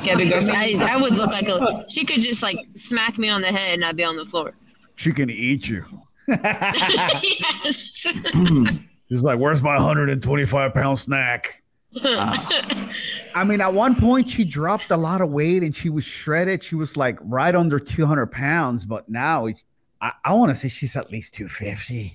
Gabby 0.03 0.29
Garcia. 0.29 0.53
I, 0.55 0.93
I 0.93 0.97
would 1.01 1.13
look 1.13 1.31
like 1.31 1.47
a. 1.49 1.83
She 1.89 2.05
could 2.05 2.21
just 2.21 2.41
like 2.41 2.57
smack 2.75 3.17
me 3.17 3.29
on 3.29 3.41
the 3.41 3.47
head, 3.47 3.73
and 3.75 3.85
I'd 3.85 3.97
be 3.97 4.03
on 4.03 4.15
the 4.15 4.25
floor. 4.25 4.53
She 4.95 5.11
can 5.11 5.29
eat 5.29 5.67
you. 5.69 5.83
yes. 6.27 8.05
He's 9.09 9.23
like, 9.23 9.39
where's 9.39 9.63
my 9.63 9.75
125 9.75 10.73
pound 10.73 10.99
snack? 10.99 11.63
Ah. 12.03 12.93
I 13.35 13.43
mean, 13.43 13.61
at 13.61 13.73
one 13.73 13.95
point 13.95 14.29
she 14.29 14.43
dropped 14.43 14.91
a 14.91 14.97
lot 14.97 15.21
of 15.21 15.29
weight 15.29 15.63
and 15.63 15.75
she 15.75 15.89
was 15.89 16.03
shredded. 16.05 16.63
She 16.63 16.75
was 16.75 16.97
like 16.97 17.17
right 17.21 17.53
under 17.55 17.79
200 17.79 18.27
pounds, 18.27 18.85
but 18.85 19.07
now 19.09 19.45
it- 19.47 19.63
I, 20.01 20.13
I 20.25 20.33
want 20.33 20.49
to 20.49 20.55
say 20.55 20.67
she's 20.69 20.95
at 20.95 21.11
least 21.11 21.33
250. 21.33 22.13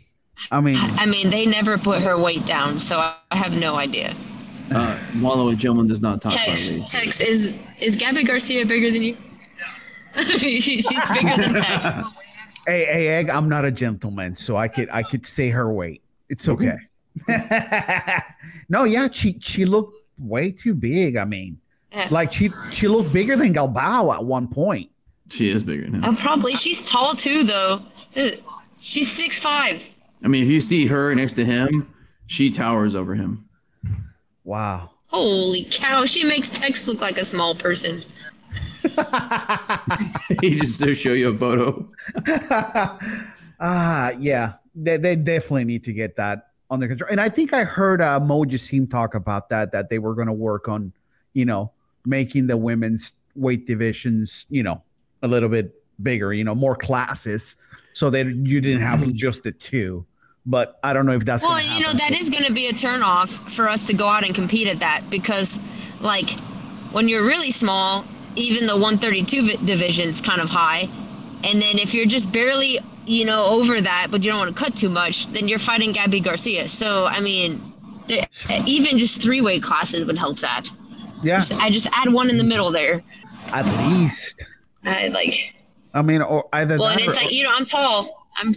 I 0.50 0.60
mean, 0.60 0.76
I 0.78 1.06
mean, 1.06 1.30
they 1.30 1.46
never 1.46 1.78
put 1.78 2.00
her 2.00 2.20
weight 2.20 2.44
down, 2.46 2.78
so 2.78 2.96
I 2.96 3.14
have 3.32 3.58
no 3.58 3.76
idea. 3.76 4.12
Uh, 4.74 4.98
Wallow 5.20 5.50
a 5.50 5.54
gentleman 5.54 5.86
does 5.86 6.00
not 6.00 6.20
talk 6.22 6.32
about 6.32 6.44
Tex, 6.44 6.72
race. 6.72 6.88
Tex, 6.88 7.20
is 7.20 7.58
is 7.80 7.96
Gabby 7.96 8.24
Garcia 8.24 8.64
bigger 8.66 8.90
than 8.90 9.02
you? 9.02 9.16
She's 10.60 10.88
bigger 10.88 11.36
than 11.36 11.54
Tex. 11.54 11.82
hey, 12.66 12.84
hey, 12.86 13.08
Egg, 13.08 13.28
I'm 13.30 13.48
not 13.48 13.64
a 13.64 13.70
gentleman, 13.70 14.34
so 14.34 14.56
I 14.56 14.66
could 14.66 14.88
I 14.90 15.02
could 15.02 15.24
say 15.26 15.50
her 15.50 15.70
weight. 15.72 16.02
It's 16.30 16.48
okay. 16.48 16.78
no, 18.68 18.84
yeah, 18.84 19.08
she 19.12 19.38
she 19.40 19.64
looked 19.64 19.96
way 20.18 20.50
too 20.50 20.74
big. 20.74 21.16
I 21.16 21.24
mean, 21.24 21.58
like 22.10 22.32
she 22.32 22.50
she 22.70 22.88
looked 22.88 23.12
bigger 23.12 23.36
than 23.36 23.54
Galvão 23.54 24.14
at 24.14 24.24
one 24.24 24.48
point. 24.48 24.90
She 25.30 25.50
is 25.50 25.64
bigger 25.64 25.88
now. 25.88 26.10
Oh, 26.10 26.16
probably. 26.16 26.54
She's 26.54 26.82
tall 26.82 27.14
too, 27.14 27.44
though. 27.44 27.80
She's 28.78 29.10
six 29.10 29.38
five. 29.38 29.82
I 30.22 30.28
mean, 30.28 30.42
if 30.42 30.48
you 30.48 30.60
see 30.60 30.86
her 30.86 31.14
next 31.14 31.34
to 31.34 31.44
him, 31.44 31.92
she 32.26 32.50
towers 32.50 32.94
over 32.94 33.14
him. 33.14 33.48
Wow. 34.44 34.90
Holy 35.06 35.66
cow! 35.70 36.04
She 36.04 36.24
makes 36.24 36.50
Tex 36.50 36.88
look 36.88 37.00
like 37.00 37.16
a 37.18 37.24
small 37.24 37.54
person. 37.54 38.00
he 40.40 40.56
just 40.56 40.82
to 40.82 40.94
show 40.94 41.12
you 41.12 41.30
a 41.30 41.38
photo. 41.38 41.86
Ah, 43.60 44.12
yeah, 44.18 44.54
they, 44.74 44.96
they 44.96 45.16
definitely 45.16 45.64
need 45.64 45.84
to 45.84 45.92
get 45.92 46.16
that 46.16 46.48
under 46.74 46.88
control. 46.88 47.10
And 47.10 47.20
I 47.20 47.28
think 47.28 47.52
I 47.52 47.64
heard 47.64 48.00
uh, 48.00 48.20
Mo 48.20 48.44
Jassim 48.44 48.88
talk 48.88 49.14
about 49.14 49.48
that, 49.48 49.72
that 49.72 49.88
they 49.88 49.98
were 49.98 50.14
going 50.14 50.26
to 50.26 50.32
work 50.32 50.68
on, 50.68 50.92
you 51.32 51.44
know, 51.44 51.72
making 52.04 52.46
the 52.46 52.56
women's 52.56 53.14
weight 53.34 53.66
divisions, 53.66 54.46
you 54.50 54.62
know, 54.62 54.82
a 55.22 55.28
little 55.28 55.48
bit 55.48 55.74
bigger, 56.02 56.32
you 56.32 56.44
know, 56.44 56.54
more 56.54 56.76
classes, 56.76 57.56
so 57.92 58.10
that 58.10 58.26
you 58.26 58.60
didn't 58.60 58.82
have 58.82 59.10
just 59.12 59.44
the 59.44 59.52
two. 59.52 60.04
But 60.46 60.78
I 60.82 60.92
don't 60.92 61.06
know 61.06 61.12
if 61.12 61.24
that's 61.24 61.42
Well, 61.42 61.62
you 61.62 61.82
know 61.82 61.92
that 61.94 62.12
is 62.12 62.28
going 62.28 62.44
to 62.44 62.52
be 62.52 62.68
a 62.68 62.72
turnoff 62.72 63.28
for 63.50 63.68
us 63.68 63.86
to 63.86 63.94
go 63.94 64.06
out 64.06 64.26
and 64.26 64.34
compete 64.34 64.66
at 64.66 64.78
that 64.80 65.02
because, 65.10 65.58
like, 66.02 66.38
when 66.92 67.08
you're 67.08 67.24
really 67.24 67.50
small, 67.50 68.04
even 68.36 68.66
the 68.66 68.74
132 68.74 69.46
vi- 69.46 69.66
division's 69.66 70.20
kind 70.20 70.42
of 70.42 70.50
high, 70.50 70.88
and 71.44 71.62
then 71.62 71.78
if 71.78 71.94
you're 71.94 72.06
just 72.06 72.30
barely, 72.30 72.78
you 73.06 73.24
know, 73.24 73.44
over 73.46 73.80
that, 73.80 74.08
but 74.10 74.24
you 74.24 74.30
don't 74.30 74.38
want 74.40 74.56
to 74.56 74.62
cut 74.62 74.76
too 74.76 74.88
much, 74.88 75.26
then 75.28 75.48
you're 75.48 75.58
fighting 75.58 75.92
Gabby 75.92 76.20
Garcia. 76.20 76.68
So 76.68 77.04
I 77.06 77.20
mean, 77.20 77.60
even 78.66 78.98
just 78.98 79.22
three 79.22 79.40
weight 79.40 79.62
classes 79.62 80.04
would 80.04 80.18
help 80.18 80.38
that. 80.40 80.68
yeah, 81.22 81.36
Just- 81.38 81.54
I 81.62 81.70
just 81.70 81.88
add 81.92 82.12
one 82.12 82.30
in 82.30 82.36
the 82.38 82.44
middle 82.44 82.70
there. 82.70 83.02
at 83.52 83.66
least. 83.88 84.42
I 84.84 85.08
like. 85.08 85.54
I 85.94 86.02
mean, 86.02 86.22
or 86.22 86.48
either 86.52 86.78
Well, 86.78 86.88
and 86.88 87.00
it's 87.00 87.16
or- 87.16 87.22
like 87.22 87.32
you 87.32 87.44
know, 87.44 87.50
I'm 87.54 87.64
tall. 87.66 88.26
I'm 88.36 88.52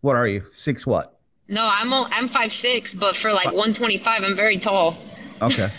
what 0.00 0.16
are 0.16 0.26
you? 0.26 0.40
Six 0.52 0.86
what? 0.86 1.14
no, 1.48 1.66
I'm 1.70 1.92
I'm 1.92 2.28
five 2.28 2.52
six, 2.52 2.94
but 2.94 3.16
for 3.16 3.32
like 3.32 3.46
125, 3.46 4.22
I'm 4.22 4.36
very 4.36 4.58
tall. 4.58 4.96
Okay. 5.42 5.68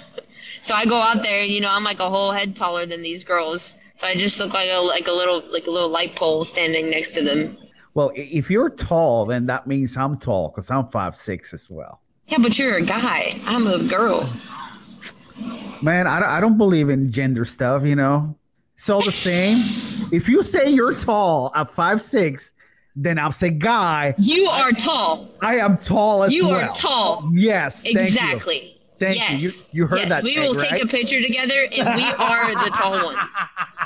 So 0.62 0.74
I 0.76 0.84
go 0.84 0.98
out 0.98 1.24
there, 1.24 1.46
you 1.46 1.62
know, 1.62 1.70
I'm 1.72 1.86
like 1.86 2.00
a 2.02 2.10
whole 2.10 2.32
head 2.32 2.54
taller 2.54 2.86
than 2.86 3.02
these 3.02 3.24
girls. 3.24 3.78
So 3.96 4.06
I 4.08 4.16
just 4.16 4.38
look 4.42 4.54
like 4.54 4.68
a 4.70 4.80
like 4.80 5.08
a 5.08 5.12
little 5.14 5.42
like 5.50 5.68
a 5.68 5.72
little 5.72 5.88
light 5.88 6.18
pole 6.18 6.44
standing 6.44 6.90
next 6.90 7.14
to 7.14 7.24
them. 7.24 7.58
Well, 7.94 8.12
if 8.16 8.50
you're 8.50 8.70
tall, 8.70 9.26
then 9.26 9.46
that 9.48 9.68
means 9.68 9.98
I'm 9.98 10.16
tall 10.18 10.50
because 10.50 10.70
I'm 10.72 10.88
five 10.88 11.16
six 11.16 11.54
as 11.54 11.70
well. 11.70 12.02
Yeah, 12.28 12.38
but 12.42 12.58
you're 12.60 12.78
a 12.78 12.82
guy. 12.86 13.32
I'm 13.46 13.66
a 13.68 13.84
girl. 13.90 14.30
Man, 15.82 16.08
I, 16.08 16.20
don't- 16.20 16.30
I 16.30 16.40
don't 16.42 16.58
believe 16.58 16.90
in 16.90 17.12
gender 17.12 17.46
stuff, 17.46 17.84
you 17.84 17.96
know. 17.96 18.36
It's 18.76 18.90
all 18.90 19.02
the 19.04 19.12
same. 19.12 19.58
if 20.12 20.30
you 20.30 20.42
say 20.42 20.70
you're 20.70 20.94
tall 20.94 21.52
at 21.56 21.68
five 21.68 22.00
six, 22.00 22.54
then 22.96 23.18
I'll 23.20 23.32
say 23.32 23.50
guy. 23.50 24.14
You 24.18 24.46
are 24.46 24.72
tall. 24.72 25.28
I 25.42 25.56
am 25.58 25.78
tall 25.78 26.24
as 26.24 26.34
You 26.34 26.48
well. 26.48 26.70
are 26.70 26.74
tall. 26.74 27.30
Yes, 27.34 27.84
thank 27.84 27.96
you. 27.96 28.02
Exactly. 28.04 28.76
Thank 29.00 29.18
yes. 29.18 29.68
You- 29.74 29.82
you 29.84 29.88
heard 29.88 30.00
yes. 30.00 30.10
that, 30.10 30.24
We 30.24 30.40
will 30.40 30.56
Egg, 30.58 30.64
take 30.64 30.72
right? 30.74 30.84
a 30.84 30.88
picture 30.88 31.22
together, 31.22 31.64
and 31.72 31.96
we 31.96 32.04
are 32.04 32.54
the 32.54 32.72
tall 32.74 33.04
ones. 33.06 33.34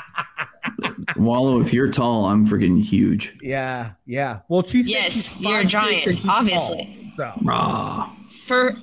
Wallow, 1.16 1.60
if 1.60 1.72
you're 1.72 1.90
tall, 1.90 2.26
I'm 2.26 2.46
freaking 2.46 2.82
huge. 2.82 3.36
Yeah, 3.42 3.92
yeah. 4.06 4.40
Well, 4.48 4.62
she 4.62 4.82
said 4.82 4.92
Yes, 4.92 5.12
she's 5.12 5.42
you're 5.42 5.60
a 5.60 5.64
giant, 5.64 6.06
and 6.06 6.16
obviously. 6.28 6.84
tall, 6.96 7.04
so 7.04 7.32
Rah. 7.42 8.10
For 8.46 8.74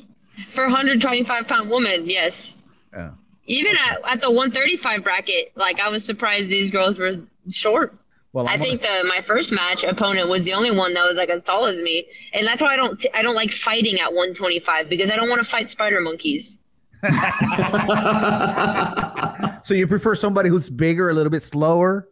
for 0.46 0.64
125 0.66 1.48
pound 1.48 1.70
woman, 1.70 2.10
yes. 2.10 2.58
yeah. 2.94 3.12
Even 3.46 3.76
at, 3.76 4.00
at 4.06 4.22
the 4.22 4.30
135 4.30 5.04
bracket, 5.04 5.52
like 5.56 5.80
I 5.80 5.90
was 5.90 6.06
surprised 6.06 6.50
these 6.50 6.72
girls 6.72 7.00
were 7.00 7.14
short. 7.50 7.96
Well, 8.34 8.48
I 8.48 8.54
I'm 8.54 8.60
think 8.62 8.82
gonna, 8.82 9.04
the 9.04 9.10
my 9.10 9.22
first 9.22 9.52
match 9.52 9.84
opponent 9.84 10.30
was 10.30 10.46
the 10.46 10.54
only 10.54 10.76
one 10.76 10.94
that 10.94 11.06
was 11.06 11.18
like 11.18 11.30
as 11.30 11.44
tall 11.44 11.66
as 11.66 11.82
me, 11.82 12.08
and 12.34 12.48
that's 12.48 12.62
why 12.62 12.74
I 12.74 12.78
don't 12.78 13.06
I 13.14 13.22
don't 13.22 13.36
like 13.36 13.52
fighting 13.52 14.00
at 14.00 14.14
125 14.14 14.88
because 14.88 15.12
I 15.12 15.18
don't 15.18 15.30
want 15.30 15.42
to 15.42 15.48
fight 15.48 15.68
spider 15.68 16.00
monkeys. 16.00 16.60
so 19.64 19.74
you 19.74 19.88
prefer 19.88 20.16
somebody 20.16 20.50
who's 20.50 20.70
bigger, 20.70 21.10
a 21.10 21.14
little 21.14 21.30
bit 21.32 21.42
slower? 21.42 22.08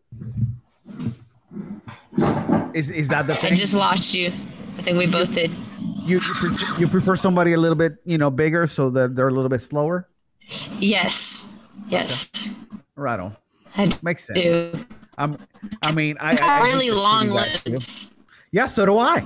Is 2.74 2.92
is 2.92 3.10
that 3.10 3.28
the 3.28 3.34
thing? 3.36 3.54
I 3.54 3.56
just 3.56 3.74
lost 3.74 4.14
you. 4.14 4.28
I 4.28 4.82
think 4.82 4.98
we 4.98 5.08
both 5.08 5.34
did. 5.34 5.52
you 6.06 6.18
you 6.18 6.20
prefer, 6.20 6.82
you 6.82 6.88
prefer 6.88 7.16
somebody 7.16 7.54
a 7.54 7.58
little 7.58 7.76
bit 7.76 7.94
you 8.06 8.18
know 8.18 8.30
bigger 8.30 8.68
so 8.68 8.90
that 8.92 9.16
they're 9.16 9.28
a 9.28 9.32
little 9.34 9.50
bit 9.50 9.62
slower? 9.62 10.08
Yes, 10.80 11.46
yes, 11.90 12.54
Right 12.96 13.20
on. 13.20 13.34
I 13.78 13.96
Makes 14.02 14.26
sense. 14.26 14.40
do. 14.40 14.72
I'm, 15.18 15.38
I 15.84 15.92
mean, 15.92 16.18
I, 16.20 16.36
I 16.38 16.60
I 16.60 16.64
really 16.64 16.92
long 16.92 17.30
limbs. 17.30 18.10
Yeah, 18.52 18.66
so 18.66 18.86
do 18.86 18.98
I. 18.98 19.18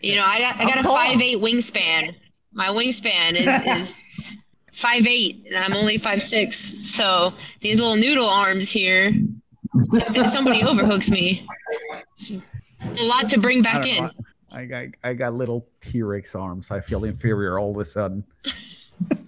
You 0.00 0.16
know, 0.16 0.24
I 0.24 0.38
got 0.38 0.56
I 0.56 0.62
I'm 0.62 0.68
got 0.68 0.78
a 0.78 0.82
tall. 0.82 0.96
five 0.96 1.20
eight 1.20 1.38
wingspan. 1.38 2.14
My 2.52 2.68
wingspan 2.68 3.34
is 3.34 3.46
is 3.66 4.32
five 4.72 5.06
eight, 5.06 5.44
and 5.46 5.56
I'm 5.56 5.74
only 5.74 5.98
five 5.98 6.22
six. 6.22 6.74
So 6.82 7.32
these 7.60 7.78
little 7.80 7.96
noodle 7.96 8.28
arms 8.28 8.70
here. 8.70 9.12
If 9.74 10.28
somebody 10.28 10.62
overhooks 10.64 11.10
me, 11.10 11.46
it's 12.18 12.30
a 13.00 13.04
lot 13.04 13.28
to 13.30 13.40
bring 13.40 13.62
back 13.62 13.84
don't 13.84 13.86
in. 13.86 14.10
I 14.50 14.66
got 14.66 14.86
I 15.02 15.14
got 15.14 15.32
little 15.32 15.66
T 15.80 16.02
Rex 16.02 16.34
arms. 16.34 16.70
I 16.70 16.80
feel 16.80 17.04
inferior 17.04 17.58
all 17.58 17.70
of 17.70 17.78
a 17.78 17.84
sudden. 17.84 18.22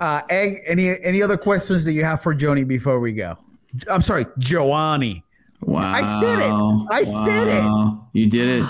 uh, 0.00 0.22
Egg, 0.30 0.58
any 0.66 0.98
any 1.02 1.22
other 1.22 1.36
questions 1.36 1.84
that 1.84 1.92
you 1.92 2.04
have 2.04 2.22
for 2.22 2.34
Joni 2.34 2.66
before 2.66 2.98
we 3.00 3.12
go? 3.12 3.36
I'm 3.90 4.00
sorry, 4.00 4.24
Joanny. 4.38 5.22
Wow. 5.60 5.92
I 5.92 6.04
said 6.04 6.38
it. 6.38 6.52
I 6.90 7.02
said 7.02 7.48
it. 7.48 7.98
You 8.12 8.30
did 8.30 8.62
it. 8.62 8.64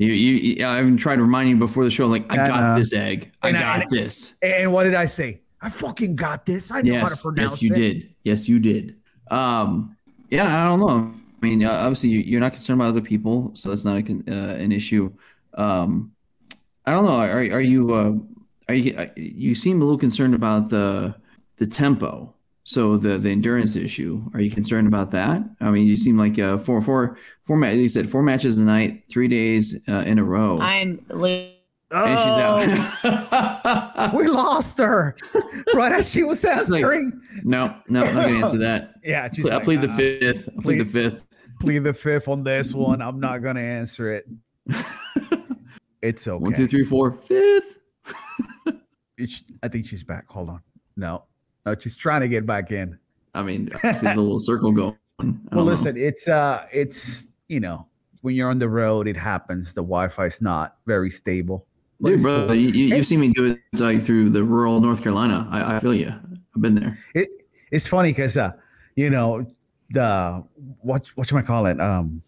You, 0.00 0.12
you, 0.14 0.64
I 0.64 0.80
even 0.80 0.96
tried 0.96 1.16
to 1.16 1.22
remind 1.22 1.50
you 1.50 1.56
before 1.58 1.84
the 1.84 1.90
show, 1.90 2.06
like, 2.06 2.24
I 2.32 2.36
got 2.36 2.60
know. 2.60 2.74
this 2.74 2.94
egg. 2.94 3.30
I 3.42 3.48
And 3.48 3.58
I- 3.58 3.80
got 3.80 3.90
this. 3.90 4.38
And 4.42 4.72
what 4.72 4.84
did 4.84 4.94
I 4.94 5.04
say? 5.04 5.42
I 5.60 5.68
fucking 5.68 6.16
got 6.16 6.46
this. 6.46 6.72
I 6.72 6.80
know 6.80 6.94
how 7.00 7.04
to 7.04 7.10
Yes, 7.10 7.22
pronounce 7.22 7.50
yes, 7.52 7.62
you 7.62 7.74
it. 7.74 7.76
did. 7.76 8.14
Yes, 8.22 8.48
you 8.48 8.58
did. 8.60 8.96
Um, 9.30 9.94
yeah, 10.30 10.64
I 10.64 10.68
don't 10.68 10.80
know. 10.80 11.12
I 11.42 11.46
mean, 11.46 11.62
uh, 11.64 11.70
obviously, 11.70 12.08
you, 12.08 12.20
you're 12.20 12.40
not 12.40 12.52
concerned 12.52 12.80
about 12.80 12.88
other 12.88 13.02
people, 13.02 13.50
so 13.54 13.68
that's 13.68 13.84
not 13.84 13.98
a, 13.98 14.12
uh, 14.26 14.54
an 14.54 14.72
issue. 14.72 15.12
Um, 15.52 16.12
I 16.86 16.92
don't 16.92 17.04
know. 17.04 17.16
Are, 17.16 17.40
are 17.58 17.60
you? 17.60 17.92
Uh, 17.92 18.12
are 18.70 18.74
you? 18.74 18.96
uh, 18.96 19.06
You 19.16 19.54
seem 19.54 19.82
a 19.82 19.84
little 19.84 19.98
concerned 19.98 20.34
about 20.34 20.70
the 20.70 21.14
the 21.56 21.66
tempo. 21.66 22.32
So 22.64 22.96
the 22.96 23.16
the 23.18 23.30
endurance 23.30 23.74
issue. 23.76 24.22
Are 24.34 24.40
you 24.40 24.50
concerned 24.50 24.86
about 24.86 25.10
that? 25.12 25.42
I 25.60 25.70
mean, 25.70 25.86
you 25.86 25.96
seem 25.96 26.16
like 26.18 26.38
uh, 26.38 26.58
four 26.58 26.80
four 26.82 27.16
four. 27.44 27.56
Ma- 27.56 27.68
you 27.68 27.88
said 27.88 28.08
four 28.08 28.22
matches 28.22 28.58
a 28.58 28.64
night, 28.64 29.04
three 29.10 29.28
days 29.28 29.82
uh, 29.88 30.04
in 30.06 30.18
a 30.18 30.24
row, 30.24 30.58
I'm 30.60 31.04
lo- 31.08 31.26
and 31.92 32.18
she's 32.20 32.36
Oh, 32.38 33.00
out. 33.02 34.14
we 34.14 34.28
lost 34.28 34.78
her 34.78 35.16
right 35.74 35.90
as 35.90 36.08
she 36.12 36.22
was 36.22 36.44
like- 36.44 36.56
answering. 36.58 37.20
no, 37.42 37.74
no, 37.88 38.00
I'm 38.02 38.14
not 38.14 38.24
gonna 38.24 38.38
answer 38.38 38.58
that. 38.58 38.92
yeah, 39.02 39.28
she's 39.32 39.46
I'll 39.46 39.54
like, 39.56 39.64
plead 39.64 39.80
the 39.80 39.90
uh, 39.90 39.96
fifth. 39.96 40.48
I'll 40.54 40.62
plead 40.62 40.78
the 40.78 40.84
fifth. 40.84 41.26
plead 41.60 41.78
the 41.78 41.94
fifth 41.94 42.28
on 42.28 42.44
this 42.44 42.74
one. 42.74 43.02
I'm 43.02 43.18
not 43.18 43.38
gonna 43.42 43.60
answer 43.60 44.12
it. 44.12 44.26
It's 46.02 46.26
okay. 46.26 46.42
One, 46.42 46.54
two, 46.54 46.66
three, 46.66 46.84
four, 46.84 47.10
fifth. 47.10 47.76
I 49.62 49.68
think 49.68 49.84
she's 49.84 50.02
back. 50.02 50.26
Hold 50.30 50.48
on. 50.48 50.62
No, 50.96 51.24
no, 51.66 51.74
she's 51.78 51.96
trying 51.96 52.20
to 52.22 52.28
get 52.28 52.46
back 52.46 52.70
in. 52.72 52.98
I 53.34 53.42
mean, 53.42 53.70
I 53.84 53.92
see 53.92 54.06
the 54.08 54.20
little 54.20 54.38
circle 54.40 54.72
going. 54.72 54.96
Well, 55.18 55.34
know. 55.52 55.62
listen, 55.62 55.96
it's 55.96 56.28
uh, 56.28 56.66
it's 56.72 57.28
you 57.48 57.60
know, 57.60 57.86
when 58.22 58.34
you're 58.34 58.50
on 58.50 58.58
the 58.58 58.68
road, 58.68 59.06
it 59.06 59.16
happens. 59.16 59.74
The 59.74 59.82
Wi-Fi's 59.82 60.40
not 60.40 60.76
very 60.86 61.10
stable. 61.10 61.66
Dude, 62.02 62.14
it's 62.14 62.22
bro, 62.22 62.46
cool. 62.46 62.54
you, 62.56 62.68
you've 62.96 63.04
seen 63.06 63.20
me 63.20 63.28
do 63.34 63.44
it 63.52 63.58
like 63.78 64.00
through 64.00 64.30
the 64.30 64.42
rural 64.42 64.80
North 64.80 65.02
Carolina. 65.02 65.46
I, 65.50 65.76
I 65.76 65.80
feel 65.80 65.94
you. 65.94 66.08
I've 66.56 66.62
been 66.62 66.74
there. 66.74 66.98
It, 67.14 67.28
it's 67.70 67.86
funny 67.86 68.10
because 68.10 68.36
uh, 68.38 68.52
you 68.96 69.10
know, 69.10 69.46
the 69.90 70.42
what 70.80 71.06
what 71.16 71.28
should 71.28 71.36
I 71.36 71.42
call 71.42 71.66
it? 71.66 71.78
Um, 71.80 72.22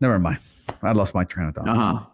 never 0.00 0.18
mind. 0.18 0.38
I 0.82 0.92
lost 0.92 1.14
my 1.14 1.24
train 1.24 1.48
of 1.48 1.54
thought. 1.54 1.68
Uh 1.68 1.74
huh. 1.74 2.06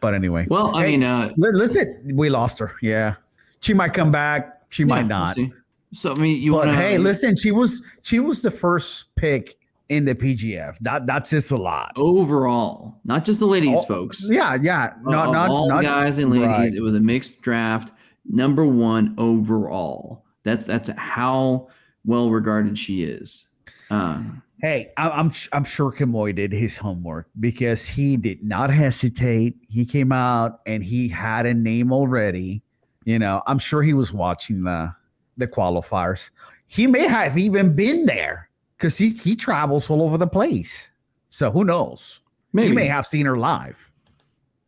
But 0.00 0.14
anyway, 0.14 0.46
Well, 0.48 0.74
I 0.74 0.86
Hey, 0.86 0.92
mean, 0.96 1.02
uh, 1.04 1.30
listen, 1.36 2.12
we 2.14 2.30
lost 2.30 2.58
her. 2.58 2.74
Yeah, 2.80 3.16
she 3.60 3.74
might 3.74 3.92
come 3.92 4.10
back. 4.10 4.59
She 4.70 4.82
yeah, 4.84 4.86
might 4.88 4.98
we'll 5.00 5.08
not. 5.08 5.34
see. 5.34 5.52
So 5.92 6.12
I 6.16 6.20
mean, 6.20 6.40
you 6.40 6.52
but 6.52 6.66
want 6.66 6.70
to? 6.70 6.74
hey, 6.76 6.98
listen, 6.98 7.36
she 7.36 7.50
was 7.52 7.82
she 8.02 8.18
was 8.20 8.42
the 8.42 8.50
first 8.50 9.14
pick 9.16 9.56
in 9.88 10.04
the 10.04 10.14
PGF. 10.14 10.78
That 10.78 11.06
that 11.06 11.26
says 11.26 11.50
a 11.50 11.56
lot. 11.56 11.92
overall, 11.96 13.00
not 13.04 13.24
just 13.24 13.40
the 13.40 13.46
ladies, 13.46 13.80
Oh, 13.80 13.84
folks. 13.86 14.28
Yeah, 14.30 14.56
yeah. 14.60 14.94
Not 15.02 15.26
Of 15.28 15.32
not 15.32 15.50
all 15.50 15.68
not 15.68 15.82
guys 15.82 16.18
and 16.18 16.30
ladies. 16.30 16.46
right. 16.46 16.72
It 16.72 16.80
was 16.80 16.94
a 16.94 17.00
mixed 17.00 17.42
draft. 17.42 17.92
Number 18.24 18.64
one 18.64 19.14
overall. 19.18 20.24
That's 20.44 20.64
that's 20.64 20.88
how 20.96 21.68
well 22.04 22.30
regarded 22.30 22.78
she 22.78 23.02
is. 23.04 23.54
Uh, 23.90 24.22
Hey, 24.62 24.90
I- 24.98 25.08
I'm 25.08 25.32
I'm 25.54 25.64
sure 25.64 25.90
Kamoy 25.90 26.34
did 26.34 26.52
his 26.52 26.76
homework 26.76 27.30
because 27.40 27.86
he 27.88 28.18
did 28.18 28.44
not 28.44 28.68
hesitate. 28.70 29.56
He 29.70 29.86
came 29.86 30.12
out 30.12 30.60
and 30.66 30.84
he 30.84 31.08
had 31.08 31.46
a 31.46 31.54
name 31.54 31.92
already. 31.94 32.62
You 33.04 33.18
know, 33.18 33.42
I'm 33.46 33.58
sure 33.58 33.82
he 33.82 33.94
was 33.94 34.12
watching 34.12 34.62
the 34.64 34.92
the 35.36 35.46
qualifiers. 35.46 36.30
He 36.66 36.86
may 36.86 37.06
have 37.08 37.36
even 37.38 37.74
been 37.74 38.06
there 38.06 38.48
because 38.76 38.96
he 38.98 39.08
he 39.08 39.34
travels 39.34 39.88
all 39.90 40.02
over 40.02 40.18
the 40.18 40.26
place. 40.26 40.90
So 41.30 41.50
who 41.50 41.64
knows? 41.64 42.20
maybe. 42.52 42.68
He 42.68 42.74
may 42.74 42.86
have 42.86 43.06
seen 43.06 43.24
her 43.26 43.36
live. 43.36 43.90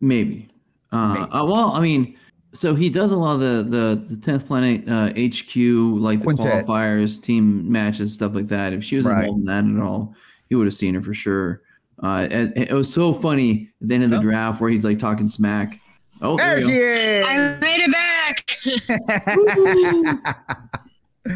Maybe. 0.00 0.48
Uh, 0.92 1.14
Maybe. 1.14 1.30
uh, 1.30 1.44
well, 1.46 1.72
I 1.72 1.80
mean, 1.80 2.16
so 2.52 2.74
he 2.74 2.90
does 2.90 3.12
a 3.12 3.16
lot 3.16 3.34
of 3.34 3.40
the 3.40 3.62
the 3.62 4.14
the 4.14 4.16
tenth 4.20 4.46
planet 4.46 4.86
uh, 4.88 5.08
HQ, 5.10 5.56
like 6.00 6.18
the 6.20 6.24
Quintet. 6.24 6.66
qualifiers, 6.66 7.22
team 7.22 7.70
matches, 7.70 8.12
stuff 8.14 8.34
like 8.34 8.46
that. 8.46 8.72
If 8.72 8.84
she 8.84 8.96
was 8.96 9.06
Right. 9.06 9.20
involved 9.24 9.40
in 9.40 9.44
that 9.46 9.64
at 9.80 9.82
all, 9.82 10.14
he 10.48 10.54
would 10.54 10.66
have 10.66 10.74
seen 10.74 10.94
her 10.94 11.00
for 11.02 11.14
sure. 11.14 11.62
Uh, 12.02 12.26
it, 12.30 12.70
it 12.70 12.72
was 12.72 12.92
so 12.92 13.12
funny 13.12 13.70
at 13.80 13.88
the 13.88 13.94
end 13.94 14.04
of 14.04 14.10
the 14.10 14.16
Yep. 14.16 14.22
draft 14.24 14.60
where 14.60 14.70
he's 14.70 14.84
like 14.84 14.98
talking 14.98 15.28
smack. 15.28 15.78
Oh, 16.20 16.36
there, 16.36 16.60
There 16.60 16.68
she 16.68 16.78
go. 16.78 17.26
I 17.28 17.46
is. 17.46 17.60
made 17.60 17.80
it 17.80 17.90
back. 17.92 18.11
I 21.24 21.34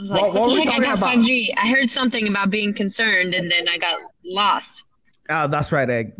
was 0.00 0.10
like, 0.10 0.22
What- 0.22 0.34
what, 0.34 0.34
what 0.34 0.48
were 0.50 0.54
we 0.54 0.64
the 0.64 0.70
heck? 0.70 0.80
I 0.80 0.84
talking 0.84 0.84
got 0.84 0.98
about? 0.98 1.14
5G. 1.26 1.48
I 1.56 1.68
heard 1.68 1.90
something 1.90 2.28
about 2.28 2.50
being 2.50 2.72
concerned, 2.74 3.34
and 3.34 3.50
then 3.50 3.68
I 3.68 3.78
got 3.78 3.98
lost. 4.24 4.84
oh, 5.30 5.48
that's 5.48 5.72
right, 5.72 5.88
Egg. 5.90 6.12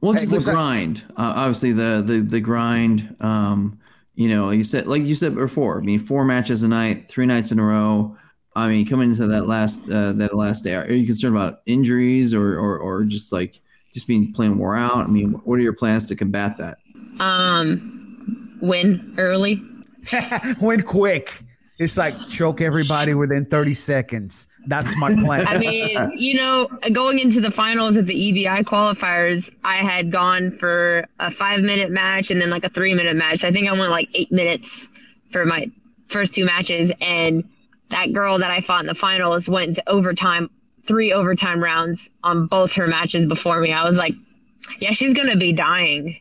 What's 0.00 0.20
Hey, 0.20 0.22
it's 0.24 0.30
the 0.30 0.34
was 0.36 0.46
that- 0.46 0.54
grind. 0.54 1.04
Uh, 1.16 1.32
obviously, 1.36 1.72
the 1.72 2.02
the 2.04 2.20
the 2.20 2.40
grind. 2.40 3.16
Um, 3.20 3.78
you 4.14 4.28
know, 4.30 4.50
you 4.50 4.62
said 4.62 4.86
like 4.86 5.02
you 5.04 5.14
said 5.14 5.34
before. 5.34 5.78
I 5.78 5.82
mean, 5.84 5.98
four 5.98 6.24
matches 6.24 6.62
a 6.62 6.68
night, 6.68 7.08
three 7.08 7.26
nights 7.26 7.52
in 7.52 7.58
a 7.58 7.64
row. 7.64 8.16
I 8.54 8.68
mean, 8.70 8.86
coming 8.86 9.10
into 9.10 9.26
that 9.26 9.46
last 9.46 9.88
uh, 9.90 10.12
that 10.12 10.34
last 10.34 10.64
day, 10.64 10.74
are 10.74 10.90
you 10.90 11.06
concerned 11.06 11.36
about 11.36 11.60
injuries 11.66 12.32
or 12.34 12.58
or 12.58 12.78
or 12.78 13.04
just 13.04 13.32
like 13.32 13.60
just 13.92 14.06
being 14.06 14.32
plain 14.32 14.56
wore 14.56 14.76
out? 14.76 14.96
I 14.96 15.06
mean, 15.08 15.32
what 15.44 15.58
are 15.58 15.62
your 15.62 15.74
plans 15.74 16.06
to 16.06 16.16
combat 16.16 16.56
that? 16.58 16.78
Um, 17.20 18.56
win 18.62 19.14
early. 19.18 19.62
Went 20.60 20.86
quick. 20.86 21.42
It's 21.78 21.98
like 21.98 22.14
choke 22.28 22.62
everybody 22.62 23.12
within 23.12 23.44
30 23.44 23.74
seconds. 23.74 24.48
That's 24.66 24.96
my 24.96 25.14
plan. 25.14 25.46
I 25.46 25.58
mean, 25.58 26.10
you 26.16 26.34
know, 26.34 26.68
going 26.92 27.18
into 27.18 27.40
the 27.40 27.50
finals 27.50 27.96
of 27.96 28.06
the 28.06 28.14
EBI 28.14 28.64
qualifiers, 28.64 29.54
I 29.62 29.76
had 29.76 30.10
gone 30.10 30.52
for 30.52 31.06
a 31.20 31.30
five 31.30 31.60
minute 31.60 31.90
match 31.90 32.30
and 32.30 32.40
then 32.40 32.48
like 32.48 32.64
a 32.64 32.70
three 32.70 32.94
minute 32.94 33.14
match. 33.14 33.44
I 33.44 33.52
think 33.52 33.68
I 33.68 33.72
went 33.72 33.90
like 33.90 34.08
eight 34.14 34.32
minutes 34.32 34.88
for 35.30 35.44
my 35.44 35.70
first 36.08 36.34
two 36.34 36.46
matches. 36.46 36.92
And 37.00 37.44
that 37.90 38.12
girl 38.12 38.38
that 38.38 38.50
I 38.50 38.60
fought 38.62 38.80
in 38.80 38.86
the 38.86 38.94
finals 38.94 39.48
went 39.48 39.76
to 39.76 39.88
overtime, 39.88 40.48
three 40.84 41.12
overtime 41.12 41.62
rounds 41.62 42.08
on 42.24 42.46
both 42.46 42.72
her 42.72 42.86
matches 42.86 43.26
before 43.26 43.60
me. 43.60 43.72
I 43.72 43.84
was 43.84 43.98
like, 43.98 44.14
yeah, 44.78 44.92
she's 44.92 45.12
going 45.12 45.28
to 45.28 45.36
be 45.36 45.52
dying. 45.52 46.16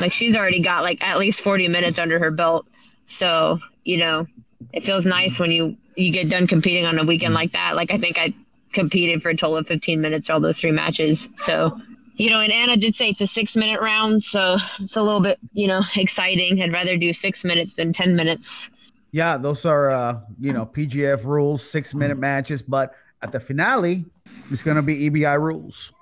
Like 0.00 0.12
she's 0.12 0.34
already 0.34 0.60
got 0.60 0.82
like 0.82 1.02
at 1.02 1.18
least 1.18 1.42
40 1.42 1.68
minutes 1.68 1.98
under 1.98 2.18
her 2.18 2.32
belt. 2.32 2.66
So, 3.06 3.58
you 3.84 3.96
know, 3.98 4.26
it 4.72 4.82
feels 4.82 5.06
nice 5.06 5.38
when 5.38 5.50
you 5.50 5.76
you 5.96 6.12
get 6.12 6.28
done 6.28 6.46
competing 6.46 6.84
on 6.84 6.98
a 6.98 7.04
weekend 7.04 7.32
like 7.32 7.52
that. 7.52 7.74
Like 7.74 7.90
I 7.90 7.98
think 7.98 8.18
I 8.18 8.34
competed 8.72 9.22
for 9.22 9.30
a 9.30 9.36
total 9.36 9.56
of 9.56 9.66
15 9.66 10.00
minutes 10.00 10.28
all 10.28 10.40
those 10.40 10.58
three 10.58 10.72
matches. 10.72 11.30
So, 11.36 11.80
you 12.16 12.28
know, 12.30 12.40
and 12.40 12.52
Anna 12.52 12.76
did 12.76 12.94
say 12.94 13.08
it's 13.08 13.20
a 13.22 13.26
six 13.26 13.56
minute 13.56 13.80
round, 13.80 14.22
so 14.22 14.58
it's 14.78 14.96
a 14.96 15.02
little 15.02 15.20
bit, 15.22 15.38
you 15.54 15.66
know, 15.66 15.80
exciting. 15.96 16.60
I'd 16.62 16.72
rather 16.72 16.98
do 16.98 17.12
six 17.14 17.44
minutes 17.44 17.74
than 17.74 17.92
10 17.94 18.14
minutes. 18.16 18.70
yeah, 19.12 19.38
those 19.38 19.64
are 19.64 19.90
uh, 19.90 20.20
you 20.38 20.52
know, 20.52 20.66
PGF 20.66 21.24
rules, 21.24 21.62
six 21.62 21.94
minute 21.94 22.18
matches, 22.18 22.62
but 22.62 22.94
at 23.22 23.32
the 23.32 23.40
finale, 23.40 24.04
it's 24.50 24.62
gonna 24.62 24.82
be 24.82 25.08
EBI 25.08 25.40
rules. 25.40 25.92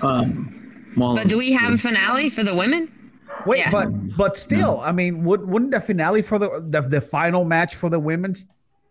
Um, 0.00 0.52
well, 0.96 1.14
But 1.14 1.28
do 1.28 1.38
we 1.38 1.52
have 1.52 1.72
a 1.72 1.78
finale 1.78 2.28
for 2.30 2.42
the 2.42 2.54
women? 2.54 2.90
Wait, 3.46 3.58
Yeah. 3.60 3.70
but 3.70 3.88
but 4.16 4.36
still, 4.36 4.80
I 4.80 4.92
mean, 4.92 5.24
would 5.24 5.46
wouldn't 5.48 5.72
the 5.72 5.80
finale 5.80 6.22
for 6.22 6.38
the, 6.38 6.64
the 6.68 6.80
the 6.82 7.00
final 7.00 7.44
match 7.44 7.74
for 7.74 7.88
the 7.90 7.98
women 8.00 8.36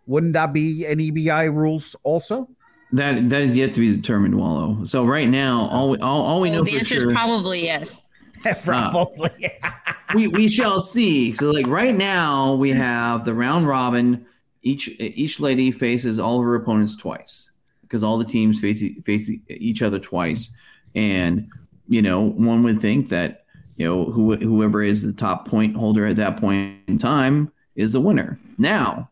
wouldn't 0.08 0.34
that 0.34 0.52
be 0.52 0.86
an 0.86 0.98
EBI 1.00 1.54
rules 1.54 1.96
also? 2.04 2.50
that 2.94 3.30
that 3.30 3.42
is 3.42 3.56
yet 3.58 3.74
to 3.76 3.80
be 3.80 3.96
determined, 3.96 4.36
Wallow. 4.36 4.84
So 4.84 5.06
right 5.06 5.30
now, 5.30 5.70
all 5.72 5.92
we, 5.92 5.98
all, 6.00 6.22
all 6.24 6.42
we 6.42 6.52
know 6.52 6.64
the 6.64 6.72
for 6.72 6.78
answer 6.80 7.00
sure. 7.00 7.08
is 7.10 7.14
probably 7.14 7.64
yes. 7.64 8.02
Probably. 8.66 9.30
Uh, 9.64 9.70
we 10.16 10.28
we 10.28 10.48
shall 10.50 10.80
see. 10.80 11.32
So 11.32 11.52
like 11.52 11.68
right 11.68 11.94
now 11.96 12.56
we 12.56 12.72
have 12.72 13.24
the 13.24 13.36
round 13.36 13.68
robin. 13.68 14.26
Each 14.64 14.90
each 15.00 15.40
lady 15.40 15.70
faces 15.72 16.20
all 16.20 16.40
of 16.40 16.44
her 16.46 16.56
opponents 16.56 16.98
twice 16.98 17.56
because 17.84 18.04
all 18.04 18.18
the 18.18 18.26
teams 18.26 18.60
face 18.60 18.82
e- 18.82 19.00
face 19.02 19.32
each 19.48 19.82
other 19.84 20.00
twice, 20.00 20.56
and 20.96 21.50
you 21.88 22.02
know 22.02 22.32
one 22.32 22.64
would 22.64 22.80
think 22.80 23.10
that 23.10 23.41
you 23.78 23.88
know 23.88 24.06
who, 24.06 24.36
whoever 24.36 24.82
is 24.82 25.02
the 25.02 25.14
top 25.14 25.48
point 25.48 25.76
holder 25.76 26.06
at 26.06 26.16
that 26.18 26.38
point 26.38 26.76
in 26.88 26.98
time 26.98 27.52
is 27.76 27.94
the 27.94 28.02
winner. 28.02 28.40
Now, 28.58 29.10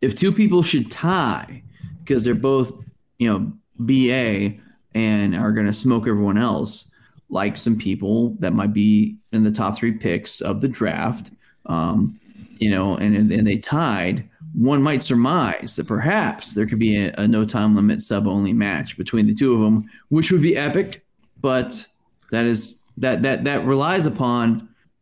if 0.00 0.16
two 0.16 0.32
people 0.32 0.62
should 0.62 0.90
tie 0.90 1.62
because 2.00 2.24
they're 2.24 2.34
both 2.34 2.72
you 3.18 3.32
know 3.32 3.52
BA 3.78 4.58
and 4.94 5.34
are 5.34 5.52
going 5.52 5.66
to 5.66 5.72
smoke 5.72 6.06
everyone 6.06 6.38
else 6.38 6.94
like 7.30 7.56
some 7.56 7.76
people 7.76 8.30
that 8.38 8.52
might 8.52 8.72
be 8.72 9.16
in 9.32 9.42
the 9.42 9.50
top 9.50 9.76
three 9.76 9.92
picks 9.92 10.40
of 10.40 10.60
the 10.60 10.68
draft, 10.68 11.32
um, 11.66 12.18
you 12.58 12.70
know, 12.70 12.96
and 12.96 13.16
and 13.32 13.46
they 13.46 13.58
tied. 13.58 14.28
One 14.54 14.82
might 14.82 15.02
surmise 15.02 15.74
that 15.76 15.88
perhaps 15.88 16.54
there 16.54 16.66
could 16.66 16.78
be 16.78 17.06
a, 17.06 17.14
a 17.18 17.26
no 17.26 17.44
time 17.44 17.74
limit 17.74 18.00
sub 18.00 18.28
only 18.28 18.52
match 18.52 18.96
between 18.96 19.26
the 19.26 19.34
two 19.34 19.52
of 19.52 19.60
them, 19.60 19.90
which 20.10 20.30
would 20.30 20.42
be 20.42 20.56
epic. 20.56 21.04
But 21.40 21.86
that 22.30 22.44
is 22.44 22.83
that 22.98 23.22
that 23.22 23.44
that 23.44 23.64
relies 23.64 24.06
upon 24.06 24.58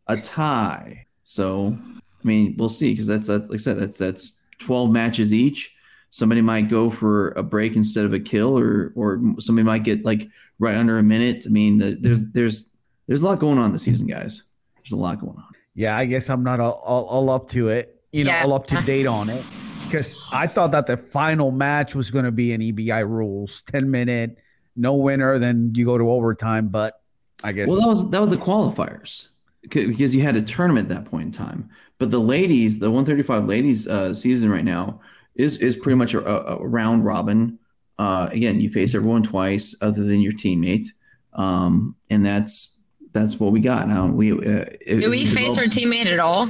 a 0.07 0.17
tie. 0.17 1.05
So 1.23 1.77
I 1.79 2.27
mean, 2.27 2.55
we'll 2.57 2.69
see 2.69 2.91
because 2.93 3.07
that's, 3.07 3.27
that's 3.27 3.43
like 3.43 3.55
I 3.55 3.57
said, 3.57 3.77
that's 3.77 3.97
that's 3.97 4.45
twelve 4.59 4.91
matches 4.91 5.33
each. 5.33 5.75
somebody 6.09 6.41
might 6.41 6.69
go 6.69 6.89
for 6.89 7.29
a 7.31 7.43
break 7.43 7.75
instead 7.75 8.05
of 8.05 8.13
a 8.13 8.19
kill, 8.19 8.57
or 8.57 8.91
or 8.95 9.21
somebody 9.39 9.65
might 9.65 9.83
get 9.83 10.05
like 10.05 10.27
right 10.59 10.75
under 10.75 10.97
a 10.97 11.03
minute. 11.03 11.45
I 11.47 11.51
mean, 11.51 11.77
there's 12.01 12.31
there's 12.31 12.75
there's 13.07 13.21
a 13.21 13.25
lot 13.25 13.39
going 13.39 13.57
on 13.57 13.71
this 13.71 13.83
season, 13.83 14.07
guys. 14.07 14.51
There's 14.77 14.91
a 14.91 14.97
lot 14.97 15.19
going 15.19 15.37
on. 15.37 15.51
Yeah, 15.75 15.97
I 15.97 16.05
guess 16.05 16.29
I'm 16.29 16.43
not 16.43 16.59
all, 16.59 16.81
all, 16.85 17.05
all 17.05 17.29
up 17.31 17.47
to 17.49 17.69
it, 17.69 17.99
you 18.11 18.23
know, 18.23 18.29
Yeah. 18.31 18.43
all 18.43 18.53
up 18.53 18.67
to 18.67 18.75
date 18.85 19.07
on 19.07 19.29
it. 19.29 19.43
Because 19.87 20.27
I 20.33 20.47
thought 20.47 20.71
that 20.71 20.87
the 20.87 20.97
final 20.97 21.51
match 21.51 21.93
was 21.93 22.09
going 22.09 22.25
to 22.25 22.31
be 22.31 22.51
an 22.53 22.61
EBI 22.61 23.07
rules, 23.07 23.61
10 23.63 23.91
minute, 23.91 24.39
no 24.75 24.95
winner, 24.95 25.37
then 25.37 25.71
you 25.75 25.85
go 25.85 25.99
to 25.99 26.09
overtime. 26.09 26.69
But 26.69 26.99
I 27.43 27.51
guess 27.51 27.67
Well, 27.67 27.77
that 27.81 27.87
was 27.87 28.09
that 28.11 28.21
was 28.21 28.31
the 28.31 28.37
qualifiers 28.37 29.29
because 29.61 30.15
you 30.15 30.21
had 30.21 30.35
a 30.35 30.41
tournament 30.41 30.89
at 30.91 30.95
that 31.03 31.09
point 31.09 31.25
in 31.25 31.31
time. 31.31 31.69
But 31.99 32.11
the 32.11 32.19
ladies, 32.19 32.79
the 32.79 32.89
135 32.89 33.45
ladies 33.45 33.87
uh, 33.87 34.13
season 34.13 34.49
right 34.51 34.65
now 34.65 34.99
is 35.35 35.57
is 35.57 35.75
pretty 35.75 35.95
much 35.95 36.13
a, 36.13 36.25
a, 36.25 36.57
a 36.57 36.67
round 36.67 37.05
robin. 37.05 37.59
Uh, 37.99 38.27
again, 38.31 38.59
you 38.59 38.69
face 38.69 38.95
everyone 38.95 39.23
twice 39.23 39.75
other 39.81 40.03
than 40.03 40.19
your 40.21 40.33
teammate, 40.33 40.87
um, 41.33 41.95
and 42.09 42.25
that's 42.25 42.81
that's 43.13 43.39
what 43.39 43.51
we 43.51 43.59
got 43.59 43.87
now. 43.87 44.07
We 44.07 44.31
uh, 44.31 44.35
it- 44.81 44.99
Do 45.01 45.09
we 45.09 45.25
face 45.25 45.57
our 45.57 45.63
teammate 45.65 46.07
at 46.07 46.19
all? 46.19 46.47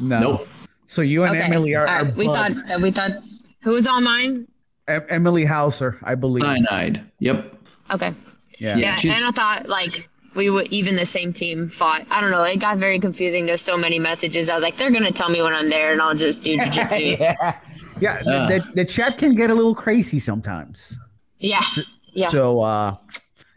no. 0.00 0.20
Nope. 0.20 0.48
So 0.86 1.00
you 1.02 1.24
and 1.24 1.34
Okay. 1.34 1.44
Emily 1.46 1.74
are, 1.74 1.86
All 1.86 1.94
are. 2.06 2.12
We 2.16 2.26
thought 2.26 2.44
buds. 2.44 2.64
that 2.66 2.80
we 2.82 2.90
thought 2.90 3.12
who 3.62 3.70
was 3.72 3.86
on 3.86 4.04
mine? 4.04 4.46
Em- 4.86 5.06
Emily 5.08 5.44
Hauser, 5.46 5.98
I 6.02 6.14
believe. 6.14 6.44
Cyanide. 6.44 7.02
Yep. 7.20 7.56
Okay. 7.94 8.14
Yeah. 8.58 8.76
Yeah, 8.76 8.76
Yeah, 8.76 8.96
she's- 8.96 9.16
and 9.18 9.26
I 9.26 9.30
thought 9.32 9.66
like 9.68 10.08
we 10.34 10.50
would 10.50 10.66
even 10.68 10.96
the 10.96 11.06
same 11.06 11.32
team 11.32 11.68
fought. 11.68 12.06
I 12.10 12.20
don't 12.20 12.30
know. 12.30 12.42
It 12.42 12.60
got 12.60 12.78
very 12.78 12.98
confusing. 12.98 13.46
There's 13.46 13.60
so 13.62 13.76
many 13.76 13.98
messages. 13.98 14.48
I 14.50 14.54
was 14.54 14.62
like, 14.62 14.76
they're 14.76 14.90
gonna 14.90 15.10
tell 15.12 15.28
me 15.28 15.42
when 15.42 15.52
I'm 15.52 15.68
there, 15.70 15.92
and 15.92 16.00
I'll 16.02 16.14
just 16.14 16.42
do 16.44 16.56
jujitsu. 16.56 17.18
yeah. 17.20 17.60
Yeah. 18.00 18.18
the- 18.24 18.30
Uh. 18.34 18.46
the, 18.48 18.72
the 18.74 18.84
chat 18.84 19.18
can 19.18 19.34
get 19.34 19.50
a 19.50 19.54
little 19.54 19.74
crazy 19.74 20.18
sometimes. 20.18 20.98
yeah. 21.38 21.60
Yeah. 22.12 22.28
So 22.28 22.60
uh 22.60 22.94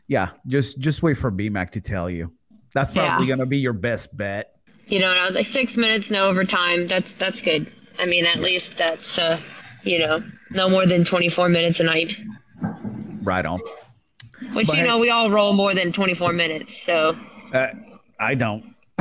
yeah, 0.08 0.30
just 0.48 0.80
just 0.80 1.04
wait 1.04 1.16
for 1.18 1.32
BMAC 1.32 1.70
to 1.72 1.82
tell 1.82 2.10
you. 2.10 2.32
That's 2.74 2.96
Yeah. 2.96 3.08
probably 3.10 3.28
gonna 3.28 3.46
be 3.46 3.58
your 3.60 3.74
best 3.74 4.16
bet. 4.18 4.54
You 4.88 5.00
know, 5.00 5.12
and 5.12 5.20
I 5.20 5.26
was 5.26 5.36
like, 5.36 5.46
six 5.46 5.76
minutes, 5.78 6.10
no 6.12 6.28
overtime. 6.30 6.88
That's 6.88 7.16
that's 7.16 7.42
good. 7.42 7.72
I 8.00 8.06
mean, 8.06 8.26
at 8.26 8.40
least 8.40 8.78
that's 8.78 9.18
uh, 9.20 9.40
you 9.84 10.00
know, 10.00 10.24
no 10.52 10.70
more 10.70 10.86
than 10.86 11.04
24 11.04 11.50
minutes 11.50 11.80
a 11.80 11.84
night. 11.84 12.20
Right 13.24 13.46
on. 13.46 13.60
Which 14.54 14.68
But 14.68 14.78
you 14.78 14.84
know, 14.84 14.98
we 14.98 15.10
all 15.10 15.32
roll 15.32 15.54
more 15.54 15.74
than 15.74 15.92
24 15.92 16.32
minutes. 16.34 16.78
So 16.78 17.16
Uh, 17.54 17.68
I 18.20 18.36
don't. 18.36 18.64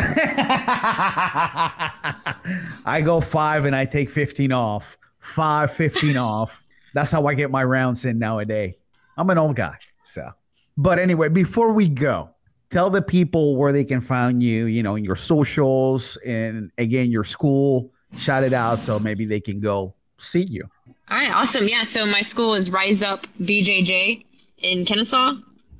I 2.86 3.02
go 3.04 3.20
five 3.20 3.64
and 3.64 3.74
I 3.74 3.84
take 3.84 4.08
15 4.10 4.52
off. 4.52 4.96
Five, 5.20 5.70
15 5.72 6.16
off. 6.18 6.64
That's 6.94 7.10
how 7.10 7.26
I 7.26 7.34
get 7.34 7.50
my 7.50 7.64
rounds 7.64 8.04
in 8.04 8.18
nowadays. 8.18 8.74
I'm 9.16 9.28
an 9.30 9.38
old 9.38 9.56
guy. 9.56 9.74
So, 10.04 10.30
but 10.76 10.98
anyway, 10.98 11.28
before 11.28 11.72
we 11.72 11.88
go, 11.88 12.30
tell 12.70 12.90
the 12.90 13.02
people 13.02 13.56
where 13.56 13.72
they 13.72 13.84
can 13.84 14.00
find 14.00 14.42
you, 14.42 14.66
you 14.66 14.82
know, 14.82 14.96
in 14.96 15.04
your 15.04 15.16
socials 15.16 16.16
and 16.26 16.70
again, 16.78 17.10
your 17.10 17.24
school. 17.24 17.92
Shout 18.16 18.44
it 18.44 18.52
out 18.52 18.78
so 18.78 18.98
maybe 18.98 19.24
they 19.24 19.40
can 19.40 19.60
go 19.60 19.94
see 20.18 20.44
you. 20.44 20.62
All 21.10 21.18
right, 21.18 21.30
awesome. 21.32 21.68
Yeah, 21.68 21.82
so 21.82 22.06
my 22.06 22.22
school 22.22 22.54
is 22.54 22.70
Rise 22.70 23.02
Up 23.02 23.26
BJJ 23.42 24.24
in 24.66 24.84
Kennesaw, 24.84 25.34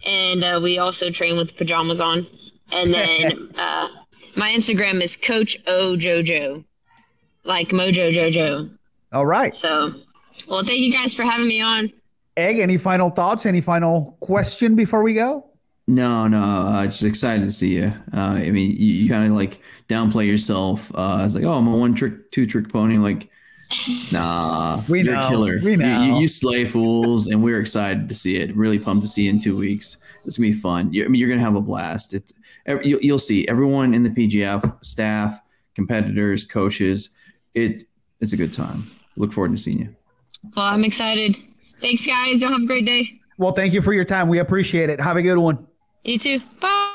and 0.04 0.44
uh, 0.44 0.60
we 0.62 0.78
also 0.78 1.10
train 1.10 1.36
with 1.36 1.56
pajamas 1.56 2.00
on. 2.00 2.26
And 2.72 2.92
then 2.92 3.50
uh, 3.58 3.88
my 4.36 4.50
Instagram 4.50 5.02
is 5.02 5.16
Coach 5.16 5.58
O 5.66 5.96
Jojo, 5.96 6.64
like 7.44 7.68
Mojo 7.68 8.12
Jojo. 8.12 8.70
All 9.12 9.26
right. 9.26 9.54
So, 9.54 9.92
well, 10.48 10.64
thank 10.64 10.78
you 10.78 10.92
guys 10.92 11.14
for 11.14 11.22
having 11.22 11.48
me 11.48 11.60
on. 11.60 11.92
Egg, 12.36 12.58
any 12.58 12.76
final 12.76 13.10
thoughts? 13.10 13.46
Any 13.46 13.60
final 13.60 14.16
question 14.20 14.76
before 14.76 15.02
we 15.02 15.14
go? 15.14 15.46
No, 15.88 16.26
no, 16.26 16.42
uh, 16.42 16.84
just 16.84 17.04
excited 17.04 17.44
to 17.44 17.50
see 17.50 17.76
you. 17.76 17.92
Uh, 18.12 18.20
I 18.20 18.50
mean, 18.50 18.72
you, 18.72 18.86
you 18.86 19.08
kind 19.08 19.24
of 19.24 19.36
like 19.36 19.60
downplay 19.88 20.26
yourself. 20.26 20.90
Uh, 20.94 21.22
it's 21.24 21.34
like, 21.34 21.44
oh, 21.44 21.52
I'm 21.52 21.68
a 21.68 21.76
one 21.76 21.94
trick, 21.94 22.30
two 22.32 22.44
trick 22.44 22.68
pony. 22.68 22.98
Like, 22.98 23.30
nah, 24.12 24.82
We 24.88 25.02
you're 25.02 25.14
know, 25.14 25.26
a 25.26 25.28
killer. 25.28 25.58
we 25.62 25.76
know. 25.76 26.02
You, 26.02 26.20
you 26.20 26.28
slay 26.28 26.64
fools, 26.64 27.26
and 27.28 27.42
we're 27.42 27.60
excited 27.60 28.08
to 28.08 28.14
see 28.14 28.36
it. 28.36 28.54
Really 28.56 28.78
pumped 28.78 29.04
to 29.04 29.08
see 29.08 29.24
you 29.24 29.30
in 29.30 29.38
two 29.38 29.56
weeks. 29.56 29.98
It's 30.24 30.38
gonna 30.38 30.48
be 30.50 30.52
fun. 30.52 30.92
You, 30.92 31.04
I 31.04 31.08
mean, 31.08 31.20
you're 31.20 31.28
gonna 31.28 31.40
have 31.40 31.56
a 31.56 31.60
blast. 31.60 32.14
It's 32.14 32.32
you, 32.84 32.98
you'll 33.02 33.18
see 33.18 33.46
everyone 33.48 33.94
in 33.94 34.02
the 34.02 34.10
PGF 34.10 34.84
staff, 34.84 35.40
competitors, 35.74 36.44
coaches. 36.44 37.16
It 37.54 37.84
it's 38.20 38.32
a 38.32 38.36
good 38.36 38.52
time. 38.52 38.84
Look 39.16 39.32
forward 39.32 39.52
to 39.52 39.56
seeing 39.56 39.78
you. 39.78 39.96
Well, 40.56 40.66
I'm 40.66 40.84
excited. 40.84 41.36
Thanks, 41.80 42.06
guys. 42.06 42.40
Y'all 42.40 42.50
have 42.52 42.62
a 42.62 42.66
great 42.66 42.86
day. 42.86 43.20
Well, 43.38 43.52
thank 43.52 43.74
you 43.74 43.82
for 43.82 43.92
your 43.92 44.04
time. 44.04 44.28
We 44.28 44.38
appreciate 44.38 44.88
it. 44.90 45.00
Have 45.00 45.16
a 45.16 45.22
good 45.22 45.38
one. 45.38 45.66
You 46.04 46.18
too. 46.18 46.40
Bye. 46.60 46.90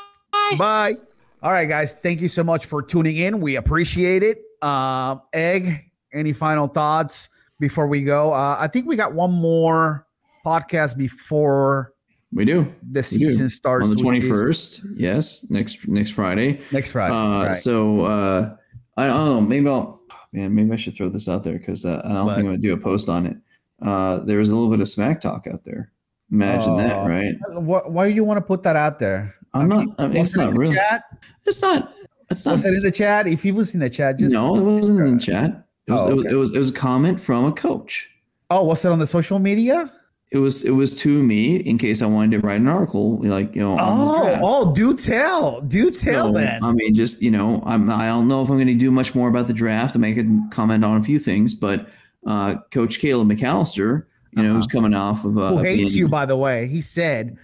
Bye. 0.58 0.96
All 1.42 1.50
right, 1.52 1.68
guys. 1.68 1.94
Thank 1.94 2.20
you 2.20 2.28
so 2.28 2.42
much 2.44 2.66
for 2.66 2.82
tuning 2.82 3.16
in. 3.16 3.40
We 3.40 3.56
appreciate 3.56 4.22
it. 4.22 4.38
Um, 4.62 5.22
Egg, 5.32 5.90
any 6.12 6.32
final 6.32 6.66
thoughts 6.66 7.30
before 7.60 7.86
we 7.86 8.02
go? 8.02 8.32
Uh, 8.32 8.56
I 8.60 8.66
think 8.68 8.86
we 8.86 8.96
got 8.96 9.14
one 9.14 9.32
more 9.32 10.06
podcast 10.44 10.96
before 10.96 11.92
We 12.32 12.44
do 12.44 12.62
the 12.90 13.00
We 13.12 13.18
do. 13.18 13.30
season 13.30 13.48
starts 13.48 13.88
on 13.88 13.96
the 13.96 14.02
twenty 14.02 14.18
is. 14.20 14.84
Yes, 14.96 15.50
next 15.50 15.86
next 15.88 16.10
Friday. 16.12 16.60
next 16.72 16.92
Friday. 16.92 17.14
Uh, 17.14 17.46
right. 17.46 17.56
So 17.56 18.00
uh, 18.06 18.56
I 18.96 19.06
don't 19.06 19.24
know. 19.24 19.40
Maybe 19.40 19.68
I'll. 19.68 20.00
Man, 20.34 20.54
maybe 20.54 20.72
I 20.72 20.76
should 20.76 20.94
throw 20.94 21.10
this 21.10 21.28
out 21.28 21.44
there 21.44 21.58
because 21.58 21.84
uh, 21.84 22.00
I 22.04 22.08
don't 22.14 22.26
But- 22.26 22.34
think 22.36 22.46
I'm 22.46 22.52
gonna 22.52 22.58
do 22.58 22.72
a 22.72 22.76
post 22.78 23.08
on 23.10 23.26
it. 23.26 23.36
Uh, 23.82 24.20
there 24.24 24.38
was 24.38 24.48
a 24.50 24.54
little 24.54 24.70
bit 24.70 24.80
of 24.80 24.88
smack 24.88 25.20
talk 25.20 25.46
out 25.46 25.64
there. 25.64 25.90
Imagine 26.30 26.76
that, 26.78 26.96
Oh. 26.96 27.06
right? 27.08 27.34
Wh- 27.56 27.90
why 27.90 28.08
do 28.08 28.14
you 28.14 28.24
want 28.24 28.38
to 28.38 28.40
put 28.40 28.62
that 28.62 28.76
out 28.76 28.98
there? 28.98 29.34
I'm 29.52 29.68
not. 29.68 29.86
I 29.98 30.06
mean, 30.08 30.16
it's 30.18 30.34
not 30.36 30.56
real. 30.56 30.72
chat? 30.72 31.02
It's 31.44 31.60
not. 31.60 31.92
It's 32.30 32.46
not. 32.46 32.52
Was 32.52 32.64
it 32.64 32.74
in 32.74 32.80
the 32.82 32.90
chat? 32.92 33.26
If 33.26 33.42
he 33.42 33.52
was 33.52 33.74
in 33.74 33.80
the 33.80 33.90
chat, 33.90 34.18
just 34.18 34.32
no, 34.34 34.56
it 34.56 34.62
wasn't 34.62 35.00
in 35.00 35.18
the 35.18 35.22
chat. 35.22 35.66
It 35.92 35.94
was, 35.94 36.04
Oh, 36.04 36.08
it 36.10 36.14
was. 36.16 36.24
okay. 36.26 36.34
It 36.34 36.36
was. 36.38 36.54
It 36.54 36.58
was 36.58 36.70
a 36.70 36.74
comment 36.74 37.20
from 37.20 37.44
a 37.44 37.52
coach. 37.52 38.08
oh, 38.50 38.64
was 38.64 38.84
it 38.84 38.90
on 38.92 38.98
the 38.98 39.06
social 39.06 39.38
media? 39.38 39.90
It 40.30 40.38
was. 40.38 40.64
It 40.64 40.70
was 40.70 40.94
to 41.02 41.22
me 41.22 41.56
in 41.56 41.76
case 41.78 42.00
I 42.02 42.06
wanted 42.06 42.40
to 42.40 42.46
write 42.46 42.60
an 42.60 42.68
article, 42.68 43.18
like 43.22 43.54
you 43.54 43.60
know. 43.62 43.76
Oh, 43.78 44.38
oh, 44.42 44.74
do 44.74 44.94
tell, 44.96 45.60
do 45.62 45.90
tell 45.90 46.32
So, 46.32 46.32
then. 46.32 46.64
I 46.64 46.72
mean, 46.72 46.94
just 46.94 47.20
you 47.22 47.30
know, 47.30 47.62
I'm 47.66 47.90
I 47.90 48.06
don't 48.08 48.28
know 48.28 48.42
if 48.42 48.48
I'm 48.48 48.56
going 48.56 48.66
to 48.68 48.74
do 48.74 48.90
much 48.90 49.14
more 49.14 49.28
about 49.28 49.46
the 49.46 49.52
draft. 49.52 49.94
I 49.94 49.98
may 49.98 50.14
could 50.14 50.40
comment 50.50 50.84
on 50.84 50.98
a 50.98 51.02
few 51.02 51.18
things, 51.18 51.52
but 51.54 51.86
uh, 52.26 52.56
Coach 52.70 52.98
Caleb 52.98 53.28
McAllister, 53.28 54.06
you 54.36 54.42
know, 54.42 54.54
who's 54.54 54.66
coming 54.66 54.94
off 54.94 55.24
of 55.26 55.36
uh, 55.36 55.42
Uh-huh. 55.42 55.56
Who 55.58 55.64
hates 55.64 55.94
you, 55.94 56.08
by 56.08 56.24
the 56.24 56.36
way? 56.36 56.66
He 56.66 56.80
said, 56.80 57.36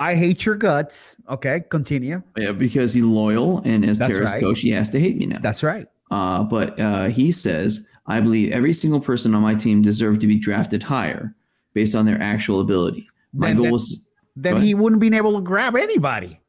"I 0.00 0.16
hate 0.16 0.44
your 0.44 0.56
guts." 0.56 1.20
Okay, 1.28 1.62
continue. 1.68 2.22
Yeah, 2.36 2.50
because 2.50 2.92
he's 2.92 3.04
loyal, 3.04 3.62
and 3.64 3.84
as 3.84 4.00
Kara's 4.00 4.32
right. 4.32 4.40
coach, 4.40 4.60
he 4.60 4.70
has 4.70 4.88
to 4.90 4.98
hate 4.98 5.16
me 5.16 5.26
now. 5.26 5.38
That's 5.40 5.62
right. 5.62 5.86
Uh, 6.10 6.42
but 6.42 6.78
uh, 6.80 7.04
he 7.04 7.30
says, 7.30 7.88
I 8.06 8.20
believe 8.20 8.52
every 8.52 8.72
single 8.72 9.00
person 9.00 9.34
on 9.34 9.42
my 9.42 9.54
team 9.54 9.82
deserved 9.82 10.20
to 10.22 10.26
be 10.26 10.36
drafted 10.38 10.82
higher 10.82 11.34
based 11.74 11.94
on 11.94 12.04
their 12.06 12.20
actual 12.20 12.60
ability. 12.60 13.08
My 13.32 13.48
Then- 13.48 13.56
goal 13.56 13.64
then- 13.64 13.72
was 13.72 14.08
Then 14.34 14.60
he 14.62 14.74
wouldn't 14.74 15.00
been 15.00 15.14
able 15.14 15.34
to 15.36 15.42
grab 15.42 15.76
anybody. 15.76 16.40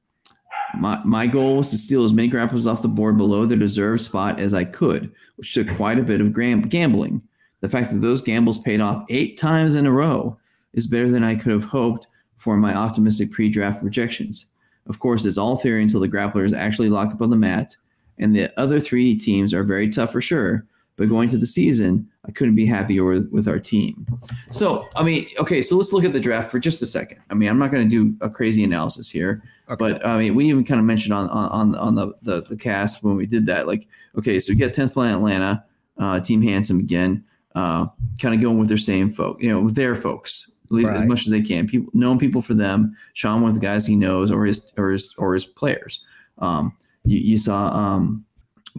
my, 0.80 1.00
my 1.04 1.28
goal 1.28 1.58
was 1.58 1.70
to 1.70 1.78
steal 1.78 2.04
as 2.04 2.14
many 2.14 2.30
grapplers 2.30 2.66
off 2.72 2.82
the 2.82 2.88
board 2.88 3.18
below 3.18 3.46
their 3.46 3.58
deserved 3.58 4.02
spot 4.02 4.40
as 4.40 4.54
I 4.54 4.64
could, 4.64 5.12
which 5.36 5.54
took 5.54 5.68
quite 5.76 6.00
a 6.00 6.04
bit 6.04 6.22
of 6.22 6.32
gram- 6.34 6.62
gambling. 6.62 7.22
The 7.62 7.70
fact 7.70 7.92
that 7.92 8.00
those 8.00 8.22
gambles 8.22 8.58
paid 8.60 8.82
off 8.82 9.06
eight 9.10 9.38
times 9.38 9.76
in 9.76 9.86
a 9.86 9.92
row 9.92 10.38
is 10.74 10.88
better 10.88 11.10
than 11.10 11.24
I 11.24 11.36
could 11.36 11.52
have 11.52 11.66
hoped 11.66 12.08
for 12.38 12.58
my 12.58 12.74
optimistic 12.74 13.32
pre-draft 13.32 13.82
projections. 13.82 14.48
Of 14.88 15.00
course, 15.00 15.26
it's 15.26 15.38
all 15.38 15.56
theory 15.56 15.82
until 15.82 16.00
the 16.02 16.10
grapplers 16.10 16.54
actually 16.58 16.90
lock 16.90 17.12
up 17.14 17.22
on 17.22 17.30
the 17.30 17.36
mat, 17.38 17.76
and 18.18 18.36
the 18.36 18.52
other 18.60 18.80
three 18.80 19.16
teams 19.16 19.54
are 19.54 19.64
very 19.64 19.90
tough 19.90 20.12
for 20.12 20.22
sure. 20.22 20.66
But 20.96 21.10
going 21.10 21.30
to 21.30 21.38
the 21.38 21.48
season, 21.48 22.08
I 22.26 22.32
couldn't 22.32 22.56
be 22.56 22.66
happier 22.66 23.04
with, 23.04 23.30
with 23.32 23.48
our 23.48 23.60
team. 23.60 24.06
So, 24.52 24.88
I 24.96 25.04
mean, 25.04 25.26
okay, 25.40 25.62
so 25.62 25.76
let's 25.76 25.92
look 25.92 26.06
at 26.06 26.14
the 26.14 26.20
draft 26.20 26.52
for 26.52 26.60
just 26.60 26.82
a 26.82 26.86
second. 26.86 27.20
I 27.30 27.34
mean, 27.34 27.50
I'm 27.50 27.58
not 27.58 27.72
going 27.72 27.88
to 27.88 27.90
do 27.90 28.16
a 28.22 28.30
crazy 28.30 28.64
analysis 28.64 29.10
here, 29.10 29.44
but 29.80 30.06
I 30.06 30.18
mean, 30.20 30.36
we 30.36 30.46
even 30.46 30.64
kind 30.64 30.80
of 30.80 30.86
mentioned 30.86 31.14
on 31.14 31.30
on 31.30 31.76
on 31.76 31.96
the, 31.96 32.14
the 32.22 32.42
the 32.42 32.58
cast 32.58 33.04
when 33.04 33.16
we 33.16 33.26
did 33.26 33.46
that, 33.48 33.68
like, 33.68 33.88
okay, 34.18 34.40
so 34.40 34.54
we 34.54 34.58
get 34.58 34.74
10th 34.74 34.94
Planet 34.94 35.16
Atlanta, 35.16 35.66
uh, 35.98 36.20
Team 36.20 36.42
Handsome 36.42 36.80
again, 36.80 37.24
uh, 37.56 37.88
kind 38.22 38.36
of 38.36 38.42
going 38.42 38.60
with 38.60 38.68
their 38.68 38.78
same 38.78 39.12
folk, 39.12 39.42
you 39.42 39.52
know, 39.52 39.60
with 39.60 39.76
their 39.76 39.96
folks, 39.96 40.54
at 40.66 40.72
least 40.72 40.92
as 40.92 41.04
much 41.04 41.26
as 41.26 41.32
they 41.32 41.42
can. 41.42 41.68
People, 41.68 41.90
known 41.94 42.20
people 42.20 42.42
for 42.42 42.54
them. 42.54 42.96
Sean, 43.14 43.42
one 43.42 43.50
of 43.50 43.56
the 43.56 43.66
guys 43.66 43.86
he 43.86 43.96
knows, 43.96 44.32
or 44.32 44.46
his 44.46 44.72
or 44.78 44.92
his 44.92 45.14
or 45.18 45.34
his 45.34 45.46
players. 45.46 46.06
Um, 46.38 46.76
you, 47.04 47.18
you 47.18 47.38
saw 47.38 47.68
um, 47.68 48.26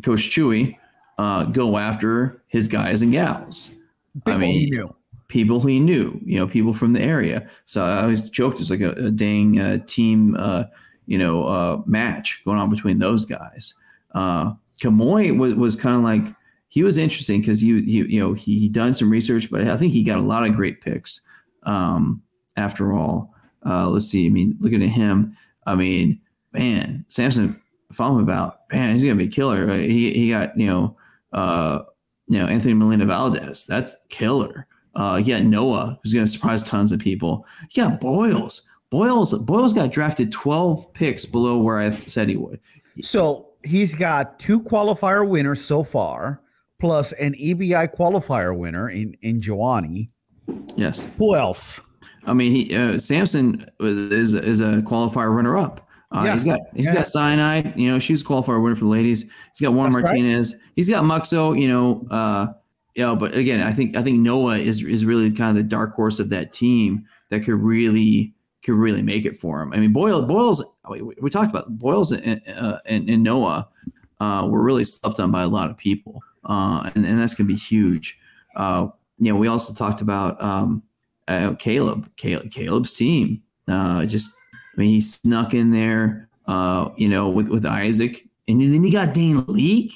Coach 0.03 0.31
Chewy 0.31 0.79
uh, 1.19 1.45
go 1.45 1.79
after 1.79 2.43
his 2.49 2.69
guys 2.69 3.03
and 3.03 3.13
gals. 3.13 3.77
I 4.27 4.33
People 4.33 4.39
mean, 4.39 4.59
he 4.61 4.71
knew. 4.71 4.95
people 5.29 5.61
he 5.61 5.81
knew, 5.81 6.21
you 6.25 6.39
know, 6.39 6.47
people 6.47 6.73
from 6.73 6.93
the 6.93 7.01
area. 7.03 7.49
So 7.67 7.85
I 7.85 8.03
always 8.03 8.29
joked 8.31 8.61
it's 8.61 8.71
like 8.71 8.81
a, 8.81 8.91
a 8.91 9.11
dang 9.11 9.59
uh, 9.59 9.79
team, 9.87 10.37
uh, 10.39 10.65
you 11.07 11.19
know, 11.19 11.45
uh, 11.45 11.83
match 11.87 12.43
going 12.45 12.59
on 12.59 12.71
between 12.71 12.99
those 12.99 13.25
guys. 13.25 13.75
Uh, 14.15 14.53
Kamoy 14.81 15.37
was, 15.39 15.55
was 15.55 15.77
kind 15.77 15.97
of 15.97 16.03
like 16.03 16.35
he 16.69 16.83
was 16.83 16.99
interesting 16.99 17.41
because 17.41 17.61
he, 17.61 17.83
he 17.83 18.05
you 18.07 18.21
know 18.21 18.33
he, 18.33 18.59
he 18.59 18.69
done 18.69 18.95
some 18.95 19.11
research, 19.11 19.51
but 19.51 19.63
I 19.63 19.77
think 19.77 19.93
he 19.93 20.03
got 20.03 20.19
a 20.19 20.23
lot 20.23 20.45
of 20.45 20.55
great 20.55 20.81
picks. 20.81 21.27
Um, 21.65 22.23
after 22.57 22.93
all, 22.93 23.35
uh, 23.65 23.89
let's 23.89 24.07
see. 24.07 24.27
I 24.27 24.31
mean, 24.31 24.57
looking 24.61 24.83
at 24.83 24.89
him, 24.89 25.37
I 25.67 25.75
mean, 25.75 26.21
man, 26.53 27.05
Samson, 27.09 27.61
follow 27.93 28.19
him 28.19 28.25
about 28.25 28.59
man, 28.73 28.93
he's 28.93 29.05
gonna 29.05 29.17
be 29.17 29.27
a 29.27 29.29
killer. 29.29 29.67
Right? 29.67 29.85
He 29.85 30.13
he 30.13 30.31
got 30.31 30.57
you 30.59 30.67
know 30.67 30.97
uh, 31.35 31.85
you 32.29 32.39
know 32.39 32.47
Anthony 32.47 32.75
Molina 32.75 33.07
Valdez, 33.07 33.67
that's 33.67 33.97
killer. 34.09 34.67
Uh, 34.97 35.21
got 35.21 35.43
Noah, 35.43 35.99
who's 36.03 36.15
gonna 36.15 36.27
surprise 36.27 36.63
tons 36.63 36.93
of 36.93 37.01
people. 37.01 37.47
Yeah, 37.71 37.97
Boyles. 38.01 38.71
Boyles 38.91 39.35
Boyles 39.45 39.73
got 39.73 39.91
drafted 39.91 40.31
12 40.31 40.93
picks 40.95 41.27
below 41.27 41.61
where 41.61 41.79
I 41.79 41.91
said 41.91 42.29
he 42.29 42.37
would. 42.37 42.61
So 43.01 43.49
he's 43.65 43.95
got 43.95 44.39
two 44.39 44.63
qualifier 44.63 45.29
winners 45.29 45.65
so 45.65 45.83
far, 45.83 46.43
plus 46.79 47.13
an 47.13 47.35
EBI 47.35 47.95
qualifier 47.95 48.57
winner 48.57 48.89
in 48.89 49.17
in 49.23 49.41
Joanie. 49.41 50.11
Yes. 50.77 51.05
Who 51.19 51.35
else? 51.35 51.81
I 52.27 52.33
mean, 52.33 52.53
he 52.53 52.75
uh, 52.77 52.99
Samson 52.99 53.67
is 53.81 54.35
is 54.35 54.61
a 54.61 54.83
qualifier 54.83 55.35
runner 55.35 55.57
up. 55.57 55.89
Uh, 56.15 56.23
Yeah. 56.25 56.33
He's 56.35 56.45
got 56.45 56.61
he's 56.75 56.87
Yeah. 56.87 56.95
got 56.95 57.07
cyanide. 57.07 57.75
You 57.77 57.91
know, 57.91 57.99
she 57.99 58.13
was 58.13 58.23
a 58.23 58.25
qualifier 58.25 58.63
winner 58.63 58.75
for 58.77 58.85
the 58.85 58.91
ladies. 58.91 59.31
He's 59.53 59.61
got 59.61 59.73
Juan 59.75 59.93
That's 59.93 60.05
right. 60.05 60.21
Martinez. 60.21 60.57
He's 60.77 60.89
got 60.89 61.05
Muxo. 61.05 61.59
You 61.59 61.69
know, 61.69 62.07
uh, 62.11 62.47
you 62.95 63.03
know, 63.03 63.17
but 63.17 63.35
again, 63.37 63.61
I 63.61 63.73
think 63.73 63.97
I 63.97 64.03
think 64.03 64.21
Noah 64.21 64.57
is 64.57 64.83
is 64.83 65.05
really 65.05 65.33
kind 65.33 65.51
of 65.51 65.63
the 65.63 65.69
dark 65.69 65.95
horse 65.95 66.21
of 66.21 66.31
that 66.31 66.53
team 66.53 67.05
that 67.31 67.41
could 67.41 67.61
really 67.61 68.33
could 68.63 68.77
really 68.77 69.03
make 69.03 69.25
it 69.27 69.39
for 69.39 69.61
him. 69.61 69.73
I 69.73 69.77
mean, 69.77 69.93
Boyle 69.93 70.23
Boyles. 70.27 70.79
We, 70.89 71.03
we 71.03 71.29
talked 71.31 71.51
about 71.51 71.77
Boyles 71.79 72.13
and, 72.13 72.41
uh, 72.57 72.79
and, 72.87 73.11
and 73.11 73.23
Noah 73.23 73.69
uh, 74.21 74.47
were 74.51 74.63
really 74.63 74.85
slept 74.85 75.21
on 75.21 75.31
by 75.31 75.43
a 75.43 75.49
lot 75.49 75.69
of 75.71 75.77
people, 75.77 76.23
uh, 76.45 76.91
and, 76.95 77.05
and 77.05 77.19
that's 77.21 77.35
going 77.35 77.47
to 77.47 77.53
be 77.53 77.59
huge. 77.59 78.19
Uh, 78.57 78.89
you 79.19 79.33
know, 79.33 79.39
we 79.39 79.49
also 79.49 79.75
talked 79.75 80.01
about 80.01 80.41
um, 80.43 80.83
uh, 81.29 81.55
Caleb, 81.59 82.09
Caleb, 82.17 82.51
Caleb's 82.51 82.93
team. 82.93 83.43
Uh, 83.69 84.05
just, 84.07 84.37
I 84.77 84.81
mean, 84.81 84.91
he 84.91 85.01
snuck 85.01 85.55
in 85.55 85.71
there, 85.71 86.29
uh, 86.47 86.91
you 86.97 87.09
know, 87.09 87.29
with, 87.29 87.49
with 87.49 87.65
Isaac, 87.65 88.27
and 88.49 88.61
then 88.61 88.83
he 88.83 88.91
got 88.91 89.15
Dane 89.15 89.45
Leak. 89.47 89.93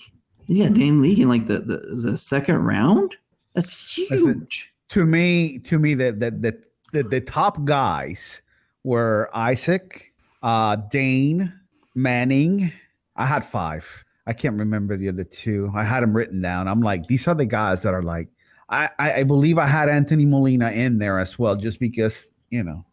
He 0.46 0.62
got 0.62 0.72
Dane 0.74 1.02
Leak 1.02 1.18
in 1.18 1.28
like 1.28 1.46
the, 1.46 1.58
the, 1.58 1.78
the 2.10 2.16
second 2.16 2.64
round. 2.64 3.16
That's 3.54 3.98
Listen, 4.10 4.40
huge. 4.40 4.72
To 4.90 5.04
me, 5.04 5.58
to 5.60 5.78
me, 5.78 5.94
the 5.94 6.12
the 6.12 6.30
the 6.30 6.62
the, 6.92 7.02
the 7.02 7.20
top 7.20 7.64
guys 7.64 8.40
were 8.84 9.28
Isaac, 9.34 10.12
uh, 10.42 10.76
Dane, 10.90 11.52
Manning. 11.94 12.72
I 13.16 13.26
had 13.26 13.44
five. 13.44 14.04
I 14.26 14.32
can't 14.32 14.58
remember 14.58 14.96
the 14.96 15.08
other 15.08 15.24
two. 15.24 15.70
I 15.74 15.84
had 15.84 16.02
them 16.02 16.14
written 16.14 16.40
down. 16.40 16.68
I'm 16.68 16.80
like, 16.80 17.06
these 17.08 17.26
are 17.26 17.34
the 17.34 17.46
guys 17.46 17.82
that 17.82 17.94
are 17.94 18.02
like. 18.02 18.28
I 18.70 18.88
I, 18.98 19.12
I 19.14 19.22
believe 19.24 19.58
I 19.58 19.66
had 19.66 19.88
Anthony 19.88 20.24
Molina 20.24 20.70
in 20.70 20.98
there 20.98 21.18
as 21.18 21.38
well, 21.38 21.56
just 21.56 21.80
because 21.80 22.30
you 22.50 22.62
know. 22.62 22.84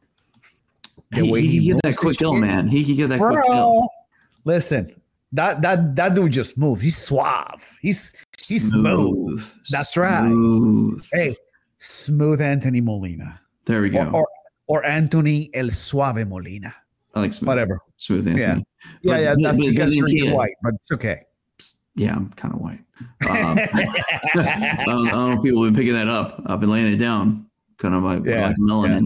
The 1.16 1.26
He, 1.26 1.32
way 1.32 1.42
he, 1.42 1.48
he 1.48 1.58
could 1.74 1.82
get 1.82 1.84
that 1.84 1.98
quick 1.98 2.10
and 2.12 2.18
kill, 2.18 2.34
man. 2.36 2.68
He 2.68 2.84
could 2.86 2.96
get 2.98 3.10
that 3.10 3.20
quick 3.20 3.44
kill. 3.46 3.90
Listen, 4.46 4.90
that 5.32 5.62
that 5.62 5.96
that 5.96 6.14
dude 6.16 6.32
just 6.32 6.58
moves. 6.58 6.82
He's 6.82 6.98
suave. 6.98 7.78
He's 7.82 8.14
he's 8.48 8.70
smooth. 8.70 9.44
That's 9.70 9.98
right. 9.98 10.22
Smooth. 10.28 11.06
Hey, 11.12 11.36
smooth 11.78 12.42
Anthony 12.42 12.82
Molina. 12.82 13.40
There 13.66 13.82
we 13.82 13.90
go. 13.90 14.06
or, 14.08 14.14
or 14.22 14.28
or 14.68 14.86
Anthony 14.86 15.50
El 15.54 15.70
Suave 15.70 16.28
Molina. 16.28 16.74
I 17.16 17.22
like 17.22 17.34
smooth. 17.34 17.48
Whatever. 17.48 17.80
Smooth 17.98 18.28
Anthony. 18.28 18.42
Yeah. 18.42 18.56
Yeah, 18.56 18.64
But- 19.04 19.22
yeah, 19.22 19.36
that's 19.42 19.58
but- 19.58 19.64
but 19.66 19.70
because 19.72 19.90
then 19.92 19.98
you're 19.98 20.08
Kia- 20.08 20.36
white, 20.36 20.54
but 20.62 20.74
it's 20.76 20.92
okay. 20.92 21.22
Yeah, 21.96 22.14
I'm 22.16 22.30
kind 22.32 22.54
of 22.54 22.60
white. 22.60 22.82
Um, 23.30 23.58
I, 24.36 24.84
don't, 24.86 25.08
I 25.08 25.12
don't 25.12 25.32
know 25.32 25.32
if 25.38 25.44
people 25.44 25.64
have 25.64 25.74
been 25.74 25.82
picking 25.82 25.94
that 25.94 26.10
up. 26.10 26.42
I've 26.46 26.60
been 26.60 26.70
laying 26.70 26.92
it 26.92 26.98
down, 26.98 27.46
kind 27.78 27.96
of 27.96 28.04
like, 28.04 28.26
Yeah, 28.26 28.48
like 28.48 28.58
melanin. 28.58 29.06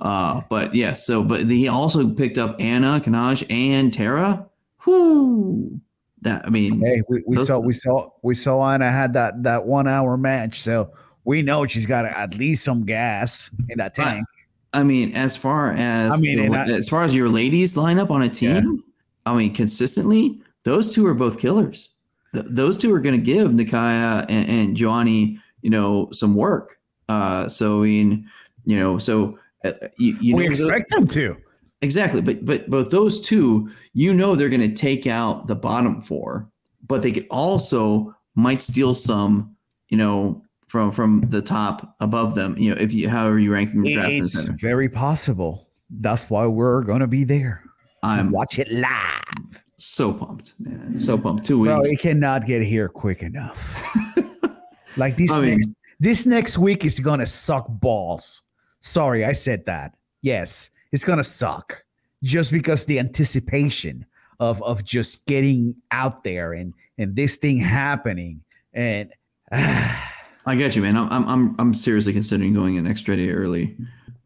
Uh, 0.00 0.40
but 0.48 0.74
yes, 0.74 1.06
so 1.06 1.22
but 1.22 1.40
he 1.42 1.68
also 1.68 2.08
picked 2.14 2.38
up 2.38 2.56
Anna, 2.60 3.00
Kanaj, 3.04 3.44
and 3.50 3.92
Tara. 3.92 4.46
Whoo! 4.86 5.80
That 6.22 6.44
I 6.46 6.50
mean, 6.50 6.80
Hey, 6.80 7.02
we, 7.08 7.22
we 7.26 7.36
Those- 7.36 7.46
saw 7.48 7.58
we 7.58 7.72
saw 7.72 8.10
we 8.22 8.34
saw 8.34 8.62
Anna 8.70 8.90
had 8.90 9.12
that 9.14 9.42
that 9.42 9.66
one 9.66 9.86
hour 9.88 10.16
match, 10.16 10.60
so 10.60 10.92
we 11.24 11.42
know 11.42 11.66
she's 11.66 11.86
got 11.86 12.04
at 12.04 12.36
least 12.38 12.64
some 12.64 12.84
gas 12.84 13.50
in 13.68 13.78
that 13.78 13.94
tank. 13.94 14.26
I 14.72 14.84
mean, 14.84 15.14
as 15.16 15.36
far 15.36 15.72
as 15.72 16.12
I 16.12 16.16
mean, 16.18 16.50
the- 16.50 16.58
I- 16.58 16.64
as 16.70 16.88
far 16.88 17.02
as 17.02 17.14
your 17.14 17.28
ladies 17.28 17.76
line 17.76 17.98
up 17.98 18.10
on 18.10 18.22
a 18.22 18.28
team, 18.28 18.82
I 19.26 19.34
mean, 19.36 19.52
consistently, 19.54 20.40
those 20.64 20.94
two 20.94 21.06
are 21.06 21.14
both 21.14 21.38
killers. 21.38 21.96
Th- 22.34 22.46
those 22.48 22.76
two 22.76 22.94
are 22.94 23.00
going 23.00 23.16
to 23.18 23.24
give 23.24 23.50
Nikaya 23.50 24.24
and, 24.28 24.48
and 24.48 24.76
Joanie, 24.76 25.40
you 25.62 25.70
know, 25.70 26.08
some 26.12 26.34
work. 26.36 26.78
Uh, 27.08 27.48
so 27.48 27.80
I 27.82 27.86
mean, 27.86 28.28
you 28.64 28.78
know, 28.78 28.98
so 28.98 29.36
Uh, 29.64 29.72
you, 29.98 30.16
you 30.20 30.36
we 30.36 30.42
know, 30.44 30.48
those- 30.48 30.60
expect 30.62 30.90
them 30.90 31.06
to. 31.08 31.36
Exactly, 31.82 32.20
but 32.20 32.44
but 32.44 32.68
both 32.68 32.90
those 32.90 33.20
two, 33.20 33.70
you 33.94 34.12
know, 34.12 34.34
they're 34.34 34.50
going 34.50 34.60
to 34.60 34.74
take 34.74 35.06
out 35.06 35.46
the 35.46 35.54
bottom 35.54 36.02
four, 36.02 36.46
but 36.86 37.00
they 37.02 37.10
could 37.10 37.26
also 37.30 38.14
might 38.34 38.60
steal 38.60 38.94
some, 38.94 39.56
you 39.88 39.96
know, 39.96 40.42
from 40.68 40.92
from 40.92 41.22
the 41.30 41.40
top 41.40 41.96
above 42.00 42.34
them. 42.34 42.54
You 42.58 42.74
know, 42.74 42.80
if 42.80 42.92
you 42.92 43.08
however 43.08 43.38
you 43.38 43.50
rank 43.50 43.70
them, 43.70 43.84
in 43.86 43.98
the 43.98 44.10
It's 44.18 44.44
very 44.60 44.90
possible. 44.90 45.66
That's 45.88 46.28
why 46.28 46.44
we're 46.46 46.82
gonna 46.82 47.06
be 47.08 47.24
there. 47.24 47.62
I'm 48.02 48.30
watch 48.30 48.58
it 48.58 48.70
live. 48.70 49.64
so 49.78 50.12
pumped, 50.12 50.52
man, 50.58 50.98
so 50.98 51.16
pumped. 51.16 51.44
Two 51.46 51.64
Bro, 51.64 51.78
weeks. 51.78 51.92
it 51.92 52.00
cannot 52.00 52.44
get 52.44 52.62
here 52.62 52.90
quick 52.90 53.22
enough. 53.22 53.56
like 54.98 55.16
this 55.16 55.30
I 55.30 55.40
mean- 55.40 55.50
next 55.52 55.68
this 55.98 56.26
next 56.26 56.58
week 56.58 56.84
is 56.84 57.00
gonna 57.00 57.24
suck 57.26 57.66
balls. 57.68 58.42
Sorry, 58.80 59.24
I 59.24 59.32
said 59.32 59.66
that. 59.66 59.94
Yes, 60.22 60.70
it's 60.92 61.04
gonna 61.04 61.24
suck. 61.24 61.84
Just 62.22 62.52
because 62.52 62.86
the 62.86 62.98
anticipation 62.98 64.04
of 64.40 64.62
of 64.62 64.84
just 64.84 65.26
getting 65.26 65.76
out 65.90 66.24
there 66.24 66.52
and 66.52 66.74
and 66.98 67.16
this 67.16 67.36
thing 67.36 67.58
happening 67.58 68.42
and 68.74 69.12
I 69.52 70.54
get 70.56 70.76
you, 70.76 70.82
man. 70.82 70.96
I'm 70.96 71.08
I'm 71.10 71.28
I'm, 71.28 71.56
I'm 71.58 71.74
seriously 71.74 72.12
considering 72.12 72.54
going 72.54 72.78
an 72.78 72.86
extra 72.86 73.16
day 73.16 73.30
early. 73.30 73.76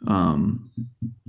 Um, 0.07 0.71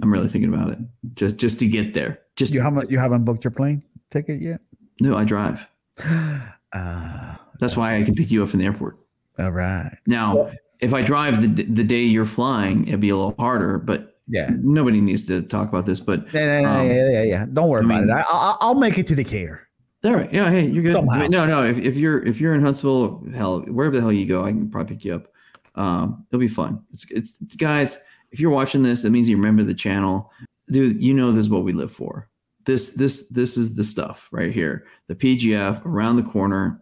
I'm 0.01 0.11
really 0.11 0.27
thinking 0.27 0.53
about 0.53 0.71
it 0.71 0.79
just 1.15 1.37
just 1.37 1.59
to 1.59 1.67
get 1.67 1.93
there. 1.93 2.19
Just 2.35 2.53
you 2.53 2.61
haven't 2.61 2.89
you 2.91 2.99
haven't 2.99 3.23
booked 3.25 3.43
your 3.43 3.51
plane 3.51 3.83
ticket 4.09 4.41
yet? 4.41 4.61
no, 4.99 5.17
I 5.17 5.23
drive. 5.25 5.69
Uh 6.73 7.35
That's 7.61 7.77
why 7.77 7.95
I 7.95 8.03
can 8.03 8.15
pick 8.15 8.29
you 8.29 8.43
up 8.43 8.53
in 8.53 8.59
the 8.59 8.65
airport. 8.65 8.97
all 9.39 9.51
right. 9.51 9.95
Now, 10.07 10.51
if 10.85 10.93
I 10.93 11.01
drive 11.01 11.41
the 11.41 11.63
the 11.63 11.83
day 11.83 12.03
you're 12.03 12.25
flying, 12.25 12.87
it'd 12.87 12.99
be 13.01 13.09
a 13.09 13.15
little 13.15 13.35
harder. 13.39 13.77
But 13.79 14.17
Yeah. 14.27 14.51
nobody 14.61 15.01
needs 15.01 15.25
to 15.25 15.41
talk 15.41 15.67
about 15.69 15.85
this. 15.85 15.99
But 15.99 16.31
Yeah, 16.33 16.61
yeah, 16.61 16.79
Um, 16.79 16.87
yeah, 16.87 17.09
yeah, 17.09 17.23
yeah. 17.23 17.45
Don't 17.51 17.69
worry 17.69 17.83
I 17.83 17.85
about 17.85 18.01
mean- 18.01 18.09
it. 18.09 18.13
I, 18.13 18.21
I, 18.31 18.55
I'll 18.61 18.75
make 18.75 18.97
it 18.97 19.07
to 19.07 19.15
Decatur. 19.15 19.67
all 20.03 20.13
right, 20.13 20.31
yeah, 20.33 20.49
hey, 20.51 20.65
you're 20.67 20.83
good. 20.83 20.95
I 21.09 21.19
mean, 21.21 21.31
no, 21.31 21.45
no. 21.45 21.65
If, 21.65 21.77
if 21.79 21.97
you're 21.97 22.23
if 22.23 22.39
you're 22.39 22.53
in 22.53 22.61
Huntsville, 22.61 23.23
hell, 23.33 23.61
wherever 23.61 23.95
the 23.95 24.01
hell 24.01 24.11
you 24.13 24.25
go, 24.27 24.43
I 24.43 24.51
can 24.51 24.69
probably 24.69 24.95
pick 24.95 25.05
you 25.05 25.15
up. 25.15 25.27
Um, 25.75 26.25
it'll 26.29 26.39
be 26.39 26.47
fun. 26.47 26.81
It's, 26.91 27.09
it's 27.11 27.41
it's 27.41 27.55
guys. 27.55 28.01
If 28.31 28.39
you're 28.39 28.51
watching 28.51 28.83
this, 28.83 29.01
that 29.03 29.09
means 29.11 29.29
you 29.29 29.37
remember 29.37 29.63
the 29.63 29.73
channel, 29.73 30.31
dude. 30.69 31.01
You 31.01 31.13
know 31.13 31.31
this 31.31 31.43
is 31.45 31.49
what 31.49 31.63
we 31.63 31.73
live 31.73 31.91
for. 31.91 32.29
This 32.65 32.95
this 32.95 33.29
this 33.29 33.57
is 33.57 33.75
the 33.75 33.83
stuff 33.83 34.29
right 34.31 34.51
here. 34.51 34.85
The 35.07 35.15
PGF 35.15 35.85
around 35.85 36.15
the 36.17 36.23
corner. 36.23 36.81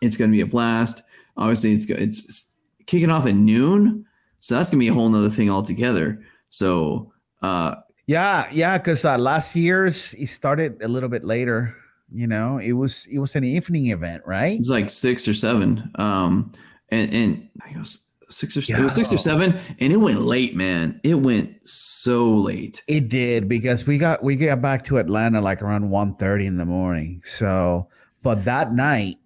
It's 0.00 0.16
going 0.16 0.30
to 0.30 0.36
be 0.36 0.40
a 0.42 0.46
blast. 0.46 1.02
Obviously, 1.36 1.72
it's, 1.72 1.88
it's 1.90 2.53
kicking 2.86 3.10
off 3.10 3.26
at 3.26 3.34
noon, 3.34 4.04
so 4.40 4.56
that's 4.56 4.70
going 4.70 4.78
to 4.78 4.84
be 4.84 4.88
a 4.88 4.94
whole 4.94 5.08
nother 5.08 5.30
thing 5.30 5.50
altogether. 5.50 6.22
So 6.50 7.12
uh, 7.42 7.76
Yeah, 8.06 8.48
yeah, 8.52 8.78
because 8.78 9.04
uh, 9.04 9.18
last 9.18 9.56
year's 9.56 10.14
it 10.14 10.28
started 10.28 10.82
a 10.82 10.88
little 10.88 11.08
bit 11.08 11.24
later. 11.24 11.74
You 12.12 12.26
know, 12.26 12.58
it 12.58 12.72
was 12.72 13.06
it 13.10 13.18
was 13.18 13.34
an 13.36 13.44
evening 13.44 13.86
event, 13.86 14.22
right? 14.26 14.58
It's 14.58 14.70
like 14.70 14.88
six 14.88 15.26
or 15.26 15.34
seven. 15.34 15.90
Um, 15.96 16.52
and 16.90 17.12
and 17.12 17.48
I 17.60 17.64
think 17.64 17.76
it 17.76 17.80
was 17.80 18.14
six 18.28 18.56
or 18.56 18.60
it 18.60 18.82
was 18.82 18.94
six 18.94 19.12
or 19.12 19.16
seven, 19.16 19.58
and 19.80 19.92
it 19.92 19.96
went 19.96 20.20
late, 20.20 20.54
man. 20.54 21.00
It 21.02 21.14
went 21.14 21.66
so 21.66 22.28
late. 22.28 22.82
It 22.86 23.08
did 23.08 23.48
because 23.48 23.86
we 23.86 23.98
got 23.98 24.22
we 24.22 24.36
got 24.36 24.60
back 24.60 24.84
to 24.84 24.98
Atlanta 24.98 25.40
like 25.40 25.62
around 25.62 25.90
1.30 25.90 26.46
in 26.46 26.56
the 26.56 26.66
morning. 26.66 27.22
So, 27.24 27.88
but 28.22 28.44
that 28.44 28.72
night, 28.72 29.16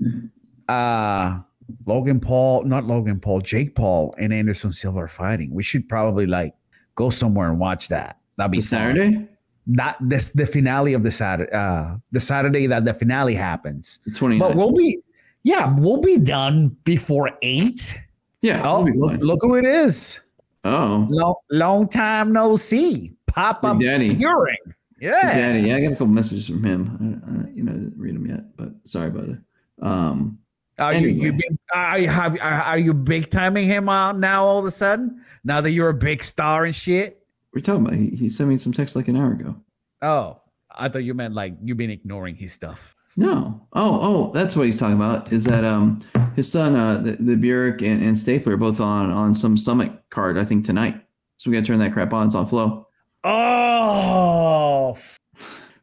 uh 0.68 1.40
Logan 1.86 2.20
Paul, 2.20 2.64
not 2.64 2.84
Logan 2.86 3.20
Paul, 3.20 3.40
Jake 3.40 3.74
Paul 3.74 4.14
and 4.18 4.32
Anderson 4.32 4.72
Silva 4.72 5.00
are 5.00 5.08
fighting. 5.08 5.52
We 5.52 5.62
should 5.62 5.88
probably 5.88 6.26
like 6.26 6.54
go 6.94 7.10
somewhere 7.10 7.50
and 7.50 7.58
watch 7.58 7.88
that. 7.88 8.18
That'd 8.36 8.52
be 8.52 8.58
fun. 8.58 8.64
Saturday, 8.64 9.28
Not 9.66 9.96
this 10.00 10.32
the 10.32 10.46
finale 10.46 10.94
of 10.94 11.02
the 11.02 11.10
Saturday 11.10 11.50
uh 11.52 11.96
the 12.12 12.20
Saturday 12.20 12.66
that 12.66 12.84
the 12.84 12.94
finale 12.94 13.34
happens. 13.34 14.00
the 14.06 14.12
29th. 14.12 14.38
But 14.38 14.54
we'll 14.56 14.72
be 14.72 14.98
yeah, 15.44 15.74
we'll 15.78 16.00
be 16.00 16.18
done 16.18 16.76
before 16.84 17.30
eight. 17.42 17.98
yeah. 18.42 18.62
Oh, 18.64 18.82
look, 18.82 19.20
look 19.20 19.38
who 19.42 19.54
it 19.56 19.64
is. 19.64 20.20
oh, 20.64 21.06
Long, 21.10 21.34
long 21.50 21.88
time 21.88 22.32
no 22.32 22.56
see. 22.56 23.12
Pop 23.26 23.64
up 23.64 23.78
Big 23.78 23.86
Daddy. 23.88 24.06
Urine. 24.14 24.56
Yeah. 25.00 25.36
Danny. 25.38 25.68
Yeah, 25.68 25.76
I 25.76 25.80
got 25.82 25.86
a 25.88 25.90
couple 25.92 26.06
messages 26.08 26.48
from 26.48 26.64
him. 26.64 27.22
I, 27.22 27.30
I, 27.46 27.50
you 27.54 27.62
know, 27.62 27.70
I 27.72 27.74
didn't 27.76 27.98
read 27.98 28.14
them 28.16 28.26
yet, 28.26 28.56
but 28.56 28.70
sorry 28.84 29.08
about 29.08 29.28
it. 29.28 29.38
Um, 29.80 30.38
Are 30.78 30.94
you, 30.94 31.08
you 31.08 31.28
Anyway. 31.28 31.38
big, 31.38 31.58
are 31.74 31.98
you 31.98 32.08
have 32.08 32.40
are, 32.40 32.62
are 32.62 32.78
you 32.78 32.94
big 32.94 33.30
timing 33.30 33.66
him 33.66 33.88
out 33.88 34.18
now 34.18 34.44
all 34.44 34.58
of 34.58 34.64
a 34.64 34.70
sudden? 34.70 35.22
Now 35.44 35.60
that 35.60 35.72
you're 35.72 35.88
a 35.88 35.94
big 35.94 36.22
star 36.22 36.64
and 36.64 36.74
shit? 36.74 37.26
We're 37.52 37.60
talking 37.62 37.86
about. 37.86 37.98
He, 37.98 38.10
he 38.10 38.28
sent 38.28 38.48
me 38.48 38.56
some 38.56 38.72
text 38.72 38.94
like 38.94 39.08
an 39.08 39.16
hour 39.16 39.32
ago. 39.32 39.56
Oh, 40.02 40.40
I 40.70 40.88
thought 40.88 41.02
you 41.04 41.14
meant 41.14 41.34
like 41.34 41.54
you've 41.62 41.76
been 41.76 41.90
ignoring 41.90 42.36
his 42.36 42.52
stuff. 42.52 42.94
No. 43.16 43.66
Oh, 43.72 43.98
oh, 44.00 44.32
that's 44.32 44.54
what 44.54 44.66
he's 44.66 44.78
talking 44.78 44.94
about. 44.94 45.32
Is 45.32 45.44
that 45.44 45.64
um 45.64 45.98
his 46.36 46.50
son, 46.50 46.76
uh, 46.76 46.98
the, 46.98 47.12
the 47.12 47.34
Burek 47.36 47.82
and, 47.82 48.00
and 48.02 48.16
Stapler, 48.16 48.52
are 48.54 48.56
both 48.56 48.80
on 48.80 49.10
on 49.10 49.34
some 49.34 49.56
summit 49.56 49.90
card, 50.10 50.38
I 50.38 50.44
think 50.44 50.64
tonight. 50.64 51.04
So 51.36 51.50
we 51.50 51.56
gotta 51.56 51.66
turn 51.66 51.80
that 51.80 51.92
crap 51.92 52.12
on. 52.12 52.26
It's 52.26 52.36
on 52.36 52.46
flow. 52.46 52.86
Oh, 53.24 54.96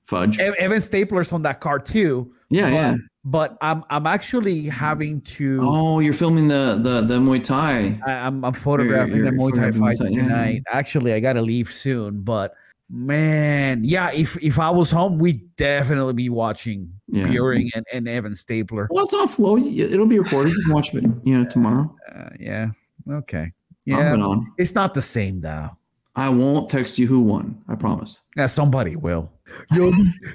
Fudge. 0.05 0.39
Ev- 0.39 0.55
Evan 0.59 0.79
Stapler's 0.79 1.33
on 1.33 1.41
that 1.41 1.59
card 1.59 1.85
too. 1.85 2.33
Yeah, 2.49 2.69
yeah. 2.69 2.95
But 3.27 3.57
I'm 3.61 3.83
I'm 3.89 4.05
actually 4.05 4.65
having 4.65 5.19
to. 5.21 5.59
Oh, 5.63 5.99
you're 5.99 6.13
filming 6.13 6.47
the 6.47 6.77
the 6.79 7.01
the 7.01 7.19
Muay 7.19 7.43
Thai. 7.43 7.99
I, 8.05 8.11
I'm 8.27 8.45
I'm 8.45 8.53
photographing 8.53 9.17
you're 9.17 9.25
the 9.25 9.31
Muay 9.31 9.55
Thai 9.55 9.71
fight 9.71 9.97
Muay 9.97 9.99
Thai, 9.99 10.07
yeah, 10.09 10.21
tonight. 10.21 10.61
Actually, 10.71 11.13
I 11.13 11.19
gotta 11.19 11.41
leave 11.41 11.69
soon, 11.69 12.21
but 12.21 12.53
man, 12.87 13.83
yeah. 13.83 14.11
If 14.13 14.37
if 14.43 14.59
I 14.59 14.69
was 14.69 14.91
home, 14.91 15.17
we'd 15.17 15.55
definitely 15.55 16.13
be 16.13 16.29
watching 16.29 16.91
Yeah. 17.07 17.25
Buring 17.27 17.71
and, 17.75 17.85
and 17.91 18.07
Evan 18.07 18.35
Stapler. 18.35 18.87
Well, 18.91 19.05
it's 19.05 19.13
on 19.15 19.27
flow. 19.27 19.57
It'll 19.57 20.05
be 20.05 20.19
recorded. 20.19 20.53
You 20.53 20.61
can 20.63 20.73
watch 20.73 20.93
it, 20.93 21.03
you 21.23 21.37
know, 21.37 21.45
tomorrow. 21.45 21.95
Uh, 22.13 22.29
yeah. 22.39 22.69
Okay. 23.09 23.51
Yeah. 23.85 24.15
It's 24.57 24.75
not 24.75 24.93
the 24.93 25.01
same 25.01 25.39
though. 25.41 25.69
I 26.15 26.29
won't 26.29 26.69
text 26.69 26.97
you 26.97 27.07
who 27.07 27.21
won. 27.21 27.61
I 27.67 27.75
promise. 27.75 28.21
Yeah, 28.37 28.45
somebody 28.45 28.95
will. 28.95 29.31
Yo, 29.73 29.91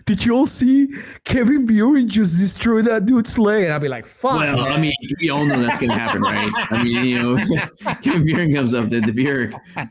did 0.07 0.25
you 0.25 0.35
all 0.35 0.47
see 0.47 0.89
Kevin 1.25 1.67
Buren 1.67 2.09
just 2.09 2.39
destroy 2.39 2.83
that 2.83 3.07
dude's 3.07 3.39
leg? 3.39 3.65
And 3.65 3.73
I'd 3.73 3.81
be 3.81 3.89
like, 3.89 4.07
fuck. 4.07 4.41
Well, 4.41 4.65
man. 4.65 4.73
I 4.73 4.81
mean, 4.81 4.93
we 5.21 5.31
all 5.31 5.45
know 5.45 5.61
that's 5.61 5.79
going 5.79 5.91
to 5.91 5.99
happen, 5.99 6.23
right? 6.23 6.51
I 6.71 6.83
mean, 6.83 7.05
you 7.05 7.23
know, 7.23 7.39
Kevin 8.03 8.25
Buren 8.25 8.53
comes 8.53 8.75
up, 8.75 8.89
the, 8.89 9.01
the 9.01 9.13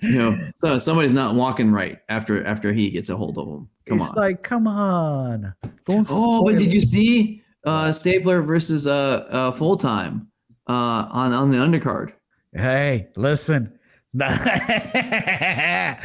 you 0.02 0.18
know, 0.18 0.38
so 0.56 0.78
somebody's 0.78 1.14
not 1.14 1.36
walking 1.36 1.72
right 1.72 2.00
after 2.10 2.46
after 2.46 2.74
he 2.74 2.90
gets 2.90 3.10
a 3.10 3.16
hold 3.16 3.38
of 3.38 3.48
him. 3.48 3.70
Come 3.88 3.98
it's 3.98 4.12
on. 4.12 4.16
like, 4.16 4.44
come 4.44 4.68
on. 4.68 5.54
Don't 5.86 6.08
oh, 6.12 6.44
but 6.44 6.58
did 6.58 6.74
you 6.74 6.82
see 6.82 7.42
uh, 7.66 7.92
Stapler 7.92 8.42
versus 8.42 8.88
uh, 8.88 9.26
uh, 9.30 9.52
full 9.52 9.76
time 9.76 10.28
uh, 10.68 11.08
on 11.12 11.34
on 11.34 11.52
the 11.52 11.58
undercard? 11.58 12.14
Hey, 12.54 13.08
listen. 13.16 13.78
they, 14.14 15.96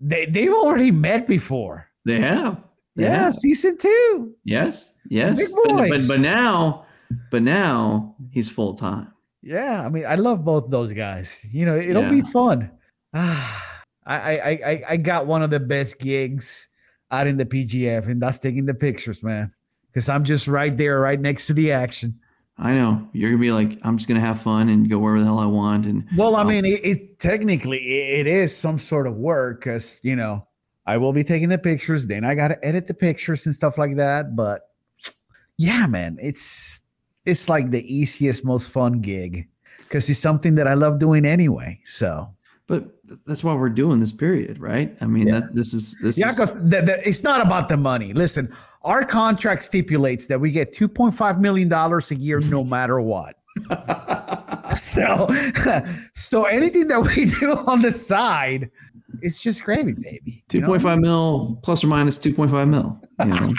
they've 0.00 0.52
already 0.52 0.92
met 0.92 1.26
before. 1.26 1.88
They 2.04 2.20
have. 2.20 2.62
They 2.96 3.04
Yeah, 3.04 3.24
have. 3.24 3.34
season 3.34 3.76
two. 3.78 4.34
Yes. 4.44 4.94
Yes. 5.08 5.52
But, 5.64 5.88
but 5.88 6.00
but 6.08 6.20
now, 6.20 6.84
but 7.30 7.42
now 7.42 8.14
he's 8.30 8.50
full 8.50 8.74
time. 8.74 9.12
Yeah, 9.42 9.82
I 9.84 9.88
mean, 9.90 10.06
I 10.06 10.14
love 10.14 10.44
both 10.44 10.70
those 10.70 10.92
guys. 10.92 11.44
You 11.52 11.66
know, 11.66 11.76
it'll 11.76 12.08
be 12.08 12.22
fun. 12.22 12.70
Ah, 13.14 13.82
I, 14.06 14.16
I, 14.16 14.50
I, 14.66 14.82
I 14.90 14.96
got 14.96 15.26
one 15.26 15.42
of 15.42 15.50
the 15.50 15.60
best 15.60 15.98
gigs 16.00 16.68
out 17.10 17.26
in 17.26 17.36
the 17.36 17.44
PGF, 17.44 18.06
and 18.08 18.20
that's 18.20 18.38
taking 18.38 18.66
the 18.66 18.74
pictures, 18.74 19.22
man. 19.22 19.52
Because 19.86 20.08
I'm 20.08 20.24
just 20.24 20.48
right 20.48 20.74
there, 20.76 20.98
right 21.00 21.20
next 21.20 21.46
to 21.46 21.52
the 21.54 21.72
action. 21.72 22.18
I 22.58 22.72
know 22.74 23.08
you're 23.12 23.30
gonna 23.30 23.40
be 23.40 23.50
like, 23.52 23.78
I'm 23.82 23.96
just 23.96 24.08
gonna 24.08 24.20
have 24.20 24.40
fun 24.40 24.68
and 24.68 24.88
go 24.88 24.98
wherever 24.98 25.18
the 25.20 25.24
hell 25.26 25.38
I 25.40 25.46
want. 25.46 25.86
And 25.86 26.04
Well, 26.16 26.36
I 26.36 26.42
Um, 26.42 26.48
mean, 26.48 26.64
it, 26.64 26.80
it 26.84 27.18
technically 27.18 27.78
it, 27.78 28.20
it 28.20 28.26
is 28.26 28.56
some 28.56 28.78
sort 28.78 29.06
of 29.06 29.14
work 29.16 29.60
because 29.60 30.00
you 30.04 30.16
know 30.16 30.46
I 30.86 30.98
will 30.98 31.12
be 31.12 31.24
taking 31.24 31.48
the 31.48 31.58
pictures, 31.58 32.06
then 32.06 32.24
I 32.24 32.34
got 32.34 32.48
to 32.48 32.64
edit 32.64 32.86
the 32.86 32.94
pictures 32.94 33.46
and 33.46 33.54
stuff 33.54 33.78
like 33.78 33.96
that. 33.96 34.36
But 34.36 34.68
yeah, 35.56 35.86
man, 35.86 36.18
it's 36.20 36.82
it's 37.24 37.48
like 37.48 37.70
the 37.70 37.82
easiest, 37.92 38.44
most 38.44 38.70
fun 38.70 39.00
gig 39.00 39.48
because 39.78 40.08
it's 40.10 40.18
something 40.18 40.56
that 40.56 40.68
I 40.68 40.74
love 40.74 40.98
doing 40.98 41.24
anyway. 41.24 41.80
So 41.84 42.28
but 42.66 42.84
that's 43.26 43.44
why 43.44 43.54
we're 43.54 43.68
doing 43.68 44.00
this 44.00 44.12
period, 44.12 44.58
right? 44.58 44.96
I 45.00 45.06
mean, 45.06 45.28
Yeah. 45.28 45.40
that 45.40 45.54
this 45.54 45.74
is 45.74 45.98
this 46.02 46.18
yeah, 46.18 46.30
because 46.30 46.56
it's 47.06 47.22
not 47.22 47.44
about 47.44 47.68
the 47.68 47.76
money. 47.76 48.12
Listen, 48.12 48.48
our 48.82 49.04
contract 49.04 49.62
stipulates 49.62 50.26
that 50.26 50.40
we 50.40 50.50
get 50.50 50.72
two 50.72 50.88
point 50.88 51.14
five 51.14 51.40
million 51.40 51.68
dollars 51.68 52.10
a 52.10 52.16
year, 52.16 52.40
no 52.40 52.64
matter 52.64 53.00
what. 53.00 53.36
so, 54.76 55.28
so 56.14 56.44
anything 56.44 56.88
that 56.88 57.00
we 57.00 57.26
do 57.26 57.52
on 57.66 57.82
the 57.82 57.92
side, 57.92 58.70
it's 59.22 59.40
just 59.40 59.64
gravy, 59.64 59.92
baby. 59.92 60.44
Two 60.48 60.62
point 60.62 60.82
five 60.82 60.98
mil, 60.98 61.58
plus 61.62 61.84
or 61.84 61.88
minus 61.88 62.18
two 62.18 62.34
point 62.34 62.50
five 62.50 62.68
mil. 62.68 63.00
You 63.20 63.26
know? 63.26 63.54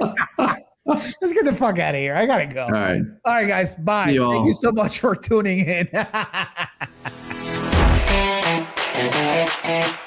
Let's 0.86 1.32
get 1.32 1.44
the 1.44 1.52
fuck 1.52 1.78
out 1.78 1.94
of 1.94 2.00
here. 2.00 2.16
I 2.16 2.26
gotta 2.26 2.46
go. 2.46 2.64
All 2.64 2.70
right, 2.70 3.00
all 3.24 3.34
right, 3.34 3.46
guys. 3.46 3.76
Bye. 3.76 4.10
You 4.10 4.28
Thank 4.30 4.46
you 4.46 4.54
so 4.54 4.72
much 4.72 4.98
for 5.00 5.14
tuning 5.14 5.60
in. 5.60 5.88